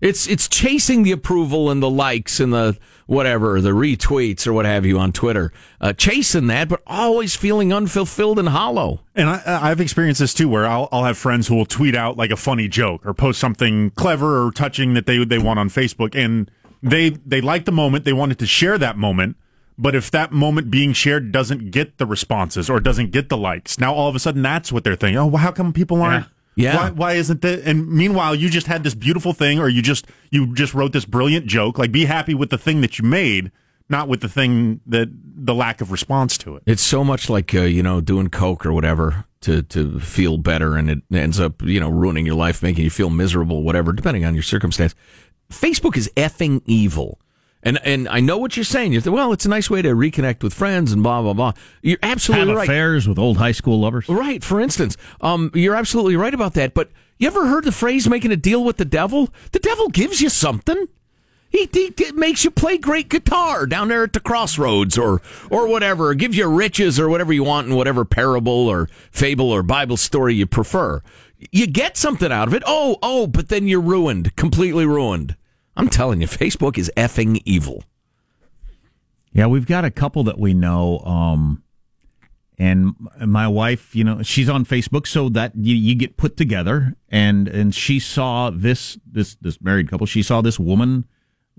It's 0.01 0.27
it's 0.27 0.49
chasing 0.49 1.03
the 1.03 1.13
approval 1.13 1.71
and 1.71 1.81
the 1.81 1.89
likes 1.89 2.39
and 2.41 2.51
the 2.51 2.77
whatever, 3.05 3.61
the 3.61 3.69
retweets 3.69 4.47
or 4.47 4.53
what 4.53 4.65
have 4.65 4.85
you 4.85 4.97
on 4.97 5.11
Twitter. 5.11 5.51
Uh, 5.79 5.93
chasing 5.93 6.47
that, 6.47 6.67
but 6.67 6.81
always 6.87 7.35
feeling 7.35 7.71
unfulfilled 7.71 8.39
and 8.39 8.49
hollow. 8.49 9.01
And 9.15 9.29
I, 9.29 9.41
I've 9.69 9.79
experienced 9.79 10.19
this 10.19 10.33
too, 10.33 10.49
where 10.49 10.65
I'll, 10.65 10.89
I'll 10.91 11.03
have 11.03 11.17
friends 11.17 11.47
who 11.47 11.55
will 11.55 11.65
tweet 11.65 11.95
out 11.95 12.17
like 12.17 12.31
a 12.31 12.37
funny 12.37 12.67
joke 12.67 13.05
or 13.05 13.13
post 13.13 13.39
something 13.39 13.91
clever 13.91 14.45
or 14.45 14.51
touching 14.51 14.93
that 14.95 15.05
they 15.05 15.23
they 15.23 15.39
want 15.39 15.59
on 15.59 15.69
Facebook, 15.69 16.15
and 16.15 16.49
they 16.81 17.09
they 17.09 17.41
like 17.41 17.65
the 17.65 17.71
moment, 17.71 18.05
they 18.05 18.13
wanted 18.13 18.39
to 18.39 18.45
share 18.45 18.77
that 18.77 18.97
moment, 18.97 19.37
but 19.77 19.95
if 19.95 20.09
that 20.11 20.31
moment 20.31 20.71
being 20.71 20.93
shared 20.93 21.31
doesn't 21.31 21.71
get 21.71 21.97
the 21.97 22.05
responses 22.05 22.69
or 22.69 22.79
doesn't 22.79 23.11
get 23.11 23.29
the 23.29 23.37
likes, 23.37 23.79
now 23.79 23.93
all 23.93 24.07
of 24.07 24.15
a 24.15 24.19
sudden 24.19 24.41
that's 24.41 24.71
what 24.71 24.83
they're 24.83 24.95
thinking. 24.95 25.17
Oh, 25.17 25.27
well, 25.27 25.41
how 25.41 25.51
come 25.51 25.73
people 25.73 26.01
aren't? 26.01 26.25
Yeah. 26.25 26.31
Why, 26.77 26.89
why 26.91 27.13
isn't 27.13 27.41
that? 27.41 27.63
And 27.65 27.89
meanwhile, 27.89 28.33
you 28.33 28.49
just 28.49 28.67
had 28.67 28.83
this 28.83 28.95
beautiful 28.95 29.33
thing, 29.33 29.59
or 29.59 29.67
you 29.67 29.81
just 29.81 30.07
you 30.31 30.53
just 30.53 30.73
wrote 30.73 30.93
this 30.93 31.05
brilliant 31.05 31.45
joke. 31.45 31.77
Like, 31.77 31.91
be 31.91 32.05
happy 32.05 32.33
with 32.33 32.49
the 32.49 32.57
thing 32.57 32.81
that 32.81 32.97
you 32.97 33.05
made, 33.05 33.51
not 33.89 34.07
with 34.07 34.21
the 34.21 34.29
thing 34.29 34.79
that 34.85 35.09
the 35.11 35.53
lack 35.53 35.81
of 35.81 35.91
response 35.91 36.37
to 36.39 36.55
it. 36.55 36.63
It's 36.65 36.81
so 36.81 37.03
much 37.03 37.29
like 37.29 37.53
uh, 37.53 37.61
you 37.61 37.83
know 37.83 38.01
doing 38.01 38.29
coke 38.29 38.65
or 38.65 38.73
whatever 38.73 39.25
to 39.41 39.63
to 39.63 39.99
feel 39.99 40.37
better, 40.37 40.75
and 40.77 40.89
it 40.89 41.01
ends 41.13 41.39
up 41.39 41.61
you 41.61 41.79
know 41.79 41.89
ruining 41.89 42.25
your 42.25 42.35
life, 42.35 42.63
making 42.63 42.83
you 42.83 42.89
feel 42.89 43.09
miserable, 43.09 43.63
whatever, 43.63 43.91
depending 43.91 44.25
on 44.25 44.33
your 44.33 44.43
circumstance. 44.43 44.95
Facebook 45.51 45.97
is 45.97 46.09
effing 46.15 46.61
evil. 46.65 47.19
And 47.65 47.79
and 47.83 48.07
I 48.07 48.19
know 48.19 48.37
what 48.37 48.55
you're 48.55 48.63
saying. 48.63 48.93
You 48.93 49.01
think, 49.01 49.15
well, 49.15 49.33
it's 49.33 49.45
a 49.45 49.49
nice 49.49 49.71
way 49.71 49.81
to 49.81 49.89
reconnect 49.89 50.43
with 50.43 50.53
friends 50.53 50.91
and 50.91 51.01
blah 51.01 51.23
blah 51.23 51.33
blah. 51.33 51.53
You're 51.81 51.97
absolutely 52.03 52.49
have 52.49 52.57
right. 52.57 52.69
affairs 52.69 53.07
with 53.07 53.17
old 53.17 53.37
high 53.37 53.53
school 53.53 53.79
lovers. 53.79 54.07
Right. 54.07 54.43
For 54.43 54.61
instance, 54.61 54.95
um, 55.19 55.49
you're 55.55 55.75
absolutely 55.75 56.15
right 56.15 56.33
about 56.33 56.53
that. 56.53 56.75
But 56.75 56.91
you 57.17 57.27
ever 57.27 57.47
heard 57.47 57.63
the 57.63 57.71
phrase 57.71 58.07
"making 58.07 58.31
a 58.31 58.37
deal 58.37 58.63
with 58.63 58.77
the 58.77 58.85
devil"? 58.85 59.29
The 59.51 59.59
devil 59.59 59.89
gives 59.89 60.21
you 60.21 60.29
something. 60.29 60.87
He, 61.49 61.69
he, 61.71 61.93
he 61.97 62.11
makes 62.11 62.43
you 62.43 62.51
play 62.51 62.77
great 62.77 63.07
guitar 63.07 63.65
down 63.65 63.87
there 63.87 64.03
at 64.03 64.13
the 64.13 64.19
crossroads, 64.19 64.95
or 64.95 65.23
or 65.49 65.67
whatever. 65.67 66.13
Gives 66.13 66.37
you 66.37 66.47
riches 66.47 66.99
or 66.99 67.09
whatever 67.09 67.33
you 67.33 67.43
want 67.43 67.67
in 67.67 67.75
whatever 67.75 68.05
parable 68.05 68.67
or 68.67 68.89
fable 69.09 69.51
or 69.51 69.63
Bible 69.63 69.97
story 69.97 70.35
you 70.35 70.45
prefer. 70.45 71.01
You 71.51 71.65
get 71.65 71.97
something 71.97 72.31
out 72.31 72.47
of 72.47 72.53
it. 72.53 72.61
Oh, 72.67 72.97
oh, 73.01 73.25
but 73.25 73.49
then 73.49 73.67
you're 73.67 73.81
ruined, 73.81 74.35
completely 74.35 74.85
ruined. 74.85 75.35
I'm 75.77 75.89
telling 75.89 76.21
you, 76.21 76.27
Facebook 76.27 76.77
is 76.77 76.91
effing 76.95 77.41
evil. 77.45 77.83
Yeah, 79.33 79.47
we've 79.47 79.65
got 79.65 79.83
a 79.83 79.91
couple 79.91 80.23
that 80.23 80.39
we 80.39 80.53
know. 80.53 80.99
Um, 80.99 81.61
and 82.57 82.95
my 83.25 83.47
wife, 83.49 83.93
you 83.93 84.05
know, 84.05 84.23
she's 84.23 84.47
on 84.47 84.65
Facebook, 84.65 85.05
so 85.05 85.27
that 85.29 85.51
you, 85.55 85.75
you 85.75 85.93
get 85.95 86.15
put 86.15 86.37
together. 86.37 86.95
And 87.09 87.47
and 87.49 87.75
she 87.75 87.99
saw 87.99 88.49
this 88.49 88.97
this 89.05 89.35
this 89.41 89.61
married 89.61 89.89
couple. 89.89 90.07
She 90.07 90.23
saw 90.23 90.41
this 90.41 90.57
woman 90.57 91.05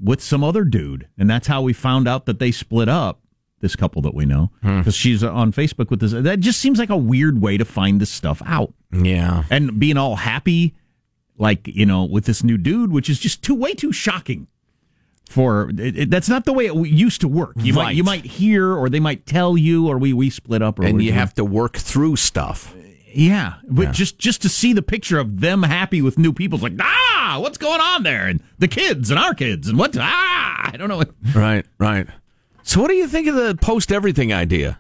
with 0.03 0.23
some 0.23 0.43
other 0.43 0.65
dude, 0.65 1.09
and 1.19 1.29
that's 1.29 1.47
how 1.47 1.61
we 1.61 1.75
found 1.75 2.09
out 2.09 2.25
that 2.27 2.39
they 2.39 2.51
split 2.51 2.89
up. 2.89 3.21
This 3.61 3.75
couple 3.75 4.03
that 4.03 4.15
we 4.15 4.27
know 4.27 4.51
because 4.63 4.95
she's 4.95 5.25
on 5.25 5.51
Facebook 5.51 5.89
with 5.89 6.01
this. 6.01 6.13
That 6.13 6.41
just 6.41 6.61
seems 6.61 6.79
like 6.79 6.91
a 6.91 6.97
weird 6.97 7.41
way 7.41 7.57
to 7.57 7.65
find 7.65 8.01
this 8.01 8.11
stuff 8.11 8.43
out. 8.45 8.75
Yeah, 8.93 9.45
and 9.51 9.81
being 9.81 9.97
all 9.97 10.17
happy 10.17 10.75
like 11.39 11.67
you 11.69 11.87
know 11.87 12.05
with 12.05 12.25
this 12.25 12.43
new 12.45 12.59
dude, 12.59 12.93
which 12.93 13.09
is 13.11 13.19
just 13.19 13.43
too 13.43 13.55
way 13.55 13.75
too 13.75 13.93
shocking. 13.93 14.47
For 15.29 15.71
it, 15.71 15.99
it- 15.99 16.11
that's 16.11 16.29
not 16.29 16.45
the 16.45 16.53
way 16.53 16.67
it 16.67 16.75
used 16.87 17.21
to 17.23 17.29
work. 17.29 17.55
You 17.57 17.73
might 17.75 17.97
you 17.97 18.05
might 18.05 18.25
hear, 18.25 18.73
or 18.75 18.89
they 18.89 19.01
might 19.01 19.27
tell 19.27 19.57
you, 19.57 19.89
or 19.89 19.99
we 19.99 20.13
we 20.13 20.31
split 20.31 20.63
up, 20.63 20.79
or 20.79 20.85
and 20.85 21.03
you 21.03 21.13
have 21.13 21.35
to 21.35 21.45
work 21.45 21.77
through 21.77 22.15
stuff. 22.17 22.73
yeah, 23.13 23.55
but 23.69 23.91
just 23.93 24.19
just 24.21 24.43
to 24.43 24.49
see 24.49 24.73
the 24.73 24.83
picture 24.83 25.19
of 25.19 25.41
them 25.41 25.65
happy 25.65 26.01
with 26.01 26.17
new 26.17 26.33
people, 26.33 26.57
it's 26.57 26.63
like 26.63 26.75
ah, 26.81 27.39
what's 27.41 27.59
going 27.59 27.81
on 27.81 28.05
there, 28.05 28.29
and 28.29 28.41
the 28.59 28.69
kids 28.69 29.11
and 29.11 29.19
our 29.19 29.35
kids, 29.35 29.69
and 29.69 29.77
what 29.77 29.97
ah, 29.99 30.71
I 30.73 30.77
don't 30.77 30.89
know. 30.89 31.03
Right, 31.35 31.67
right. 31.79 32.07
So, 32.63 32.81
what 32.81 32.89
do 32.89 32.95
you 32.95 33.09
think 33.09 33.27
of 33.27 33.35
the 33.35 33.57
post 33.61 33.91
everything 33.91 34.33
idea? 34.33 34.79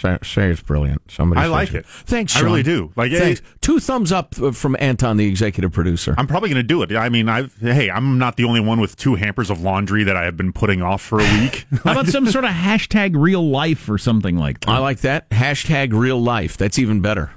Say, 0.00 0.50
it's 0.50 0.62
brilliant. 0.62 1.02
Somebody 1.10 1.40
I 1.40 1.46
like 1.46 1.74
it. 1.74 1.84
Thanks, 1.86 2.36
I 2.36 2.40
really 2.40 2.62
do. 2.62 2.92
Like, 2.96 3.10
Thanks. 3.12 3.40
it- 3.40 3.46
Two 3.60 3.80
thumbs 3.80 4.12
up 4.12 4.34
from 4.34 4.76
Anton, 4.78 5.16
the 5.16 5.26
executive 5.26 5.72
producer. 5.72 6.14
I'm 6.16 6.26
probably 6.26 6.48
going 6.48 6.62
to 6.62 6.66
do 6.66 6.82
it. 6.82 6.92
I 6.94 7.08
mean, 7.08 7.28
I 7.28 7.48
hey, 7.60 7.90
I'm 7.90 8.16
not 8.18 8.36
the 8.36 8.44
only 8.44 8.60
one 8.60 8.80
with 8.80 8.96
two 8.96 9.16
hampers 9.16 9.50
of 9.50 9.60
laundry 9.60 10.04
that 10.04 10.16
I 10.16 10.24
have 10.24 10.36
been 10.36 10.52
putting 10.52 10.80
off 10.82 11.02
for 11.02 11.20
a 11.20 11.24
week. 11.40 11.66
How 11.84 11.92
about 11.92 12.06
some 12.06 12.26
sort 12.26 12.44
of 12.44 12.50
hashtag 12.52 13.10
real 13.14 13.46
life 13.48 13.88
or 13.90 13.98
something 13.98 14.36
like 14.36 14.60
that? 14.60 14.70
I 14.70 14.78
like 14.78 15.00
that. 15.00 15.28
Hashtag 15.30 15.92
real 15.92 16.20
life. 16.20 16.56
That's 16.56 16.78
even 16.78 17.00
better. 17.00 17.32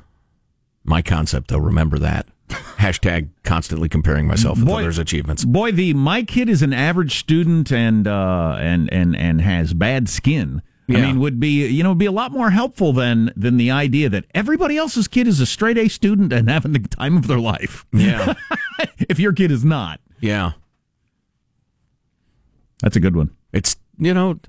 My 0.83 1.01
concept, 1.01 1.49
though. 1.49 1.57
Remember 1.57 1.99
that. 1.99 2.27
Hashtag 2.49 3.29
constantly 3.43 3.87
comparing 3.87 4.27
myself 4.27 4.57
with 4.57 4.67
Boy- 4.67 4.81
others' 4.81 4.97
achievements. 4.97 5.45
Boy, 5.45 5.71
the 5.71 5.93
my 5.93 6.23
kid 6.23 6.49
is 6.49 6.61
an 6.61 6.73
average 6.73 7.17
student 7.19 7.71
and 7.71 8.07
uh, 8.07 8.57
and 8.59 8.91
and 8.91 9.15
and 9.15 9.41
has 9.41 9.73
bad 9.73 10.09
skin. 10.09 10.61
I 10.89 10.93
mean, 10.93 11.19
would 11.21 11.39
be 11.39 11.67
you 11.67 11.83
know 11.83 11.95
be 11.95 12.05
a 12.05 12.11
lot 12.11 12.31
more 12.33 12.49
helpful 12.49 12.91
than 12.91 13.31
than 13.37 13.55
the 13.57 13.71
idea 13.71 14.09
that 14.09 14.25
everybody 14.35 14.77
else's 14.77 15.07
kid 15.07 15.25
is 15.27 15.39
a 15.39 15.45
straight 15.45 15.77
A 15.77 15.87
student 15.87 16.33
and 16.33 16.49
having 16.49 16.73
the 16.73 16.79
time 16.79 17.15
of 17.15 17.27
their 17.27 17.39
life. 17.39 17.85
Yeah. 17.93 18.33
if 19.09 19.17
your 19.19 19.31
kid 19.31 19.51
is 19.51 19.63
not, 19.63 20.01
Yeah. 20.19 20.51
that's 22.81 22.95
a 22.95 22.99
good 22.99 23.15
one. 23.15 23.31
It's, 23.53 23.77
you 23.97 24.13
know, 24.13 24.39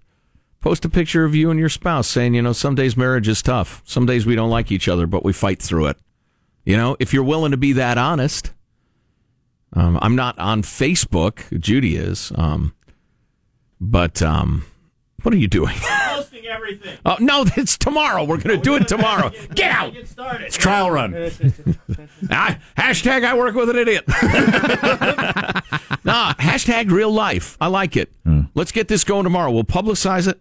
post 0.60 0.84
a 0.84 0.88
picture 0.88 1.24
of 1.24 1.34
you 1.34 1.50
and 1.50 1.60
your 1.60 1.68
spouse 1.68 2.08
saying, 2.08 2.34
you 2.34 2.42
know, 2.42 2.52
some 2.52 2.74
days 2.74 2.96
marriage 2.96 3.28
is 3.28 3.42
tough. 3.42 3.82
Some 3.84 4.06
days 4.06 4.26
we 4.26 4.34
don't 4.34 4.50
like 4.50 4.72
each 4.72 4.88
other, 4.88 5.06
but 5.06 5.24
we 5.24 5.32
fight 5.32 5.60
through 5.60 5.86
it. 5.86 5.96
You 6.64 6.76
know, 6.76 6.96
if 6.98 7.12
you're 7.12 7.24
willing 7.24 7.50
to 7.50 7.56
be 7.56 7.72
that 7.74 7.98
honest. 7.98 8.52
Um, 9.74 9.98
I'm 10.02 10.14
not 10.16 10.38
on 10.38 10.62
Facebook. 10.62 11.58
Judy 11.58 11.96
is. 11.96 12.30
Um, 12.34 12.74
but 13.80 14.20
um, 14.22 14.64
what 15.22 15.34
are 15.34 15.38
you 15.38 15.48
doing? 15.48 15.74
Posting 15.78 16.46
everything. 16.46 16.98
Oh 17.04 17.16
no, 17.20 17.44
it's 17.56 17.76
tomorrow. 17.76 18.22
We're 18.24 18.36
going 18.38 18.56
to 18.56 18.62
do 18.62 18.76
it 18.76 18.86
tomorrow. 18.88 19.30
Get 19.54 19.70
out. 19.72 19.92
Get 19.92 20.06
started. 20.08 20.46
It's 20.46 20.56
trial 20.56 20.90
run. 20.90 21.12
Ah, 22.30 22.58
hashtag 22.78 23.24
I 23.24 23.34
work 23.36 23.54
with 23.54 23.68
an 23.70 23.76
idiot. 23.76 24.04
no, 26.04 26.32
hashtag 26.38 26.90
real 26.90 27.10
life. 27.12 27.56
I 27.60 27.66
like 27.68 27.96
it. 27.96 28.12
Let's 28.54 28.72
get 28.72 28.88
this 28.88 29.04
going 29.04 29.24
tomorrow. 29.24 29.50
We'll 29.50 29.64
publicize 29.64 30.28
it. 30.28 30.40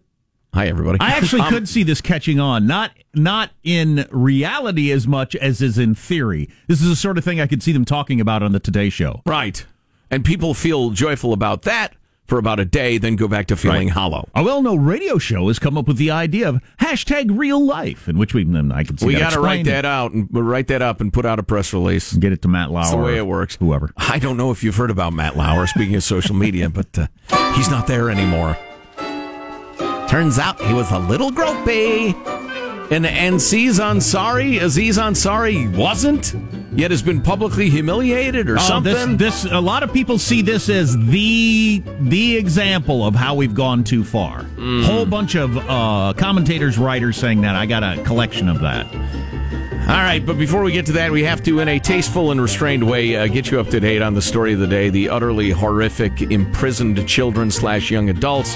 Hi, 0.53 0.67
everybody. 0.67 0.99
I 0.99 1.11
actually 1.11 1.41
Um, 1.43 1.49
could 1.53 1.69
see 1.69 1.83
this 1.83 2.01
catching 2.01 2.39
on, 2.39 2.67
not 2.67 2.91
not 3.13 3.51
in 3.63 4.05
reality 4.11 4.91
as 4.91 5.07
much 5.07 5.35
as 5.37 5.61
is 5.61 5.77
in 5.77 5.95
theory. 5.95 6.49
This 6.67 6.81
is 6.81 6.89
the 6.89 6.95
sort 6.95 7.17
of 7.17 7.23
thing 7.23 7.39
I 7.39 7.47
could 7.47 7.63
see 7.63 7.71
them 7.71 7.85
talking 7.85 8.19
about 8.19 8.43
on 8.43 8.51
the 8.51 8.59
Today 8.59 8.89
Show. 8.89 9.21
Right. 9.25 9.65
And 10.09 10.25
people 10.25 10.53
feel 10.53 10.89
joyful 10.89 11.31
about 11.31 11.61
that 11.63 11.93
for 12.31 12.37
about 12.37 12.61
a 12.61 12.65
day, 12.65 12.97
then 12.97 13.17
go 13.17 13.27
back 13.27 13.47
to 13.47 13.57
feeling 13.57 13.89
hollow. 13.89 14.25
A 14.33 14.41
well-known 14.41 14.85
radio 14.85 15.17
show 15.17 15.49
has 15.49 15.59
come 15.59 15.77
up 15.77 15.85
with 15.85 15.97
the 15.97 16.11
idea 16.11 16.47
of 16.47 16.61
hashtag 16.79 17.37
real 17.37 17.61
life, 17.61 18.07
in 18.07 18.17
which 18.17 18.33
we 18.33 18.45
then 18.45 18.71
I 18.71 18.85
can 18.85 18.97
see 18.97 19.07
we 19.07 19.15
that 19.15 19.19
got 19.19 19.33
to 19.33 19.41
write 19.41 19.65
that 19.65 19.83
out 19.83 20.13
and 20.13 20.29
write 20.31 20.69
that 20.69 20.81
up 20.81 21.01
and 21.01 21.11
put 21.11 21.25
out 21.25 21.39
a 21.39 21.43
press 21.43 21.73
release. 21.73 22.13
and 22.13 22.21
get 22.21 22.31
it 22.31 22.41
to 22.43 22.47
Matt 22.47 22.71
Lauer. 22.71 22.83
That's 22.83 22.95
the 22.95 23.01
way 23.01 23.17
it 23.17 23.27
works. 23.27 23.57
Whoever. 23.57 23.91
I 23.97 24.17
don't 24.17 24.37
know 24.37 24.49
if 24.49 24.63
you've 24.63 24.77
heard 24.77 24.91
about 24.91 25.11
Matt 25.11 25.35
Lauer, 25.35 25.67
speaking 25.67 25.93
of 25.95 26.03
social 26.05 26.33
media, 26.33 26.69
but 26.69 26.97
uh, 26.97 27.53
he's 27.55 27.69
not 27.69 27.85
there 27.87 28.09
anymore. 28.09 28.57
Turns 30.07 30.39
out 30.39 30.61
he 30.61 30.73
was 30.73 30.89
a 30.89 30.99
little 30.99 31.31
gropey. 31.31 32.40
And, 32.91 33.05
Aziz 33.05 33.79
Ansari, 33.79 34.61
Aziz 34.61 34.97
Ansari 34.97 35.73
wasn't, 35.75 36.35
yet 36.73 36.91
has 36.91 37.01
been 37.01 37.21
publicly 37.21 37.69
humiliated 37.69 38.49
or 38.49 38.55
Oh, 38.55 38.61
something. 38.61 39.15
This, 39.17 39.43
this, 39.43 39.51
a 39.53 39.59
lot 39.61 39.81
of 39.83 39.93
people 39.93 40.17
see 40.19 40.41
this 40.41 40.67
as 40.69 40.97
the 40.97 41.81
the 42.01 42.35
example 42.37 43.05
of 43.05 43.15
how 43.15 43.35
we've 43.35 43.53
gone 43.53 43.83
too 43.85 44.03
far. 44.03 44.43
Hmm. 44.43 44.83
Whole 44.83 45.05
bunch 45.05 45.35
of 45.35 45.57
uh, 45.57 46.13
commentators, 46.17 46.77
writers 46.77 47.15
saying 47.17 47.41
that. 47.41 47.55
I 47.55 47.65
got 47.65 47.81
a 47.83 48.01
collection 48.03 48.49
of 48.49 48.59
that. 48.59 48.85
All 49.81 49.97
right, 49.97 50.23
but 50.25 50.37
before 50.37 50.61
we 50.63 50.71
get 50.71 50.85
to 50.87 50.91
that, 50.93 51.11
we 51.11 51.23
have 51.23 51.41
to, 51.43 51.59
in 51.59 51.67
a 51.67 51.79
tasteful 51.79 52.31
and 52.31 52.39
restrained 52.41 52.83
way, 52.87 53.15
uh, 53.15 53.27
get 53.27 53.51
you 53.51 53.59
up 53.59 53.67
to 53.69 53.79
date 53.79 54.01
on 54.01 54.13
the 54.13 54.21
story 54.21 54.53
of 54.53 54.59
the 54.59 54.67
day: 54.67 54.89
the 54.89 55.09
utterly 55.09 55.49
horrific 55.51 56.21
imprisoned 56.23 57.05
children 57.07 57.49
slash 57.51 57.89
young 57.89 58.09
adults, 58.09 58.55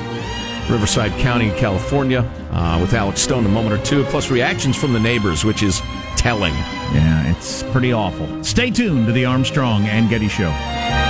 Riverside 0.70 1.12
County, 1.20 1.52
California, 1.52 2.22
uh, 2.52 2.78
with 2.82 2.94
Alex 2.94 3.22
Stone 3.22 3.46
a 3.46 3.50
moment 3.50 3.80
or 3.80 3.84
two, 3.86 4.04
plus 4.06 4.32
reactions 4.32 4.76
from 4.76 4.94
the 4.94 5.00
neighbors, 5.00 5.46
which 5.46 5.64
is 5.64 5.82
telling. 6.16 6.54
Yeah, 6.94 7.32
it's 7.32 7.64
pretty 7.64 7.94
awful. 7.94 8.44
Stay 8.44 8.72
tuned 8.72 9.08
to 9.08 9.14
the 9.14 9.26
Armstrong 9.26 9.86
and 9.86 10.10
Getty 10.10 10.28
Show. 10.28 11.05